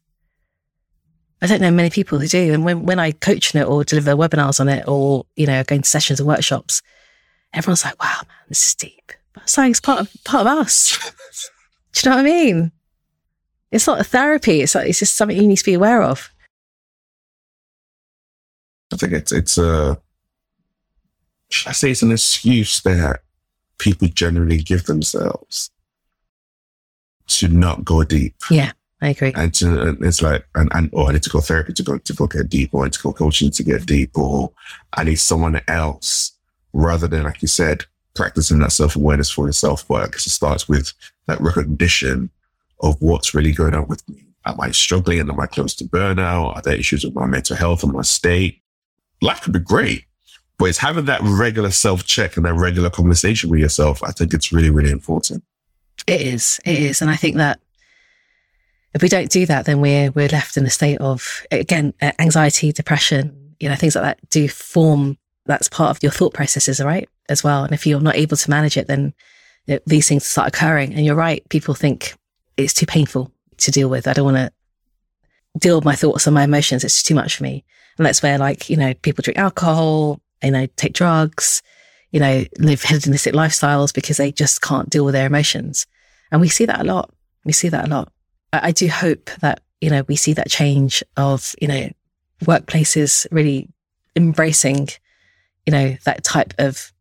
I 1.41 1.47
don't 1.47 1.61
know 1.61 1.71
many 1.71 1.89
people 1.89 2.19
who 2.19 2.27
do. 2.27 2.53
And 2.53 2.65
when, 2.65 2.85
when 2.85 2.99
I 2.99 3.11
coach 3.11 3.55
on 3.55 3.61
it 3.61 3.65
or 3.65 3.83
deliver 3.83 4.11
webinars 4.11 4.59
on 4.59 4.69
it 4.69 4.85
or, 4.87 5.25
you 5.35 5.45
know, 5.45 5.63
going 5.63 5.81
to 5.81 5.89
sessions 5.89 6.19
and 6.19 6.27
workshops, 6.27 6.81
everyone's 7.53 7.83
like, 7.83 8.01
wow, 8.01 8.21
man, 8.27 8.37
this 8.49 8.67
is 8.67 8.75
deep. 8.75 9.11
But 9.33 9.43
it's 9.43 9.57
like, 9.57 9.71
it's 9.71 9.81
part 9.81 9.99
of, 10.01 10.11
part 10.23 10.47
of 10.47 10.57
us. 10.57 10.97
do 11.93 11.99
you 12.09 12.09
know 12.09 12.17
what 12.17 12.25
I 12.25 12.29
mean? 12.29 12.71
It's 13.75 13.87
not 13.87 13.99
a 13.99 14.05
therapy. 14.05 14.61
It's 14.61 14.73
like, 14.73 14.87
it's 14.87 14.99
just 14.99 15.17
something 15.17 15.35
you 15.35 15.47
need 15.47 15.57
to 15.57 15.65
be 15.65 15.73
aware 15.73 16.01
of. 16.01 16.31
I 18.93 18.95
think 18.95 19.11
it's 19.11 19.33
it's 19.33 19.57
a 19.57 19.99
should 21.49 21.69
I 21.69 21.73
say 21.73 21.91
it's 21.91 22.01
an 22.01 22.11
excuse 22.11 22.81
that 22.81 23.21
people 23.77 24.07
generally 24.07 24.57
give 24.57 24.85
themselves 24.85 25.71
to 27.27 27.49
not 27.49 27.83
go 27.83 28.05
deep. 28.05 28.35
Yeah, 28.49 28.71
I 29.01 29.09
agree. 29.09 29.33
And 29.35 29.53
to, 29.55 29.97
it's 30.01 30.21
like, 30.21 30.47
and, 30.55 30.69
and 30.73 30.89
oh, 30.93 31.07
I 31.07 31.11
need 31.11 31.23
to 31.23 31.29
go 31.29 31.41
therapy 31.41 31.73
to 31.73 31.83
go 31.83 31.97
to 31.97 32.13
go 32.13 32.27
get 32.27 32.47
deep, 32.47 32.73
or 32.73 32.83
I 32.83 32.85
need 32.85 32.93
to 32.93 33.03
go 33.03 33.11
coaching 33.11 33.51
to 33.51 33.63
get 33.63 33.85
deep, 33.85 34.17
or 34.17 34.53
I 34.93 35.03
need 35.03 35.19
someone 35.19 35.59
else 35.67 36.31
rather 36.71 37.07
than, 37.07 37.23
like 37.23 37.41
you 37.41 37.49
said, 37.49 37.83
practicing 38.13 38.59
that 38.59 38.71
self 38.71 38.95
awareness 38.95 39.29
for 39.29 39.47
yourself. 39.47 39.85
But 39.85 40.03
I 40.03 40.07
guess 40.07 40.27
it 40.27 40.31
starts 40.31 40.69
with 40.69 40.93
that 41.27 41.41
recognition 41.41 42.29
of 42.81 42.95
what's 42.99 43.33
really 43.33 43.51
going 43.51 43.73
on 43.73 43.87
with 43.87 44.07
me. 44.09 44.25
Am 44.45 44.59
I 44.59 44.71
struggling? 44.71 45.19
And 45.19 45.29
am 45.29 45.39
I 45.39 45.47
close 45.47 45.73
to 45.75 45.85
burnout? 45.85 46.55
Are 46.55 46.61
there 46.61 46.75
issues 46.75 47.03
with 47.03 47.15
my 47.15 47.25
mental 47.25 47.55
health 47.55 47.83
and 47.83 47.93
my 47.93 48.03
state? 48.03 48.61
Life 49.21 49.41
could 49.41 49.53
be 49.53 49.59
great, 49.59 50.05
but 50.57 50.65
it's 50.65 50.77
having 50.77 51.05
that 51.05 51.21
regular 51.23 51.71
self 51.71 52.05
check 52.05 52.37
and 52.37 52.45
that 52.45 52.53
regular 52.53 52.89
conversation 52.89 53.49
with 53.49 53.59
yourself. 53.59 54.03
I 54.03 54.11
think 54.11 54.33
it's 54.33 54.51
really, 54.51 54.69
really 54.69 54.91
important. 54.91 55.43
It 56.05 56.21
is. 56.21 56.59
It 56.65 56.77
is. 56.77 57.01
And 57.01 57.09
I 57.09 57.15
think 57.15 57.37
that 57.37 57.59
if 58.93 59.01
we 59.01 59.09
don't 59.09 59.29
do 59.29 59.45
that, 59.47 59.65
then 59.65 59.81
we're, 59.81 60.11
we're 60.11 60.29
left 60.29 60.57
in 60.57 60.65
a 60.65 60.69
state 60.69 60.99
of, 60.99 61.45
again, 61.51 61.93
anxiety, 62.19 62.71
depression, 62.71 63.55
you 63.59 63.67
know, 63.67 63.75
things 63.75 63.95
like 63.95 64.03
that 64.03 64.29
do 64.29 64.47
form. 64.47 65.17
That's 65.45 65.67
part 65.67 65.91
of 65.91 66.01
your 66.01 66.11
thought 66.11 66.33
processes, 66.33 66.81
right? 66.81 67.09
As 67.29 67.43
well. 67.43 67.63
And 67.63 67.73
if 67.73 67.85
you're 67.85 67.99
not 67.99 68.15
able 68.15 68.37
to 68.37 68.49
manage 68.49 68.77
it, 68.77 68.87
then 68.87 69.13
these 69.85 70.07
things 70.07 70.25
start 70.25 70.47
occurring. 70.47 70.93
And 70.93 71.05
you're 71.05 71.15
right. 71.15 71.47
People 71.49 71.73
think 71.73 72.15
it's 72.57 72.73
too 72.73 72.85
painful 72.85 73.31
to 73.57 73.71
deal 73.71 73.89
with. 73.89 74.07
I 74.07 74.13
don't 74.13 74.25
want 74.25 74.37
to 74.37 74.51
deal 75.59 75.75
with 75.75 75.85
my 75.85 75.95
thoughts 75.95 76.27
and 76.27 76.33
my 76.33 76.43
emotions. 76.43 76.83
It's 76.83 77.03
too 77.03 77.15
much 77.15 77.37
for 77.37 77.43
me. 77.43 77.63
And 77.97 78.05
that's 78.05 78.21
where 78.21 78.37
like, 78.37 78.69
you 78.69 78.77
know, 78.77 78.93
people 78.93 79.21
drink 79.21 79.37
alcohol, 79.37 80.19
you 80.43 80.51
know, 80.51 80.67
take 80.75 80.93
drugs, 80.93 81.61
you 82.11 82.19
know, 82.19 82.45
live 82.59 82.81
hedonistic 82.81 83.33
lifestyles 83.33 83.93
because 83.93 84.17
they 84.17 84.31
just 84.31 84.61
can't 84.61 84.89
deal 84.89 85.05
with 85.05 85.13
their 85.13 85.27
emotions. 85.27 85.85
And 86.31 86.41
we 86.41 86.49
see 86.49 86.65
that 86.65 86.81
a 86.81 86.83
lot. 86.83 87.11
We 87.45 87.51
see 87.51 87.69
that 87.69 87.85
a 87.85 87.89
lot. 87.89 88.11
I, 88.51 88.67
I 88.67 88.71
do 88.71 88.87
hope 88.87 89.29
that, 89.41 89.61
you 89.81 89.89
know, 89.89 90.03
we 90.07 90.15
see 90.15 90.33
that 90.33 90.49
change 90.49 91.03
of, 91.17 91.55
you 91.61 91.67
know, 91.67 91.89
workplaces 92.43 93.25
really 93.31 93.69
embracing, 94.15 94.89
you 95.65 95.71
know, 95.71 95.95
that 96.05 96.23
type 96.23 96.53
of 96.57 96.91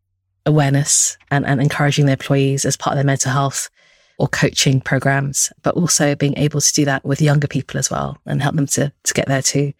awareness 0.45 1.17
and, 1.31 1.45
and 1.45 1.61
encouraging 1.61 2.05
their 2.05 2.13
employees 2.13 2.65
as 2.65 2.77
part 2.77 2.93
of 2.93 2.97
their 2.97 3.05
mental 3.05 3.31
health 3.31 3.69
or 4.17 4.27
coaching 4.27 4.79
programs, 4.79 5.51
but 5.61 5.75
also 5.75 6.15
being 6.15 6.37
able 6.37 6.61
to 6.61 6.73
do 6.73 6.85
that 6.85 7.03
with 7.03 7.21
younger 7.21 7.47
people 7.47 7.77
as 7.77 7.89
well 7.89 8.17
and 8.25 8.41
help 8.41 8.55
them 8.55 8.67
to, 8.67 8.91
to 9.03 9.13
get 9.13 9.27
there 9.27 9.41
too. 9.41 9.73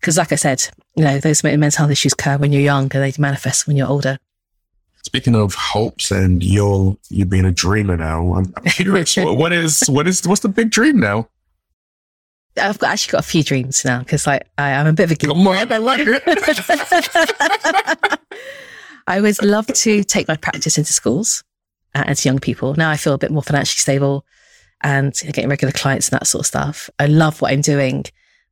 Because 0.00 0.18
like 0.18 0.32
I 0.32 0.36
said, 0.36 0.68
you 0.96 1.04
know, 1.04 1.18
those 1.18 1.42
mental 1.44 1.70
health 1.78 1.90
issues 1.90 2.12
occur 2.12 2.36
when 2.36 2.52
you're 2.52 2.62
young 2.62 2.84
and 2.84 3.02
they 3.02 3.12
manifest 3.18 3.66
when 3.66 3.76
you're 3.76 3.88
older. 3.88 4.18
Speaking 5.02 5.36
of 5.36 5.54
hopes 5.54 6.10
and 6.10 6.42
you're 6.42 6.96
you 7.10 7.24
being 7.24 7.44
a 7.44 7.52
dreamer 7.52 7.96
now, 7.96 8.34
I'm, 8.34 8.52
I'm 8.56 8.64
curious 8.64 9.16
what 9.16 9.52
is 9.52 9.84
what 9.88 10.08
is 10.08 10.26
what's 10.26 10.40
the 10.40 10.48
big 10.48 10.70
dream 10.70 10.98
now? 10.98 11.28
I've 12.60 12.78
got, 12.78 12.90
actually 12.90 13.12
got 13.12 13.20
a 13.20 13.28
few 13.28 13.44
dreams 13.44 13.84
now 13.84 14.00
because 14.00 14.26
like 14.26 14.48
I, 14.58 14.70
am 14.70 14.86
a 14.86 14.92
bit 14.92 15.04
of 15.04 15.10
a 15.12 15.14
geek. 15.14 15.30
Come 15.30 15.46
on, 15.46 15.72
I 15.72 15.76
like 15.76 16.00
it. 16.02 16.22
I 19.06 19.20
would 19.20 19.40
love 19.42 19.66
to 19.68 20.02
take 20.02 20.26
my 20.26 20.36
practice 20.36 20.76
into 20.76 20.92
schools 20.92 21.44
and 22.06 22.16
to 22.16 22.28
young 22.28 22.38
people. 22.38 22.74
Now 22.74 22.90
I 22.90 22.96
feel 22.96 23.14
a 23.14 23.18
bit 23.18 23.30
more 23.30 23.42
financially 23.42 23.78
stable 23.78 24.24
and 24.82 25.14
getting 25.14 25.48
regular 25.48 25.72
clients 25.72 26.08
and 26.08 26.20
that 26.20 26.26
sort 26.26 26.42
of 26.42 26.46
stuff. 26.46 26.90
I 26.98 27.06
love 27.06 27.40
what 27.40 27.52
I'm 27.52 27.60
doing, 27.60 28.04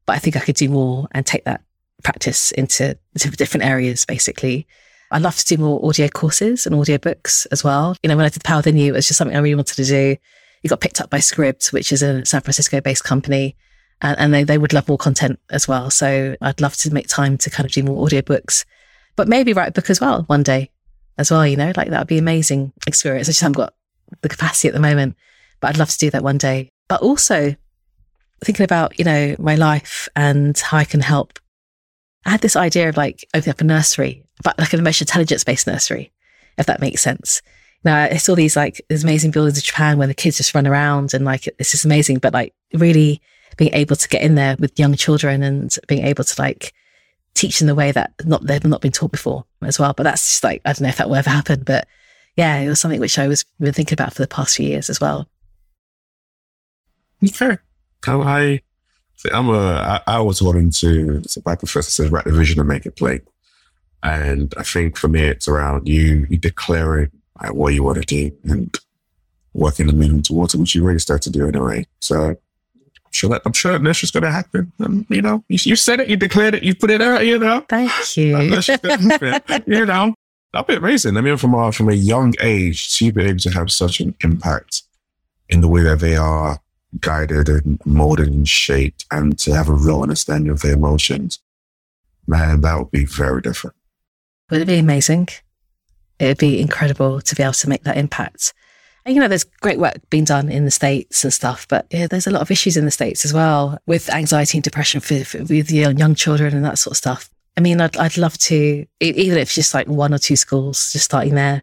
but 0.06 0.16
I 0.16 0.18
think 0.18 0.36
I 0.36 0.40
could 0.40 0.56
do 0.56 0.68
more 0.68 1.08
and 1.12 1.24
take 1.24 1.44
that 1.44 1.62
practice 2.02 2.50
into, 2.52 2.98
into 3.12 3.30
different 3.30 3.64
areas, 3.64 4.04
basically. 4.04 4.66
I'd 5.10 5.22
love 5.22 5.36
to 5.36 5.44
do 5.44 5.62
more 5.62 5.84
audio 5.86 6.08
courses 6.08 6.66
and 6.66 6.74
audio 6.74 6.98
books 6.98 7.46
as 7.46 7.62
well. 7.62 7.96
You 8.02 8.08
know, 8.08 8.16
when 8.16 8.26
I 8.26 8.30
did 8.30 8.44
Power 8.44 8.58
Within 8.58 8.76
You, 8.76 8.92
it 8.92 8.96
was 8.96 9.06
just 9.06 9.18
something 9.18 9.36
I 9.36 9.40
really 9.40 9.54
wanted 9.54 9.76
to 9.76 9.84
do. 9.84 10.16
It 10.62 10.68
got 10.68 10.80
picked 10.80 11.00
up 11.00 11.10
by 11.10 11.18
Scribd, 11.18 11.72
which 11.72 11.92
is 11.92 12.02
a 12.02 12.24
San 12.24 12.40
Francisco 12.40 12.80
based 12.80 13.04
company. 13.04 13.54
And, 14.00 14.18
and, 14.18 14.34
they, 14.34 14.42
they 14.42 14.58
would 14.58 14.72
love 14.72 14.88
more 14.88 14.98
content 14.98 15.38
as 15.50 15.68
well. 15.68 15.88
So 15.90 16.34
I'd 16.40 16.60
love 16.60 16.76
to 16.78 16.92
make 16.92 17.06
time 17.06 17.38
to 17.38 17.50
kind 17.50 17.64
of 17.64 17.72
do 17.72 17.84
more 17.84 18.06
audiobooks, 18.06 18.64
but 19.14 19.28
maybe 19.28 19.52
write 19.52 19.68
a 19.68 19.72
book 19.72 19.88
as 19.88 20.00
well 20.00 20.22
one 20.22 20.42
day 20.42 20.70
as 21.18 21.30
well, 21.30 21.46
you 21.46 21.56
know, 21.56 21.72
like 21.76 21.90
that 21.90 22.00
would 22.00 22.08
be 22.08 22.18
amazing 22.18 22.72
experience. 22.86 23.28
I 23.28 23.30
just 23.30 23.40
haven't 23.40 23.56
got 23.56 23.74
the 24.20 24.28
capacity 24.28 24.68
at 24.68 24.74
the 24.74 24.80
moment, 24.80 25.16
but 25.60 25.68
I'd 25.68 25.78
love 25.78 25.90
to 25.90 25.98
do 25.98 26.10
that 26.10 26.22
one 26.22 26.38
day. 26.38 26.70
But 26.88 27.02
also 27.02 27.54
thinking 28.42 28.64
about, 28.64 28.98
you 28.98 29.04
know, 29.04 29.36
my 29.38 29.54
life 29.54 30.08
and 30.16 30.58
how 30.58 30.78
I 30.78 30.84
can 30.84 31.00
help. 31.00 31.38
I 32.26 32.30
had 32.30 32.40
this 32.40 32.56
idea 32.56 32.88
of 32.88 32.96
like 32.96 33.26
opening 33.34 33.50
up 33.50 33.60
a 33.60 33.64
nursery, 33.64 34.24
but 34.42 34.58
like 34.58 34.72
an 34.72 34.80
emotional 34.80 35.04
intelligence 35.04 35.44
based 35.44 35.66
nursery, 35.66 36.12
if 36.58 36.66
that 36.66 36.80
makes 36.80 37.02
sense. 37.02 37.42
Now 37.84 38.04
I 38.04 38.16
saw 38.16 38.34
these 38.34 38.56
like 38.56 38.84
these 38.88 39.04
amazing 39.04 39.30
buildings 39.30 39.58
in 39.58 39.62
Japan 39.62 39.98
where 39.98 40.06
the 40.06 40.14
kids 40.14 40.38
just 40.38 40.54
run 40.54 40.66
around 40.66 41.12
and 41.12 41.24
like 41.24 41.46
it's 41.58 41.70
just 41.70 41.84
amazing, 41.84 42.18
but 42.18 42.32
like 42.32 42.54
really 42.72 43.20
being 43.56 43.74
able 43.74 43.96
to 43.96 44.08
get 44.08 44.22
in 44.22 44.34
there 44.34 44.56
with 44.58 44.78
young 44.78 44.94
children 44.94 45.42
and 45.42 45.76
being 45.86 46.04
able 46.04 46.24
to 46.24 46.40
like 46.40 46.72
teach 47.34 47.58
them 47.58 47.66
the 47.66 47.74
way 47.74 47.92
that 47.92 48.12
not 48.24 48.46
they've 48.46 48.64
not 48.64 48.80
been 48.80 48.92
taught 48.92 49.12
before 49.12 49.44
as 49.62 49.78
well. 49.78 49.92
But 49.92 50.04
that's 50.04 50.30
just 50.30 50.44
like 50.44 50.62
I 50.64 50.72
don't 50.72 50.82
know 50.82 50.88
if 50.88 50.96
that 50.96 51.08
will 51.08 51.16
ever 51.16 51.30
happen, 51.30 51.62
but 51.64 51.86
yeah, 52.36 52.58
it 52.58 52.68
was 52.68 52.80
something 52.80 53.00
which 53.00 53.18
I 53.18 53.28
was 53.28 53.44
been 53.60 53.72
thinking 53.72 53.94
about 53.94 54.12
for 54.12 54.22
the 54.22 54.28
past 54.28 54.56
few 54.56 54.66
years 54.66 54.90
as 54.90 55.00
well. 55.00 55.28
Okay, 57.22 57.58
can 58.00 58.20
I? 58.22 58.60
I'm 59.32 59.48
a. 59.48 60.02
I, 60.06 60.16
I 60.16 60.20
was 60.20 60.42
wanting 60.42 60.70
to. 60.72 61.22
So 61.24 61.40
my 61.46 61.54
professor 61.54 61.90
says 61.90 62.10
write 62.10 62.24
the 62.24 62.32
vision 62.32 62.60
and 62.60 62.68
make 62.68 62.86
it 62.86 62.96
plain, 62.96 63.22
and 64.02 64.52
I 64.56 64.62
think 64.62 64.96
for 64.96 65.08
me 65.08 65.22
it's 65.22 65.48
around 65.48 65.88
you, 65.88 66.26
you 66.28 66.36
declaring 66.36 67.10
like, 67.40 67.54
what 67.54 67.74
you 67.74 67.82
want 67.82 67.98
to 67.98 68.02
do 68.02 68.36
and 68.44 68.76
working 69.54 69.86
the 69.86 69.92
moving 69.92 70.22
towards 70.22 70.54
it, 70.54 70.60
which 70.60 70.74
you 70.74 70.82
already 70.84 70.98
start 70.98 71.22
to 71.22 71.30
do 71.30 71.46
anyway. 71.46 71.86
So 72.00 72.36
sure 73.14 73.40
I'm 73.44 73.52
sure 73.52 73.78
that's 73.78 74.00
just 74.00 74.12
going 74.12 74.24
to 74.24 74.30
happen. 74.30 74.72
And, 74.78 75.06
you 75.08 75.22
know, 75.22 75.44
you, 75.48 75.58
you, 75.62 75.76
said 75.76 76.00
it, 76.00 76.08
you 76.08 76.16
declared 76.16 76.54
it, 76.54 76.62
you 76.62 76.74
put 76.74 76.90
it 76.90 77.00
out. 77.00 77.24
You 77.24 77.38
know. 77.38 77.64
Thank 77.68 77.90
you. 78.16 78.38
you 79.66 79.86
know, 79.86 80.14
that'd 80.52 80.66
be 80.66 80.74
amazing. 80.74 81.16
I 81.16 81.20
mean, 81.20 81.36
from 81.36 81.54
a 81.54 81.72
from 81.72 81.88
a 81.88 81.94
young 81.94 82.34
age 82.40 82.96
to 82.98 83.12
be 83.12 83.24
able 83.24 83.38
to 83.38 83.50
have 83.50 83.70
such 83.70 84.00
an 84.00 84.14
impact 84.22 84.82
in 85.48 85.60
the 85.60 85.68
way 85.68 85.82
that 85.82 86.00
they 86.00 86.16
are 86.16 86.58
guided 87.00 87.48
and 87.48 87.80
molded 87.84 88.28
and 88.28 88.48
shaped, 88.48 89.04
and 89.10 89.38
to 89.38 89.54
have 89.54 89.68
a 89.68 89.72
real 89.72 90.02
understanding 90.02 90.50
of 90.50 90.60
their 90.60 90.74
emotions, 90.74 91.40
man, 92.26 92.60
that 92.62 92.78
would 92.78 92.90
be 92.90 93.04
very 93.04 93.40
different. 93.40 93.76
Would 94.50 94.62
it 94.62 94.66
be 94.66 94.78
amazing? 94.78 95.28
It'd 96.18 96.38
be 96.38 96.60
incredible 96.60 97.20
to 97.20 97.34
be 97.34 97.42
able 97.42 97.54
to 97.54 97.68
make 97.68 97.84
that 97.84 97.96
impact. 97.96 98.54
You 99.06 99.20
know, 99.20 99.28
there's 99.28 99.44
great 99.44 99.78
work 99.78 99.98
being 100.08 100.24
done 100.24 100.48
in 100.48 100.64
the 100.64 100.70
States 100.70 101.24
and 101.24 101.32
stuff, 101.32 101.68
but 101.68 101.86
yeah, 101.90 102.06
there's 102.06 102.26
a 102.26 102.30
lot 102.30 102.40
of 102.40 102.50
issues 102.50 102.78
in 102.78 102.86
the 102.86 102.90
States 102.90 103.26
as 103.26 103.34
well 103.34 103.78
with 103.86 104.08
anxiety 104.08 104.56
and 104.56 104.62
depression 104.62 105.02
for, 105.02 105.22
for, 105.24 105.40
with 105.44 105.70
young, 105.70 105.98
young 105.98 106.14
children 106.14 106.54
and 106.54 106.64
that 106.64 106.78
sort 106.78 106.92
of 106.92 106.96
stuff. 106.96 107.28
I 107.58 107.60
mean, 107.60 107.82
I'd, 107.82 107.98
I'd 107.98 108.16
love 108.16 108.38
to, 108.38 108.86
even 109.00 109.36
if 109.36 109.42
it's 109.42 109.54
just 109.54 109.74
like 109.74 109.88
one 109.88 110.14
or 110.14 110.18
two 110.18 110.36
schools, 110.36 110.90
just 110.90 111.04
starting 111.04 111.34
there, 111.34 111.62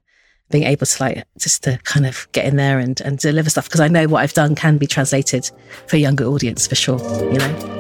being 0.51 0.65
able 0.65 0.85
to 0.85 1.03
like, 1.03 1.23
just 1.39 1.63
to 1.63 1.79
kind 1.83 2.05
of 2.05 2.27
get 2.31 2.45
in 2.45 2.57
there 2.57 2.77
and, 2.77 3.01
and 3.01 3.17
deliver 3.17 3.49
stuff. 3.49 3.67
Cause 3.67 3.81
I 3.81 3.87
know 3.87 4.07
what 4.07 4.21
I've 4.21 4.33
done 4.33 4.53
can 4.53 4.77
be 4.77 4.85
translated 4.85 5.49
for 5.87 5.95
a 5.95 5.99
younger 5.99 6.25
audience 6.25 6.67
for 6.67 6.75
sure, 6.75 6.99
you 7.23 7.39
know? 7.39 7.79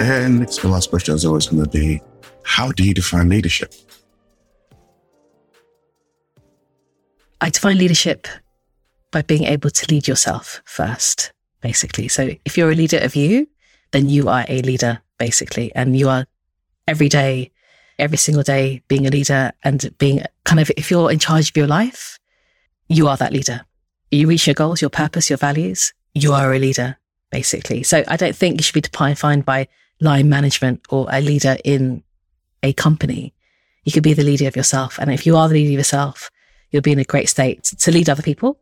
And 0.00 0.48
the 0.48 0.68
last 0.68 0.88
question 0.88 1.14
is 1.14 1.26
always 1.26 1.48
going 1.48 1.62
to 1.62 1.68
be, 1.68 2.00
how 2.44 2.72
do 2.72 2.84
you 2.84 2.94
define 2.94 3.28
leadership? 3.28 3.74
I 7.48 7.50
define 7.50 7.78
leadership 7.78 8.28
by 9.10 9.22
being 9.22 9.44
able 9.44 9.70
to 9.70 9.86
lead 9.90 10.06
yourself 10.06 10.60
first, 10.66 11.32
basically. 11.62 12.06
So 12.06 12.28
if 12.44 12.58
you're 12.58 12.70
a 12.70 12.74
leader 12.74 12.98
of 12.98 13.16
you, 13.16 13.48
then 13.90 14.10
you 14.10 14.28
are 14.28 14.44
a 14.50 14.60
leader, 14.60 15.00
basically. 15.18 15.74
And 15.74 15.98
you 15.98 16.10
are 16.10 16.26
every 16.86 17.08
day, 17.08 17.50
every 17.98 18.18
single 18.18 18.42
day 18.42 18.82
being 18.86 19.06
a 19.06 19.10
leader 19.10 19.52
and 19.64 19.96
being 19.96 20.24
kind 20.44 20.60
of, 20.60 20.70
if 20.76 20.90
you're 20.90 21.10
in 21.10 21.18
charge 21.18 21.48
of 21.48 21.56
your 21.56 21.66
life, 21.66 22.18
you 22.86 23.08
are 23.08 23.16
that 23.16 23.32
leader. 23.32 23.64
You 24.10 24.28
reach 24.28 24.46
your 24.46 24.52
goals, 24.52 24.82
your 24.82 24.90
purpose, 24.90 25.30
your 25.30 25.38
values, 25.38 25.94
you 26.12 26.34
are 26.34 26.52
a 26.52 26.58
leader, 26.58 26.98
basically. 27.30 27.82
So 27.82 28.04
I 28.08 28.18
don't 28.18 28.36
think 28.36 28.58
you 28.58 28.62
should 28.62 28.74
be 28.74 28.82
defined 28.82 29.46
by 29.46 29.68
line 30.02 30.28
management 30.28 30.82
or 30.90 31.06
a 31.10 31.22
leader 31.22 31.56
in 31.64 32.02
a 32.62 32.74
company. 32.74 33.32
You 33.84 33.92
could 33.92 34.02
be 34.02 34.12
the 34.12 34.22
leader 34.22 34.48
of 34.48 34.54
yourself. 34.54 34.98
And 34.98 35.10
if 35.10 35.24
you 35.24 35.34
are 35.34 35.48
the 35.48 35.54
leader 35.54 35.70
of 35.70 35.78
yourself, 35.78 36.30
you'll 36.70 36.82
be 36.82 36.92
in 36.92 36.98
a 36.98 37.04
great 37.04 37.28
state 37.28 37.64
to 37.64 37.90
lead 37.90 38.08
other 38.08 38.22
people, 38.22 38.58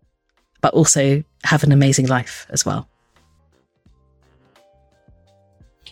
but 0.61 0.74
also 0.74 1.22
have 1.44 1.62
an 1.62 1.72
amazing 1.72 2.07
life 2.07 2.46
as 2.50 2.64
well. 2.64 2.88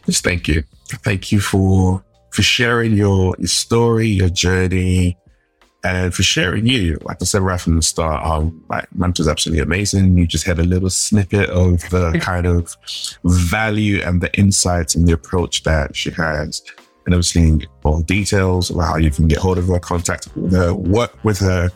Just 0.06 0.22
thank 0.22 0.48
you. 0.48 0.64
Thank 0.88 1.32
you 1.32 1.40
for 1.40 2.04
for 2.30 2.42
sharing 2.42 2.94
your, 2.94 3.34
your 3.38 3.46
story, 3.46 4.08
your 4.08 4.28
journey, 4.28 5.16
and 5.84 6.12
for 6.12 6.24
sharing 6.24 6.66
you. 6.66 6.98
Like 7.02 7.18
I 7.20 7.26
said 7.26 7.42
right 7.42 7.60
from 7.60 7.76
the 7.76 7.82
start, 7.82 8.24
um, 8.26 8.64
like 8.68 8.88
Mamta's 8.90 9.28
absolutely 9.28 9.62
amazing. 9.62 10.18
You 10.18 10.26
just 10.26 10.44
had 10.44 10.58
a 10.58 10.64
little 10.64 10.90
snippet 10.90 11.48
of 11.50 11.88
the 11.90 12.18
kind 12.22 12.46
of 12.46 12.76
value 13.24 14.02
and 14.02 14.20
the 14.20 14.36
insights 14.36 14.96
and 14.96 15.06
the 15.06 15.12
approach 15.12 15.62
that 15.62 15.94
she 15.94 16.10
has. 16.10 16.60
And 17.06 17.14
obviously, 17.14 17.68
all 17.84 18.00
details 18.00 18.70
about 18.70 18.84
how 18.84 18.96
you 18.96 19.10
can 19.10 19.28
get 19.28 19.38
hold 19.38 19.58
of 19.58 19.68
her, 19.68 19.78
contact 19.78 20.34
with 20.36 20.52
her, 20.52 20.74
work 20.74 21.22
with 21.22 21.38
her, 21.38 21.70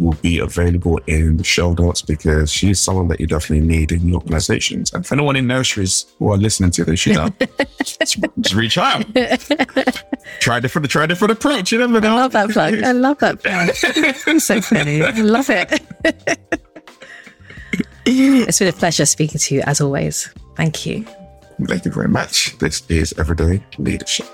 will 0.00 0.16
be 0.22 0.38
available 0.38 0.98
in 1.06 1.36
the 1.36 1.44
show 1.44 1.74
notes 1.74 2.02
because 2.02 2.50
she's 2.50 2.80
someone 2.80 3.08
that 3.08 3.20
you 3.20 3.26
definitely 3.26 3.66
need 3.66 3.92
in 3.92 4.08
your 4.08 4.16
organizations. 4.16 4.92
And 4.92 5.06
for 5.06 5.14
anyone 5.14 5.36
in 5.36 5.46
nurseries 5.46 6.06
who 6.18 6.32
are 6.32 6.36
listening 6.36 6.70
to 6.72 6.84
this, 6.84 7.06
you 7.06 7.14
know, 7.14 7.28
just 7.82 8.54
reach 8.54 8.78
out. 8.78 9.04
try 10.40 10.58
different, 10.60 10.90
try 10.90 11.06
different 11.06 11.32
approach. 11.32 11.70
You 11.70 11.78
never 11.78 12.00
know. 12.00 12.16
I 12.16 12.20
love 12.22 12.32
that 12.32 12.50
plug. 12.50 12.82
I 12.82 12.92
love 12.92 13.18
that 13.18 13.42
plug. 13.42 14.40
so 14.40 14.60
funny. 14.60 15.02
I 15.02 15.10
love 15.20 15.50
it. 15.50 15.80
it's 18.06 18.58
been 18.58 18.68
a 18.68 18.72
pleasure 18.72 19.06
speaking 19.06 19.38
to 19.38 19.54
you 19.54 19.62
as 19.66 19.80
always. 19.80 20.32
Thank 20.56 20.86
you. 20.86 21.04
Thank 21.66 21.84
you 21.84 21.90
very 21.90 22.08
much. 22.08 22.56
This 22.58 22.82
is 22.88 23.12
Everyday 23.18 23.62
Leadership. 23.78 24.26